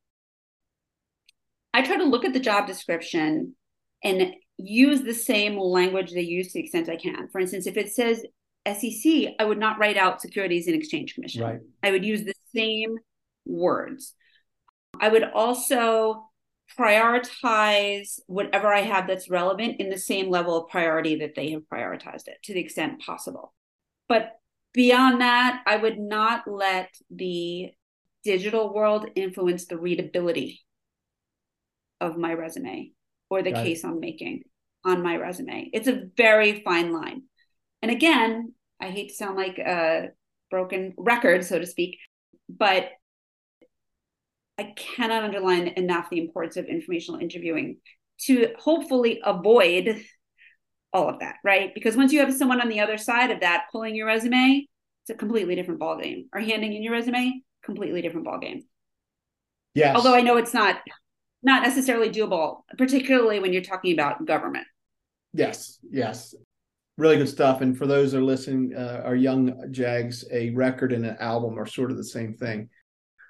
I 1.73 1.83
try 1.83 1.99
to 1.99 2.05
look 2.05 2.25
at 2.25 2.33
the 2.33 2.40
job 2.40 2.66
description 2.66 3.55
and 4.03 4.35
use 4.59 5.03
the 5.03 5.14
same 5.14 5.59
language 5.59 6.12
they 6.12 6.23
use 6.23 6.49
to 6.49 6.55
the 6.55 6.61
extent 6.61 6.88
I 6.88 6.97
can. 6.97 7.29
For 7.29 7.40
instance, 7.40 7.66
if 7.66 7.77
it 7.77 7.92
says 7.92 8.25
SEC, 8.66 9.35
I 9.38 9.45
would 9.45 9.59
not 9.59 9.79
write 9.79 9.97
out 9.97 10.21
Securities 10.21 10.66
and 10.66 10.77
Exchange 10.77 11.14
Commission. 11.14 11.42
Right. 11.42 11.61
I 11.83 11.90
would 11.90 12.05
use 12.05 12.25
the 12.25 12.35
same 12.55 12.99
words. 13.45 14.14
I 15.01 15.09
would 15.09 15.25
also 15.25 16.31
prioritize 16.79 18.19
whatever 18.27 18.73
I 18.73 18.81
have 18.81 19.07
that's 19.07 19.31
relevant 19.31 19.81
in 19.81 19.88
the 19.88 19.99
same 19.99 20.31
level 20.31 20.57
of 20.57 20.71
priority 20.71 21.16
that 21.16 21.35
they 21.37 21.51
have 21.51 21.62
prioritized 21.73 22.27
it 22.27 22.38
to 22.45 22.55
the 22.55 22.61
extent 22.61 23.01
possible. 23.01 23.55
But 24.09 24.33
beyond 24.73 25.21
that, 25.21 25.62
I 25.64 25.77
would 25.77 25.99
not 25.99 26.49
let 26.49 26.88
the 27.11 27.71
digital 28.25 28.75
world 28.75 29.07
influence 29.14 29.66
the 29.66 29.79
readability 29.79 30.61
of 32.01 32.19
my 32.19 32.35
resume 32.35 32.92
or 33.31 33.43
the 33.43 33.53
Got 33.53 33.65
case 33.65 33.85
it. 33.85 33.87
I'm 33.87 34.01
making 34.01 34.43
on 34.85 35.03
my 35.03 35.17
resume. 35.17 35.71
It's 35.73 35.89
a 35.89 36.03
very 36.17 36.62
fine 36.62 36.93
line. 36.93 37.25
And 37.83 37.91
again, 37.91 38.55
I 38.81 38.91
hate 38.91 39.09
to 39.09 39.15
sound 39.15 39.37
like 39.37 39.59
a 39.59 40.09
broken 40.51 40.95
record, 40.97 41.45
so 41.45 41.59
to 41.59 41.67
speak, 41.67 41.99
but 42.49 42.91
I 44.59 44.73
cannot 44.77 45.25
underline 45.25 45.69
enough 45.69 46.09
the 46.11 46.21
importance 46.21 46.57
of 46.57 46.67
informational 46.67 47.21
interviewing 47.21 47.79
to 48.23 48.55
hopefully 48.59 49.21
avoid 49.25 50.03
all 50.93 51.09
of 51.09 51.19
that, 51.21 51.37
right? 51.45 51.75
Because 51.75 51.97
once 51.97 52.12
you 52.12 52.21
have 52.21 52.33
someone 52.33 52.61
on 52.61 52.69
the 52.69 52.81
other 52.81 52.97
side 52.97 53.31
of 53.31 53.41
that 53.41 53.67
pulling 53.71 53.95
your 53.95 54.07
resume, 54.07 54.67
it's 55.03 55.11
a 55.11 55.15
completely 55.15 55.55
different 55.55 55.81
ballgame. 55.81 56.27
Or 56.33 56.41
handing 56.41 56.73
in 56.73 56.83
your 56.83 56.93
resume, 56.93 57.43
completely 57.62 58.01
different 58.01 58.27
ballgame. 58.27 58.62
Yes. 59.75 59.95
Although 59.95 60.15
I 60.15 60.23
know 60.23 60.39
it's 60.39 60.55
not 60.55 60.79
not 61.47 61.63
necessarily 61.63 62.11
doable, 62.11 62.63
particularly 62.77 63.39
when 63.39 63.53
you're 63.53 63.63
talking 63.63 63.95
about 63.95 64.27
government. 64.27 64.67
Yes, 65.33 65.79
yes. 65.89 66.35
Really 66.99 67.19
good 67.19 67.29
stuff. 67.29 67.61
And 67.61 67.79
for 67.79 67.87
those 67.87 68.13
that 68.13 68.19
are 68.19 68.25
listening, 68.25 68.75
uh, 68.77 69.03
our 69.05 69.15
young 69.15 69.71
Jags, 69.71 70.25
a 70.33 70.51
record 70.51 70.93
and 70.93 71.07
an 71.07 71.17
album 71.21 71.59
are 71.59 71.67
sort 71.67 71.93
of 71.93 71.99
the 71.99 72.05
same 72.05 72.35
thing. 72.35 72.69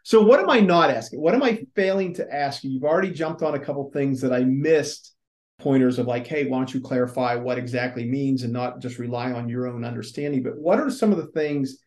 So, 0.02 0.22
what 0.22 0.40
am 0.40 0.48
I 0.48 0.60
not 0.60 0.88
asking? 0.88 1.20
What 1.20 1.34
am 1.34 1.42
I 1.42 1.64
failing 1.74 2.14
to 2.14 2.34
ask 2.34 2.64
you? 2.64 2.70
You've 2.70 2.84
already 2.84 3.10
jumped 3.10 3.42
on 3.42 3.54
a 3.54 3.60
couple 3.60 3.90
things 3.90 4.20
that 4.22 4.32
I 4.32 4.44
missed 4.44 5.14
pointers 5.58 5.98
of 5.98 6.06
like, 6.06 6.26
hey, 6.26 6.46
why 6.46 6.58
don't 6.58 6.72
you 6.72 6.80
clarify 6.80 7.34
what 7.34 7.58
exactly 7.58 8.04
means 8.04 8.44
and 8.44 8.52
not 8.52 8.80
just 8.80 8.98
rely 8.98 9.32
on 9.32 9.48
your 9.48 9.66
own 9.66 9.84
understanding? 9.84 10.42
But 10.42 10.58
what 10.58 10.78
are 10.78 10.90
some 10.90 11.10
of 11.10 11.18
the 11.18 11.26
things 11.26 11.78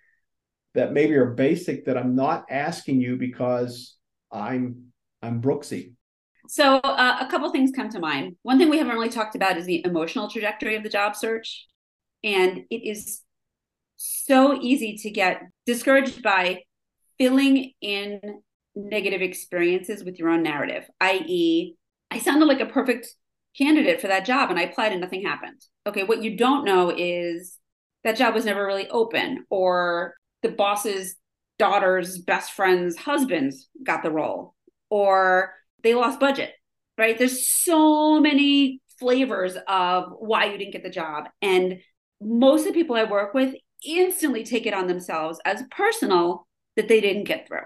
that 0.76 0.92
maybe 0.92 1.16
are 1.16 1.32
basic 1.32 1.86
that 1.86 1.98
I'm 1.98 2.14
not 2.14 2.46
asking 2.52 3.02
you 3.02 3.16
because 3.16 3.96
I'm 4.32 4.92
I'm 5.24 5.42
Brooksy? 5.42 5.94
So 6.50 6.78
uh, 6.78 7.18
a 7.22 7.28
couple 7.30 7.52
things 7.52 7.72
come 7.76 7.90
to 7.90 8.00
mind. 8.00 8.36
One 8.42 8.58
thing 8.58 8.70
we 8.70 8.80
haven't 8.80 8.96
really 8.96 9.10
talked 9.10 9.36
about 9.36 9.58
is 9.58 9.68
the 9.68 9.86
emotional 9.86 10.28
trajectory 10.28 10.76
of 10.76 10.82
the 10.82 10.90
job 10.90 11.16
search, 11.16 11.68
and 12.24 12.62
it 12.72 12.90
is 12.90 13.22
so 13.98 14.60
easy 14.60 14.98
to 15.04 15.12
get 15.12 15.44
discouraged 15.68 16.24
by 16.24 16.64
filling 17.20 17.74
in 17.82 18.20
negative 18.76 19.22
experiences 19.22 20.04
with 20.04 20.18
your 20.18 20.30
own 20.30 20.42
narrative, 20.42 20.86
i.e., 21.02 21.76
I 22.10 22.18
sounded 22.18 22.48
like 22.48 22.62
a 22.62 22.66
perfect 22.66 23.14
candidate 23.56 24.02
for 24.02 24.08
that 24.08 24.26
job 24.26 24.50
and 24.50 24.58
I 24.58 24.64
applied 24.64 24.92
and 24.92 25.02
nothing 25.02 25.24
happened. 25.24 25.62
Okay, 25.86 26.04
what 26.04 26.24
you 26.24 26.36
don't 26.36 26.66
know 26.66 26.90
is 26.90 27.60
that 28.04 28.18
job 28.18 28.34
was 28.34 28.46
never 28.46 28.66
really 28.66 28.90
open, 28.90 29.46
or 29.52 30.16
the 30.42 30.50
boss's 30.50 31.16
daughter's 31.60 32.18
best 32.18 32.54
friend's 32.54 32.98
husband 32.98 33.54
got 33.84 34.02
the 34.02 34.12
role, 34.12 34.56
or 34.90 35.54
they 35.84 35.94
lost 35.94 36.20
budget, 36.20 36.52
right? 36.98 37.18
There's 37.18 37.48
so 37.48 38.20
many 38.20 38.82
flavors 39.00 39.56
of 39.68 40.12
why 40.20 40.46
you 40.46 40.58
didn't 40.58 40.74
get 40.74 40.84
the 40.84 40.90
job. 40.90 41.26
And 41.42 41.80
most 42.22 42.62
of 42.62 42.74
the 42.74 42.80
people 42.80 42.96
I 42.96 43.06
work 43.06 43.34
with 43.34 43.56
instantly 43.86 44.44
take 44.44 44.66
it 44.66 44.74
on 44.74 44.88
themselves 44.88 45.40
as 45.46 45.64
personal 45.72 46.48
that 46.76 46.88
they 46.88 47.02
didn't 47.02 47.24
get 47.24 47.48
through. 47.48 47.60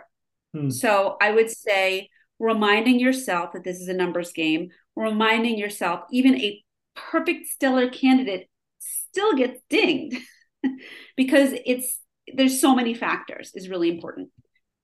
Hmm. 0.53 0.69
So 0.69 1.17
I 1.21 1.31
would 1.31 1.49
say 1.49 2.09
reminding 2.39 2.99
yourself 2.99 3.53
that 3.53 3.63
this 3.63 3.79
is 3.79 3.87
a 3.87 3.93
numbers 3.93 4.31
game, 4.31 4.69
reminding 4.95 5.57
yourself 5.57 6.01
even 6.11 6.35
a 6.39 6.63
perfect 6.95 7.47
stellar 7.47 7.89
candidate 7.89 8.47
still 8.79 9.33
gets 9.33 9.59
dinged 9.69 10.17
because 11.17 11.51
it's 11.65 11.99
there's 12.33 12.61
so 12.61 12.75
many 12.75 12.93
factors 12.93 13.51
is 13.55 13.69
really 13.69 13.89
important. 13.89 14.29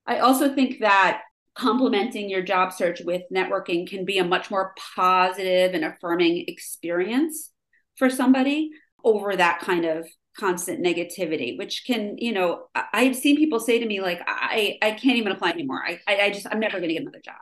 I 0.05 0.19
also 0.19 0.53
think 0.53 0.79
that 0.79 1.21
complementing 1.55 2.29
your 2.29 2.41
job 2.41 2.71
search 2.71 3.01
with 3.01 3.23
networking 3.33 3.87
can 3.87 4.05
be 4.05 4.17
a 4.17 4.23
much 4.23 4.49
more 4.49 4.73
positive 4.95 5.73
and 5.73 5.83
affirming 5.83 6.45
experience 6.47 7.51
for 7.97 8.09
somebody 8.09 8.69
over 9.03 9.35
that 9.35 9.59
kind 9.59 9.85
of 9.85 10.07
constant 10.37 10.79
negativity 10.81 11.57
which 11.57 11.83
can 11.85 12.17
you 12.17 12.31
know 12.31 12.67
i've 12.93 13.15
seen 13.15 13.35
people 13.35 13.59
say 13.59 13.77
to 13.77 13.85
me 13.85 13.99
like 13.99 14.21
i 14.25 14.77
i 14.81 14.91
can't 14.91 15.17
even 15.17 15.33
apply 15.33 15.49
anymore. 15.49 15.83
I 15.85 15.99
i, 16.07 16.29
just 16.29 16.47
i'm 16.49 16.61
never 16.61 16.77
going 16.77 16.87
to 16.87 16.93
get 16.93 17.01
another 17.01 17.21
job 17.23 17.35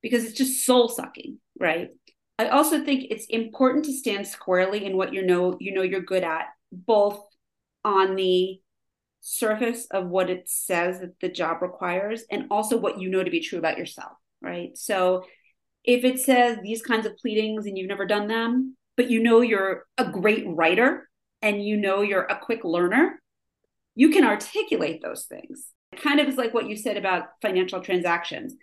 because 0.00 0.24
it's 0.24 0.36
just 0.36 0.64
soul 0.64 0.88
sucking 0.88 1.38
right? 1.58 1.90
I 2.38 2.48
also 2.48 2.84
think 2.84 3.06
it's 3.10 3.26
important 3.26 3.86
to 3.86 3.92
stand 3.92 4.26
squarely 4.26 4.84
in 4.84 4.96
what 4.96 5.14
you 5.14 5.22
know 5.22 5.56
you 5.58 5.72
know 5.72 5.82
you're 5.82 6.00
good 6.00 6.24
at 6.24 6.46
both 6.70 7.20
on 7.84 8.16
the 8.16 8.60
surface 9.26 9.86
of 9.90 10.06
what 10.06 10.30
it 10.30 10.48
says 10.48 11.00
that 11.00 11.18
the 11.20 11.28
job 11.28 11.62
requires 11.62 12.24
and 12.30 12.46
also 12.50 12.76
what 12.76 13.00
you 13.00 13.08
know 13.08 13.24
to 13.24 13.30
be 13.30 13.40
true 13.40 13.58
about 13.58 13.78
yourself 13.78 14.12
right 14.40 14.76
so 14.76 15.24
if 15.84 16.04
it 16.04 16.18
says 16.18 16.58
these 16.62 16.82
kinds 16.82 17.06
of 17.06 17.16
pleadings 17.16 17.66
and 17.66 17.76
you've 17.76 17.88
never 17.88 18.06
done 18.06 18.28
them 18.28 18.76
but 18.96 19.10
you 19.10 19.22
know 19.22 19.40
you're 19.40 19.84
a 19.98 20.04
great 20.04 20.44
writer 20.46 21.08
and 21.42 21.64
you 21.64 21.76
know 21.76 22.02
you're 22.02 22.24
a 22.24 22.38
quick 22.38 22.64
learner, 22.64 23.20
you 23.94 24.10
can 24.10 24.24
articulate 24.24 25.02
those 25.02 25.24
things. 25.24 25.68
It 25.92 26.02
kind 26.02 26.20
of 26.20 26.28
is 26.28 26.36
like 26.36 26.54
what 26.54 26.68
you 26.68 26.76
said 26.76 26.96
about 26.96 27.24
financial 27.42 27.80
transactions. 27.80 28.54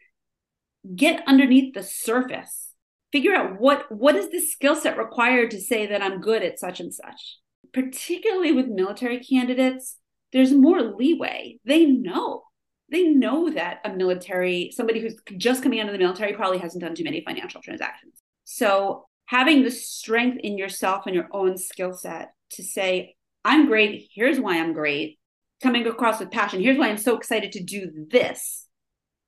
Get 0.95 1.23
underneath 1.27 1.73
the 1.73 1.83
surface. 1.83 2.69
Figure 3.11 3.35
out 3.35 3.59
what 3.59 3.91
what 3.91 4.15
is 4.15 4.29
the 4.31 4.41
skill 4.41 4.75
set 4.75 4.97
required 4.97 5.51
to 5.51 5.61
say 5.61 5.85
that 5.85 6.01
I'm 6.01 6.19
good 6.19 6.43
at 6.43 6.59
such 6.59 6.79
and 6.79 6.93
such. 6.93 7.37
Particularly 7.73 8.51
with 8.51 8.67
military 8.67 9.23
candidates, 9.23 9.97
there's 10.33 10.51
more 10.51 10.81
leeway. 10.81 11.59
They 11.63 11.85
know. 11.85 12.43
They 12.91 13.03
know 13.03 13.51
that 13.51 13.79
a 13.85 13.93
military, 13.93 14.71
somebody 14.75 14.99
who's 14.99 15.15
just 15.37 15.63
coming 15.63 15.79
out 15.79 15.87
of 15.87 15.93
the 15.93 15.99
military 15.99 16.33
probably 16.33 16.57
hasn't 16.57 16.83
done 16.83 16.95
too 16.95 17.03
many 17.03 17.23
financial 17.23 17.61
transactions. 17.61 18.15
So 18.43 19.05
having 19.25 19.63
the 19.63 19.71
strength 19.71 20.39
in 20.43 20.57
yourself 20.57 21.03
and 21.05 21.15
your 21.15 21.29
own 21.31 21.57
skill 21.57 21.93
set 21.93 22.33
to 22.51 22.63
say, 22.63 23.15
I'm 23.45 23.67
great. 23.67 24.09
Here's 24.13 24.39
why 24.39 24.59
I'm 24.59 24.73
great. 24.73 25.19
Coming 25.61 25.87
across 25.87 26.19
with 26.19 26.31
passion. 26.31 26.61
Here's 26.61 26.77
why 26.77 26.89
I'm 26.89 26.97
so 26.97 27.15
excited 27.15 27.53
to 27.53 27.63
do 27.63 27.89
this 28.11 28.67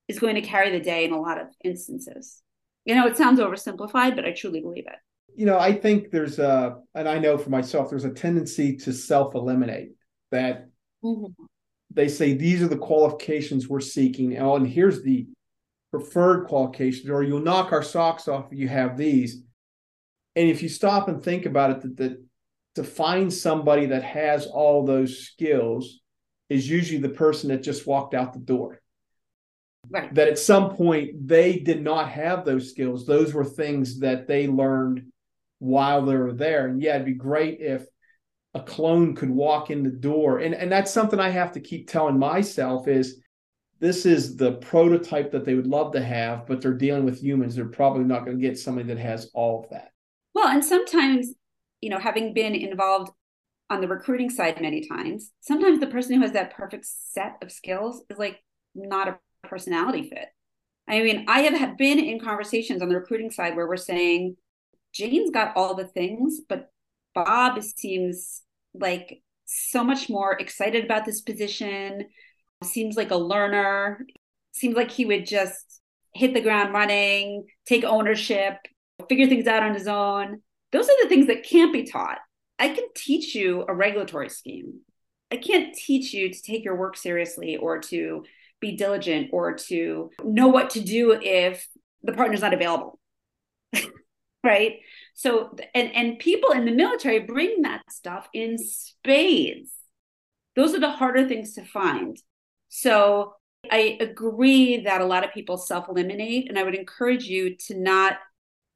is 0.07 0.19
going 0.19 0.35
to 0.35 0.41
carry 0.41 0.71
the 0.71 0.83
day 0.83 1.05
in 1.05 1.13
a 1.13 1.19
lot 1.19 1.39
of 1.39 1.47
instances. 1.63 2.41
You 2.83 2.93
know, 2.93 3.07
it 3.07 3.17
sounds 3.17 3.39
oversimplified, 3.39 4.15
but 4.15 4.25
I 4.25 4.31
truly 4.31 4.61
believe 4.61 4.85
it. 4.85 4.95
You 5.35 5.45
know, 5.45 5.57
I 5.57 5.73
think 5.73 6.11
there's 6.11 6.39
a, 6.39 6.77
and 6.93 7.09
I 7.09 7.19
know 7.19 7.37
for 7.37 7.49
myself, 7.49 7.89
there's 7.89 8.05
a 8.05 8.11
tendency 8.11 8.75
to 8.77 8.93
self 8.93 9.33
eliminate 9.33 9.91
that 10.31 10.69
mm-hmm. 11.05 11.43
they 11.91 12.07
say 12.07 12.33
these 12.33 12.61
are 12.63 12.67
the 12.67 12.77
qualifications 12.77 13.69
we're 13.69 13.79
seeking. 13.79 14.37
Oh, 14.39 14.55
and 14.55 14.67
here's 14.67 15.03
the 15.03 15.27
preferred 15.91 16.47
qualifications, 16.47 17.09
or 17.09 17.23
you'll 17.23 17.39
knock 17.39 17.71
our 17.71 17.83
socks 17.83 18.27
off 18.27 18.51
if 18.51 18.59
you 18.59 18.67
have 18.67 18.97
these 18.97 19.43
And 20.35 20.49
if 20.49 20.61
you 20.61 20.69
stop 20.69 21.07
and 21.07 21.23
think 21.23 21.45
about 21.45 21.71
it, 21.71 21.81
that, 21.81 21.97
that 21.97 22.25
to 22.75 22.83
find 22.83 23.31
somebody 23.33 23.85
that 23.87 24.03
has 24.03 24.47
all 24.47 24.85
those 24.85 25.19
skills 25.19 26.01
is 26.49 26.69
usually 26.69 26.99
the 26.99 27.09
person 27.09 27.49
that 27.49 27.63
just 27.63 27.87
walked 27.87 28.13
out 28.13 28.33
the 28.33 28.39
door. 28.39 28.81
Right. 29.89 30.13
That 30.13 30.27
at 30.27 30.39
some 30.39 30.75
point 30.75 31.27
they 31.27 31.59
did 31.59 31.81
not 31.81 32.09
have 32.09 32.43
those 32.43 32.69
skills. 32.69 33.05
Those 33.05 33.33
were 33.33 33.45
things 33.45 33.99
that 33.99 34.27
they 34.27 34.47
learned 34.47 35.11
while 35.59 36.03
they 36.03 36.15
were 36.15 36.33
there. 36.33 36.67
And 36.67 36.81
yeah, 36.81 36.95
it'd 36.95 37.05
be 37.05 37.13
great 37.13 37.61
if 37.61 37.85
a 38.55 38.61
clone 38.61 39.13
could 39.13 39.29
walk 39.29 39.69
in 39.69 39.83
the 39.83 39.89
door. 39.89 40.39
And 40.39 40.55
and 40.55 40.71
that's 40.71 40.91
something 40.91 41.19
I 41.19 41.29
have 41.29 41.51
to 41.51 41.59
keep 41.59 41.89
telling 41.89 42.17
myself 42.17 42.87
is 42.87 43.21
this 43.79 44.05
is 44.05 44.37
the 44.37 44.53
prototype 44.53 45.31
that 45.31 45.43
they 45.43 45.53
would 45.53 45.67
love 45.67 45.91
to 45.91 46.01
have, 46.01 46.47
but 46.47 46.61
they're 46.61 46.73
dealing 46.73 47.03
with 47.03 47.21
humans. 47.21 47.55
They're 47.55 47.65
probably 47.65 48.05
not 48.05 48.25
going 48.25 48.37
to 48.37 48.41
get 48.41 48.57
somebody 48.57 48.87
that 48.87 48.97
has 48.97 49.29
all 49.33 49.63
of 49.63 49.69
that. 49.71 49.89
Well, 50.33 50.47
and 50.47 50.63
sometimes, 50.63 51.33
you 51.81 51.89
know, 51.89 51.99
having 51.99 52.33
been 52.33 52.55
involved 52.55 53.11
on 53.69 53.81
the 53.81 53.87
recruiting 53.87 54.29
side 54.29 54.61
many 54.61 54.87
times, 54.87 55.31
sometimes 55.41 55.81
the 55.81 55.87
person 55.87 56.15
who 56.15 56.21
has 56.21 56.31
that 56.31 56.55
perfect 56.55 56.85
set 56.85 57.35
of 57.41 57.51
skills 57.51 58.03
is 58.09 58.17
like 58.17 58.41
not 58.73 59.09
a 59.09 59.19
personality 59.47 60.09
fit. 60.09 60.29
I 60.87 61.01
mean, 61.01 61.25
I 61.27 61.41
have 61.41 61.77
been 61.77 61.99
in 61.99 62.19
conversations 62.19 62.81
on 62.81 62.87
the 62.87 62.95
recruiting 62.95 63.31
side 63.31 63.55
where 63.55 63.67
we're 63.67 63.75
saying, 63.75 64.37
Jane's 64.93 65.31
got 65.31 65.57
all 65.57 65.75
the 65.75 65.85
things, 65.87 66.39
but 66.47 66.69
Bob 67.13 67.61
seems 67.61 68.43
like 68.79 69.21
so 69.45 69.83
much 69.83 70.09
more 70.09 70.33
excited 70.33 70.83
about 70.83 71.05
this 71.05 71.21
position, 71.21 72.05
seems 72.63 72.95
like 72.95 73.11
a 73.11 73.17
learner, 73.17 74.05
seems 74.51 74.75
like 74.75 74.91
he 74.91 75.05
would 75.05 75.25
just 75.25 75.81
hit 76.13 76.33
the 76.33 76.41
ground 76.41 76.73
running, 76.73 77.45
take 77.65 77.83
ownership, 77.83 78.57
figure 79.09 79.27
things 79.27 79.47
out 79.47 79.63
on 79.63 79.73
his 79.73 79.87
own. 79.87 80.41
Those 80.71 80.89
are 80.89 81.03
the 81.03 81.09
things 81.09 81.27
that 81.27 81.43
can't 81.43 81.73
be 81.73 81.83
taught. 81.83 82.19
I 82.57 82.69
can 82.69 82.85
teach 82.95 83.35
you 83.35 83.65
a 83.67 83.73
regulatory 83.73 84.29
scheme. 84.29 84.79
I 85.31 85.37
can't 85.37 85.75
teach 85.75 86.13
you 86.13 86.31
to 86.31 86.41
take 86.41 86.63
your 86.63 86.75
work 86.75 86.95
seriously 86.95 87.57
or 87.57 87.79
to 87.79 88.23
be 88.61 88.77
diligent 88.77 89.29
or 89.33 89.55
to 89.55 90.09
know 90.23 90.47
what 90.47 90.71
to 90.71 90.81
do 90.81 91.17
if 91.21 91.67
the 92.03 92.13
partner's 92.13 92.41
not 92.41 92.53
available. 92.53 92.99
right? 94.43 94.77
So 95.15 95.55
and 95.73 95.95
and 95.95 96.19
people 96.19 96.51
in 96.51 96.65
the 96.65 96.71
military 96.71 97.19
bring 97.19 97.61
that 97.61 97.81
stuff 97.89 98.27
in 98.33 98.57
spades. 98.57 99.71
Those 100.55 100.73
are 100.75 100.79
the 100.79 100.91
harder 100.91 101.27
things 101.27 101.53
to 101.55 101.65
find. 101.65 102.17
So 102.69 103.33
I 103.71 103.97
agree 103.99 104.81
that 104.81 105.01
a 105.01 105.05
lot 105.05 105.23
of 105.23 105.33
people 105.33 105.57
self-eliminate 105.57 106.49
and 106.49 106.59
I 106.59 106.63
would 106.63 106.75
encourage 106.75 107.25
you 107.25 107.55
to 107.67 107.77
not 107.77 108.17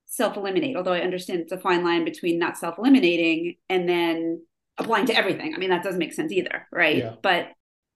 self-eliminate, 0.08 0.76
although 0.76 0.94
I 0.94 1.02
understand 1.02 1.42
it's 1.42 1.52
a 1.52 1.60
fine 1.60 1.84
line 1.84 2.06
between 2.06 2.40
not 2.40 2.58
self-eliminating 2.58 3.56
and 3.70 3.88
then 3.88 4.42
applying 4.78 5.06
to 5.08 5.16
everything. 5.16 5.54
I 5.54 5.58
mean, 5.58 5.70
that 5.70 5.84
doesn't 5.84 6.00
make 6.00 6.14
sense 6.14 6.32
either, 6.32 6.68
right? 6.72 6.98
Yeah. 6.98 7.16
But 7.22 7.50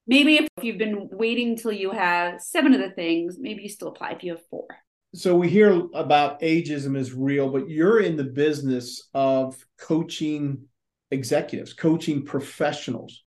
maybe 0.05 0.35
if 0.35 0.47
you've 0.61 0.77
been 0.77 1.09
waiting 1.11 1.57
till 1.57 1.71
you 1.71 1.91
have 1.91 2.41
seven 2.41 2.73
of 2.73 2.81
the 2.81 2.91
things, 2.91 3.37
maybe 3.39 3.63
you 3.63 3.69
still 3.69 3.87
apply 3.87 4.11
if 4.11 4.23
you 4.23 4.31
have 4.31 4.45
four. 4.49 4.67
So 5.15 5.35
we 5.35 5.47
hear 5.47 5.87
about 5.93 6.41
ageism 6.41 6.97
is 6.97 7.13
real, 7.13 7.49
but 7.49 7.69
you're 7.69 7.99
in 7.99 8.17
the 8.17 8.23
business 8.23 9.09
of 9.13 9.55
coaching 9.77 10.63
executives, 11.11 11.73
coaching 11.73 12.25
professionals. 12.25 13.23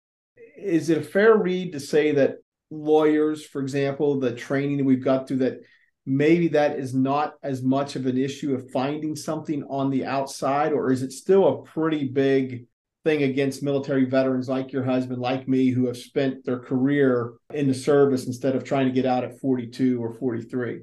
Is 0.56 0.92
it 0.92 1.00
a 1.00 1.04
fair 1.04 1.36
read 1.36 1.74
to 1.74 1.80
say 1.80 2.12
that 2.12 2.36
lawyers, 2.70 3.44
for 3.44 3.62
example, 3.64 4.20
the 4.20 4.36
training 4.36 4.78
that 4.78 4.84
we've 4.84 5.04
got 5.04 5.28
through 5.28 5.38
that 5.38 5.62
maybe 6.06 6.50
that 6.50 6.78
is 6.78 6.94
not 6.94 7.34
as 7.42 7.64
much 7.64 7.96
of 7.96 8.06
an 8.06 8.18
issue 8.18 8.54
of 8.54 8.70
finding 8.70 9.16
something 9.16 9.64
on 9.64 9.90
the 9.90 10.06
outside, 10.06 10.74
or 10.74 10.92
is 10.92 11.02
it 11.02 11.12
still 11.12 11.48
a 11.48 11.64
pretty 11.64 12.08
big 12.08 12.68
thing 13.04 13.24
against 13.24 13.64
military 13.64 14.06
veterans 14.06 14.48
like 14.48 14.72
your 14.72 14.84
husband, 14.84 15.20
like 15.20 15.48
me, 15.48 15.70
who 15.70 15.88
have 15.88 15.98
spent 15.98 16.46
their 16.46 16.60
career 16.60 17.34
in 17.56 17.68
the 17.68 17.74
service 17.74 18.28
instead 18.28 18.56
of 18.56 18.64
trying 18.64 18.86
to 18.86 18.94
get 18.94 19.08
out 19.08 19.24
at 19.24 19.40
42 19.40 20.00
or 20.04 20.14
43, 20.14 20.82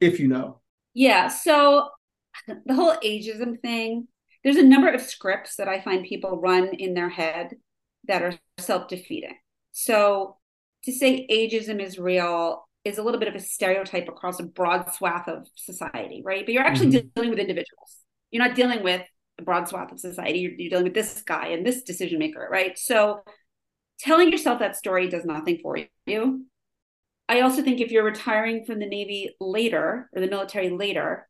if 0.00 0.20
you 0.20 0.28
know? 0.28 0.60
Yeah. 0.94 1.28
So 1.28 1.88
the 2.46 2.74
whole 2.74 2.96
ageism 3.04 3.60
thing, 3.60 4.08
there's 4.44 4.56
a 4.56 4.62
number 4.62 4.88
of 4.92 5.00
scripts 5.00 5.56
that 5.56 5.68
I 5.68 5.80
find 5.80 6.04
people 6.04 6.40
run 6.40 6.68
in 6.68 6.94
their 6.94 7.08
head 7.08 7.56
that 8.06 8.22
are 8.22 8.34
self 8.58 8.88
defeating. 8.88 9.36
So 9.72 10.36
to 10.84 10.92
say 10.92 11.26
ageism 11.30 11.82
is 11.82 11.98
real 11.98 12.68
is 12.84 12.98
a 12.98 13.02
little 13.02 13.20
bit 13.20 13.28
of 13.28 13.34
a 13.34 13.40
stereotype 13.40 14.08
across 14.08 14.40
a 14.40 14.44
broad 14.44 14.92
swath 14.94 15.28
of 15.28 15.46
society, 15.56 16.22
right? 16.24 16.44
But 16.44 16.54
you're 16.54 16.64
actually 16.64 16.92
mm-hmm. 16.92 17.08
dealing 17.14 17.30
with 17.30 17.38
individuals. 17.38 17.96
You're 18.30 18.46
not 18.46 18.56
dealing 18.56 18.82
with 18.82 19.02
a 19.38 19.42
broad 19.42 19.68
swath 19.68 19.92
of 19.92 20.00
society. 20.00 20.38
You're, 20.40 20.52
you're 20.52 20.70
dealing 20.70 20.84
with 20.84 20.94
this 20.94 21.22
guy 21.22 21.48
and 21.48 21.66
this 21.66 21.82
decision 21.82 22.18
maker, 22.18 22.48
right? 22.50 22.78
So 22.78 23.20
telling 24.00 24.30
yourself 24.30 24.60
that 24.60 24.76
story 24.76 25.08
does 25.08 25.24
nothing 25.24 25.58
for 25.62 25.78
you. 26.06 26.46
I 27.28 27.40
also 27.42 27.62
think 27.62 27.80
if 27.80 27.90
you're 27.90 28.04
retiring 28.04 28.64
from 28.64 28.78
the 28.78 28.86
Navy 28.86 29.36
later 29.40 30.08
or 30.14 30.20
the 30.20 30.28
military 30.28 30.70
later, 30.70 31.28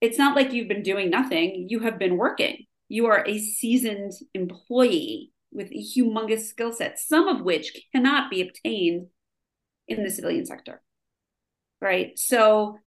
it's 0.00 0.18
not 0.18 0.36
like 0.36 0.52
you've 0.52 0.68
been 0.68 0.82
doing 0.82 1.08
nothing. 1.08 1.66
You 1.68 1.80
have 1.80 1.98
been 1.98 2.16
working. 2.16 2.64
You 2.88 3.06
are 3.06 3.24
a 3.26 3.38
seasoned 3.38 4.12
employee 4.34 5.32
with 5.52 5.70
a 5.70 5.82
humongous 5.82 6.46
skill 6.46 6.72
set, 6.72 6.98
some 6.98 7.28
of 7.28 7.42
which 7.42 7.72
cannot 7.94 8.30
be 8.30 8.42
obtained 8.42 9.06
in 9.88 10.02
the 10.02 10.10
civilian 10.10 10.44
sector 10.44 10.82
right? 11.80 12.18
So 12.18 12.78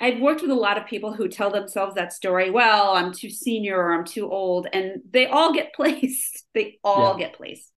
I've 0.00 0.20
worked 0.20 0.42
with 0.42 0.50
a 0.50 0.54
lot 0.54 0.78
of 0.78 0.86
people 0.86 1.12
who 1.12 1.28
tell 1.28 1.50
themselves 1.50 1.94
that 1.94 2.12
story, 2.12 2.50
well, 2.50 2.92
I'm 2.92 3.12
too 3.12 3.30
senior 3.30 3.78
or 3.78 3.94
I'm 3.94 4.04
too 4.04 4.30
old, 4.30 4.66
and 4.72 5.00
they 5.10 5.26
all 5.26 5.52
get 5.52 5.74
placed. 5.76 6.44
they 6.54 6.78
all 6.82 7.18
yeah. 7.18 7.26
get 7.26 7.36
placed. 7.36 7.72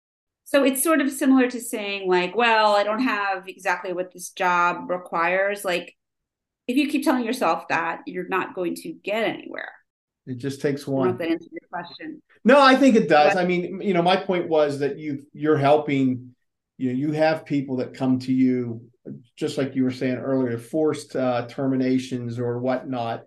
So 0.49 0.65
it's 0.65 0.83
sort 0.83 1.03
of 1.03 1.11
similar 1.13 1.51
to 1.51 1.61
saying, 1.61 2.09
like, 2.09 2.35
well, 2.35 2.75
I 2.75 2.83
don't 2.83 3.03
have 3.03 3.49
exactly 3.49 3.93
what 3.93 4.15
this 4.15 4.31
job 4.31 4.89
requires. 4.89 5.63
Like, 5.63 5.95
if 6.67 6.75
you 6.79 6.89
keep 6.89 7.05
telling 7.05 7.25
yourself 7.25 7.69
that, 7.69 8.01
you're 8.07 8.29
not 8.29 8.55
going 8.55 8.75
to 8.77 8.95
get 8.95 9.25
anywhere. 9.25 9.71
It 10.27 10.39
just 10.39 10.63
takes 10.63 10.87
one. 10.87 11.19
That 11.19 11.29
answers 11.29 11.51
your 11.53 11.69
question. 11.71 12.23
No, 12.47 12.59
I 12.63 12.77
think 12.77 12.97
it 12.97 13.11
does. 13.11 13.35
But, 13.35 13.43
I 13.43 13.47
mean, 13.47 13.83
you 13.83 13.93
know, 13.93 14.01
my 14.01 14.17
point 14.17 14.49
was 14.49 14.79
that 14.79 14.99
you 14.99 15.27
you're 15.35 15.59
helping. 15.59 16.35
You 16.79 16.95
know, 16.95 16.99
you 16.99 17.13
have 17.13 17.45
people 17.45 17.77
that 17.77 17.93
come 17.93 18.19
to 18.21 18.33
you 18.33 18.89
just 19.37 19.59
like 19.59 19.75
you 19.75 19.85
were 19.85 19.91
saying 19.91 20.17
earlier, 20.17 20.57
forced 20.57 21.15
uh, 21.15 21.45
terminations 21.47 22.39
or 22.39 22.59
whatnot, 22.59 23.25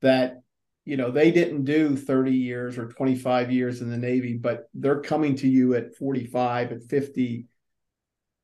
that 0.00 0.41
you 0.84 0.96
know 0.96 1.10
they 1.10 1.30
didn't 1.30 1.64
do 1.64 1.96
30 1.96 2.32
years 2.32 2.78
or 2.78 2.88
25 2.88 3.50
years 3.50 3.80
in 3.80 3.90
the 3.90 3.96
Navy, 3.96 4.34
but 4.34 4.68
they're 4.74 5.00
coming 5.00 5.36
to 5.36 5.48
you 5.48 5.74
at 5.74 5.94
45, 5.94 6.72
at 6.72 6.82
50 6.84 7.46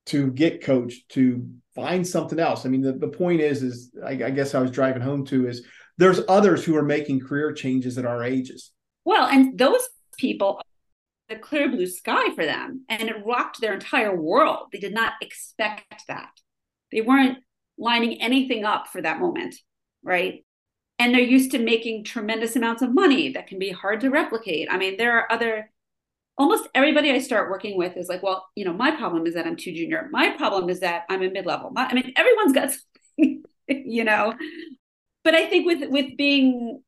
to 0.07 0.30
get 0.32 0.62
coached 0.62 1.09
to 1.11 1.49
find 1.74 2.07
something 2.07 2.39
else. 2.39 2.64
I 2.64 2.70
mean, 2.70 2.80
the, 2.80 2.93
the 2.93 3.09
point 3.09 3.41
is, 3.41 3.62
is 3.62 3.91
I, 4.05 4.12
I 4.12 4.30
guess 4.30 4.55
I 4.55 4.61
was 4.61 4.70
driving 4.70 5.03
home 5.03 5.24
to 5.26 5.47
is 5.47 5.66
there's 5.99 6.20
others 6.28 6.64
who 6.64 6.76
are 6.76 6.82
making 6.82 7.20
career 7.20 7.53
changes 7.53 7.99
at 7.99 8.07
our 8.07 8.24
ages. 8.24 8.70
Well, 9.05 9.28
and 9.28 9.59
those 9.59 9.82
people 10.18 10.61
the 11.28 11.36
clear 11.36 11.68
blue 11.68 11.86
sky 11.86 12.34
for 12.34 12.45
them 12.45 12.84
and 12.89 13.09
it 13.09 13.24
rocked 13.24 13.61
their 13.61 13.74
entire 13.74 14.18
world. 14.18 14.68
They 14.72 14.78
did 14.78 14.95
not 14.95 15.12
expect 15.20 16.05
that. 16.09 16.30
They 16.91 17.03
weren't 17.03 17.39
lining 17.76 18.22
anything 18.22 18.64
up 18.64 18.89
for 18.89 19.03
that 19.03 19.20
moment, 19.20 19.55
right? 20.03 20.45
And 20.99 21.14
they're 21.14 21.20
used 21.20 21.53
to 21.53 21.59
making 21.59 22.05
tremendous 22.05 22.57
amounts 22.57 22.82
of 22.82 22.92
money 22.92 23.32
that 23.32 23.46
can 23.46 23.59
be 23.59 23.70
hard 23.70 24.01
to 24.01 24.11
replicate. 24.11 24.68
I 24.70 24.78
mean, 24.78 24.96
there 24.96 25.16
are 25.16 25.30
other, 25.30 25.70
almost 26.36 26.68
everybody 26.74 27.12
I 27.12 27.18
start 27.18 27.51
working 27.51 27.78
with 27.78 27.96
is 27.96 28.09
like, 28.09 28.22
well, 28.22 28.49
you 28.57 28.64
know, 28.64 28.72
my 28.72 28.90
problem 28.90 29.26
is 29.26 29.34
that 29.34 29.46
I'm 29.46 29.57
too 29.57 29.72
junior. 29.72 30.09
My 30.11 30.30
problem 30.30 30.68
is 30.68 30.80
that 30.80 31.05
I'm 31.09 31.22
a 31.22 31.30
mid 31.30 31.46
level. 31.46 31.72
I 31.76 31.94
mean, 31.94 32.12
everyone's 32.16 32.53
got 32.53 32.70
something, 33.18 33.44
you 33.68 34.05
know. 34.05 34.34
But 35.22 35.34
I 35.34 35.46
think 35.46 35.66
with 35.66 35.88
with 35.90 36.16
being 36.16 36.82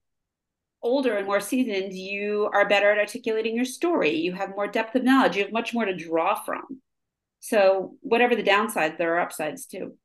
older 0.82 1.16
and 1.16 1.26
more 1.26 1.40
seasoned, 1.40 1.92
you 1.92 2.48
are 2.52 2.68
better 2.68 2.90
at 2.90 2.98
articulating 2.98 3.54
your 3.54 3.64
story. 3.64 4.16
You 4.16 4.32
have 4.32 4.50
more 4.50 4.66
depth 4.66 4.94
of 4.94 5.04
knowledge. 5.04 5.36
You 5.36 5.44
have 5.44 5.52
much 5.52 5.74
more 5.74 5.84
to 5.84 5.94
draw 5.94 6.42
from. 6.42 6.80
So, 7.40 7.96
whatever 8.00 8.36
the 8.36 8.42
downsides, 8.42 8.98
there 8.98 9.14
are 9.14 9.20
upsides 9.20 9.66
too. 9.66 9.96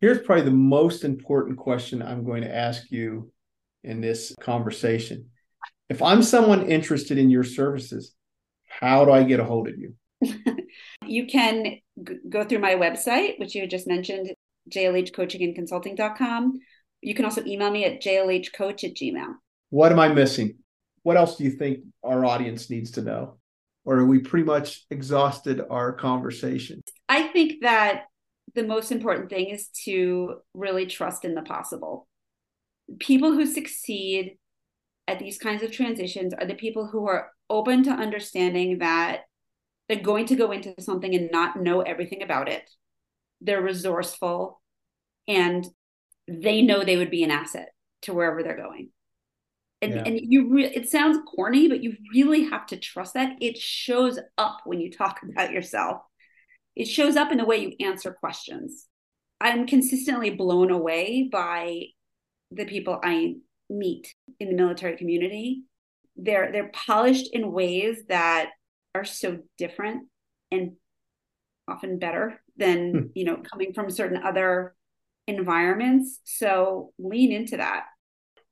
Here's 0.00 0.20
probably 0.20 0.44
the 0.44 0.50
most 0.50 1.04
important 1.04 1.56
question 1.56 2.02
I'm 2.02 2.24
going 2.24 2.42
to 2.42 2.54
ask 2.54 2.90
you 2.90 3.32
in 3.84 4.00
this 4.00 4.34
conversation. 4.40 5.30
If 5.88 6.02
I'm 6.02 6.22
someone 6.22 6.68
interested 6.68 7.18
in 7.18 7.30
your 7.30 7.44
services, 7.44 8.14
how 8.66 9.04
do 9.04 9.12
I 9.12 9.22
get 9.22 9.40
a 9.40 9.44
hold 9.44 9.68
of 9.68 9.74
you? 9.78 9.94
you 11.06 11.26
can 11.26 11.78
g- 12.02 12.18
go 12.28 12.44
through 12.44 12.58
my 12.58 12.74
website, 12.74 13.38
which 13.38 13.54
you 13.54 13.66
just 13.66 13.86
mentioned, 13.86 14.32
jlhcoachingandconsulting.com. 14.70 16.54
You 17.02 17.14
can 17.14 17.24
also 17.24 17.44
email 17.44 17.70
me 17.70 17.84
at 17.84 18.02
jlhcoach 18.02 18.84
at 18.84 18.94
gmail. 18.94 19.34
What 19.70 19.92
am 19.92 20.00
I 20.00 20.08
missing? 20.08 20.56
What 21.02 21.16
else 21.16 21.36
do 21.36 21.44
you 21.44 21.50
think 21.50 21.80
our 22.02 22.24
audience 22.24 22.68
needs 22.68 22.90
to 22.92 23.02
know? 23.02 23.38
or 23.86 23.98
are 23.98 24.04
we 24.04 24.18
pretty 24.18 24.44
much 24.44 24.84
exhausted 24.90 25.62
our 25.70 25.92
conversation? 25.92 26.82
I 27.08 27.28
think 27.28 27.62
that 27.62 28.02
the 28.54 28.64
most 28.64 28.90
important 28.90 29.30
thing 29.30 29.46
is 29.46 29.68
to 29.84 30.40
really 30.52 30.86
trust 30.86 31.24
in 31.24 31.34
the 31.34 31.42
possible. 31.42 32.08
People 32.98 33.32
who 33.32 33.46
succeed 33.46 34.38
at 35.08 35.18
these 35.18 35.38
kinds 35.38 35.62
of 35.62 35.72
transitions 35.72 36.34
are 36.34 36.46
the 36.46 36.54
people 36.54 36.86
who 36.86 37.06
are 37.06 37.30
open 37.48 37.84
to 37.84 37.90
understanding 37.90 38.78
that 38.78 39.20
they're 39.88 40.00
going 40.00 40.26
to 40.26 40.36
go 40.36 40.50
into 40.50 40.74
something 40.80 41.14
and 41.14 41.30
not 41.30 41.60
know 41.60 41.80
everything 41.80 42.22
about 42.22 42.48
it. 42.48 42.68
They're 43.40 43.62
resourceful 43.62 44.60
and 45.28 45.66
they 46.26 46.62
know 46.62 46.82
they 46.82 46.96
would 46.96 47.10
be 47.10 47.22
an 47.22 47.30
asset 47.30 47.68
to 48.02 48.12
wherever 48.12 48.42
they're 48.42 48.56
going. 48.56 48.90
And, 49.82 49.94
yeah. 49.94 50.02
and 50.06 50.18
you 50.20 50.52
re- 50.52 50.74
it 50.74 50.90
sounds 50.90 51.18
corny, 51.34 51.68
but 51.68 51.82
you 51.82 51.96
really 52.12 52.44
have 52.44 52.66
to 52.68 52.76
trust 52.76 53.14
that. 53.14 53.36
It 53.40 53.58
shows 53.58 54.18
up 54.38 54.60
when 54.64 54.80
you 54.80 54.90
talk 54.90 55.20
about 55.30 55.52
yourself. 55.52 56.02
It 56.74 56.86
shows 56.86 57.16
up 57.16 57.30
in 57.30 57.38
the 57.38 57.44
way 57.44 57.58
you 57.58 57.86
answer 57.86 58.12
questions. 58.12 58.86
I'm 59.40 59.66
consistently 59.66 60.30
blown 60.30 60.70
away 60.70 61.28
by 61.30 61.88
the 62.50 62.64
people 62.64 63.00
I 63.02 63.36
meet 63.68 64.14
in 64.40 64.48
the 64.48 64.54
military 64.54 64.96
community. 64.96 65.64
They're 66.16 66.50
they're 66.52 66.70
polished 66.72 67.30
in 67.32 67.52
ways 67.52 68.04
that 68.08 68.50
are 68.94 69.04
so 69.04 69.38
different 69.58 70.08
and 70.50 70.72
often 71.68 71.98
better 71.98 72.40
than 72.56 72.90
hmm. 72.90 73.00
you 73.14 73.24
know 73.24 73.36
coming 73.36 73.72
from 73.72 73.90
certain 73.90 74.22
other 74.22 74.74
environments. 75.26 76.20
So 76.24 76.92
lean 76.98 77.32
into 77.32 77.56
that. 77.58 77.84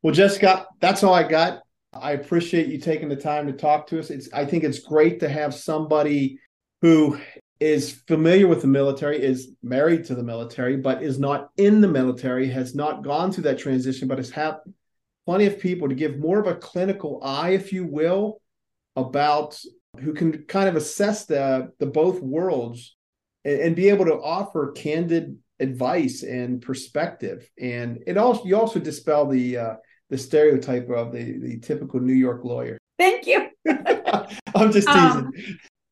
Well, 0.03 0.15
Jessica, 0.15 0.67
that's 0.81 1.03
all 1.03 1.15
I 1.15 1.27
got. 1.27 1.63
I 1.93 2.13
appreciate 2.13 2.67
you 2.67 2.79
taking 2.79 3.09
the 3.09 3.17
time 3.17 3.47
to 3.47 3.53
talk 3.53 3.87
to 3.89 3.99
us. 3.99 4.11
It's 4.11 4.31
I 4.33 4.45
think 4.45 4.65
it's 4.65 4.81
great 4.81 5.21
to 5.21 5.29
have 5.29 5.55
somebody 5.55 6.39
who 6.83 7.19
is 7.65 8.03
familiar 8.07 8.47
with 8.47 8.61
the 8.61 8.67
military, 8.67 9.23
is 9.23 9.53
married 9.63 10.05
to 10.05 10.15
the 10.15 10.23
military, 10.23 10.77
but 10.77 11.03
is 11.03 11.19
not 11.19 11.49
in 11.57 11.81
the 11.81 11.89
military, 11.89 12.47
has 12.47 12.75
not 12.75 13.03
gone 13.03 13.33
through 13.33 13.45
that 13.45 13.59
transition, 13.59 14.07
but 14.07 14.19
has 14.19 14.29
had 14.29 14.57
plenty 15.25 15.47
of 15.47 15.59
people 15.59 15.89
to 15.89 15.95
give 15.95 16.19
more 16.19 16.39
of 16.39 16.47
a 16.47 16.57
clinical 16.57 17.21
eye, 17.25 17.51
if 17.51 17.73
you 17.73 17.87
will, 17.87 18.43
about 18.97 19.59
who 19.99 20.13
can 20.13 20.43
kind 20.43 20.69
of 20.69 20.77
assess 20.77 21.25
the 21.25 21.73
the 21.79 21.87
both 21.87 22.21
worlds 22.21 22.97
and, 23.47 23.61
and 23.61 23.77
be 23.77 23.89
able 23.89 24.05
to 24.05 24.21
offer 24.21 24.73
candid 24.73 25.39
advice 25.59 26.23
and 26.23 26.61
perspective. 26.61 27.49
And 27.59 28.03
it 28.07 28.19
also 28.19 28.45
you 28.45 28.59
also 28.59 28.79
dispel 28.79 29.27
the 29.27 29.57
uh, 29.57 29.75
the 30.11 30.19
stereotype 30.19 30.91
of 30.91 31.13
the 31.13 31.39
the 31.39 31.61
typical 31.61 31.99
New 31.99 32.13
York 32.13 32.45
lawyer. 32.45 32.77
Thank 32.99 33.27
you. 33.27 33.49
I'm 34.55 34.71
just 34.71 34.87
teasing. 34.87 35.27
Um, 35.27 35.33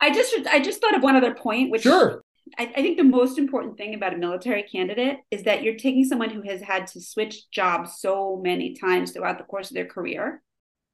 I 0.03 0.11
just 0.11 0.35
I 0.49 0.61
just 0.61 0.81
thought 0.81 0.97
of 0.97 1.03
one 1.03 1.15
other 1.15 1.33
point, 1.33 1.71
which 1.71 1.83
sure. 1.83 2.23
I, 2.59 2.65
I, 2.65 2.83
think 2.83 2.99
the 2.99 3.05
most 3.05 3.39
important 3.39 3.79
thing 3.79 3.95
about 3.95 4.13
a 4.13 4.19
military 4.19 4.65
candidate 4.65 5.19
is 5.31 5.45
that 5.45 5.63
you're 5.63 5.77
taking 5.77 6.05
someone 6.05 6.29
who 6.29 6.43
has 6.43 6.61
had 6.61 6.89
to 6.89 7.01
switch 7.01 7.49
jobs 7.51 7.99
so 7.99 8.41
many 8.43 8.75
times 8.75 9.13
throughout 9.13 9.39
the 9.39 9.45
course 9.45 9.71
of 9.71 9.75
their 9.75 9.87
career. 9.87 10.43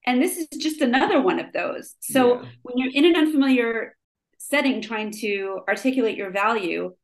And 0.06 0.22
this 0.22 0.36
is 0.36 0.46
just 0.58 0.82
another 0.82 1.22
one 1.22 1.40
of 1.40 1.52
those. 1.54 1.94
So 2.00 2.42
yeah. 2.42 2.48
when 2.62 2.76
you're 2.76 2.92
in 2.92 3.06
an 3.06 3.16
unfamiliar 3.16 3.96
setting 4.36 4.82
trying 4.82 5.10
to 5.20 5.60
articulate 5.66 6.16
your 6.16 6.30
value, 6.30 6.94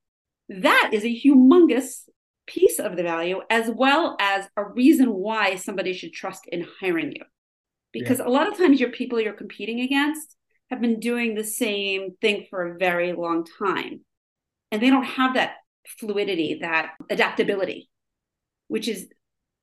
that 0.49 0.91
is 0.93 1.05
a 1.05 1.09
humongous 1.09 2.03
piece 2.47 2.79
of 2.79 2.97
the 2.97 3.03
value 3.03 3.41
as 3.49 3.71
well 3.75 4.17
as 4.21 4.47
a 4.59 4.65
reason 4.65 5.11
why 5.11 5.57
somebody 5.57 5.95
should 5.95 6.13
trust 6.13 6.47
in 6.49 6.67
hiring 6.81 7.13
you. 7.13 7.23
Because 7.93 8.19
yeah. 8.19 8.27
a 8.27 8.29
lot 8.29 8.47
of 8.47 8.59
times 8.59 8.79
your 8.79 8.91
people 8.91 9.19
you're 9.19 9.33
competing 9.33 9.81
against 9.81 10.37
have 10.71 10.81
been 10.81 11.01
doing 11.01 11.35
the 11.35 11.45
same 11.45 12.17
thing 12.21 12.47
for 12.51 12.67
a 12.67 12.79
very 12.79 13.13
long 13.13 13.47
time. 13.59 14.01
And 14.71 14.83
they 14.83 14.91
don't 14.91 15.05
have 15.05 15.35
that 15.35 15.57
fluidity, 15.99 16.59
that 16.63 16.93
adaptability, 17.11 17.89
which 18.69 18.89
is 18.89 19.09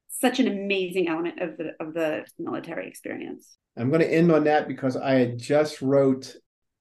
such 0.10 0.40
an 0.40 0.48
amazing 0.48 1.08
element 1.08 1.42
of 1.42 1.58
the 1.58 1.72
of 1.80 1.94
the 1.94 2.26
military 2.38 2.88
experience. 2.88 3.58
I'm 3.78 3.90
going 3.90 4.02
to 4.02 4.14
end 4.14 4.32
on 4.32 4.44
that 4.46 4.68
because 4.68 4.96
I 4.96 5.16
had 5.16 5.38
just 5.38 5.82
wrote 5.82 6.36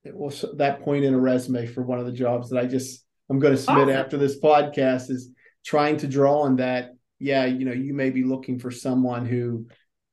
well, 0.04 0.32
that 0.56 0.80
point 0.82 1.04
in 1.04 1.14
a 1.14 1.18
resume 1.18 1.66
for 1.66 1.82
one 1.82 1.98
of 1.98 2.06
the 2.06 2.12
jobs 2.12 2.50
that 2.50 2.58
I 2.58 2.66
just 2.66 3.04
I'm 3.30 3.38
going 3.38 3.54
to 3.54 3.60
submit 3.60 3.84
awesome. 3.84 3.96
after 3.96 4.16
this 4.16 4.40
podcast 4.40 5.10
is 5.10 5.30
trying 5.64 5.96
to 5.98 6.08
draw 6.08 6.42
on 6.42 6.56
that. 6.56 6.90
Yeah, 7.18 7.44
you 7.46 7.64
know, 7.64 7.72
you 7.72 7.94
may 7.94 8.10
be 8.10 8.24
looking 8.24 8.58
for 8.58 8.70
someone 8.70 9.24
who 9.26 9.66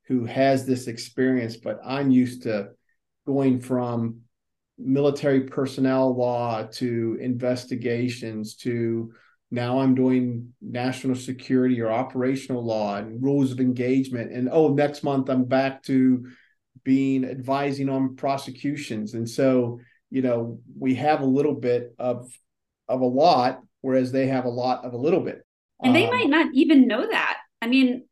who 0.08 0.26
has 0.26 0.66
this 0.66 0.88
experience, 0.88 1.58
but 1.58 1.80
I'm 1.84 2.12
used 2.12 2.44
to 2.44 2.70
going 3.28 3.60
from 3.60 4.22
military 4.80 5.42
personnel 5.42 6.16
law 6.16 6.64
to 6.64 7.18
investigations 7.20 8.56
to 8.56 9.12
now 9.52 9.80
I'm 9.80 9.96
doing 9.96 10.54
national 10.62 11.16
security 11.16 11.80
or 11.82 11.92
operational 11.92 12.66
law 12.66 12.96
and 12.96 13.22
rules 13.24 13.52
of 13.52 13.60
engagement. 13.60 14.32
And 14.32 14.50
oh, 14.52 14.74
next 14.74 15.04
month 15.04 15.30
I'm 15.30 15.46
back 15.46 15.84
to 15.84 16.26
being 16.84 17.26
advising 17.26 17.90
on 17.90 18.16
prosecutions. 18.16 19.14
And 19.14 19.30
so, 19.30 19.80
you 20.10 20.22
know, 20.22 20.60
we 20.78 20.96
have 20.96 21.22
a 21.22 21.26
little 21.26 21.56
bit 21.56 21.94
of 22.00 22.30
of 22.88 23.02
a 23.02 23.06
lot, 23.06 23.62
whereas 23.82 24.12
they 24.12 24.28
have 24.28 24.46
a 24.46 24.50
lot 24.50 24.86
of 24.86 24.94
a 24.94 24.98
little 24.98 25.22
bit. 25.22 25.46
And 25.84 25.96
they 25.96 26.06
um, 26.06 26.12
might 26.12 26.30
not 26.30 26.48
even 26.54 26.88
know 26.88 27.06
that. 27.06 27.38
I 27.62 27.68
mean, 27.68 28.06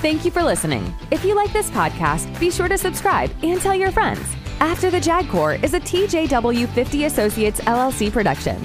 thank 0.01 0.23
you 0.23 0.29
for 0.29 0.43
listening. 0.43 0.93
If 1.09 1.25
you 1.25 1.33
like 1.35 1.51
this 1.51 1.71
podcast 1.71 2.39
be 2.39 2.51
sure 2.51 2.67
to 2.67 2.77
subscribe 2.77 3.31
and 3.41 3.59
tell 3.59 3.75
your 3.75 3.91
friends. 3.91 4.23
After 4.59 4.91
the 4.91 5.01
jag 5.01 5.27
corps 5.29 5.55
is 5.55 5.73
a 5.73 5.79
tjw 5.79 6.69
50 6.69 7.05
associates 7.05 7.59
llc 7.61 8.11
production 8.11 8.61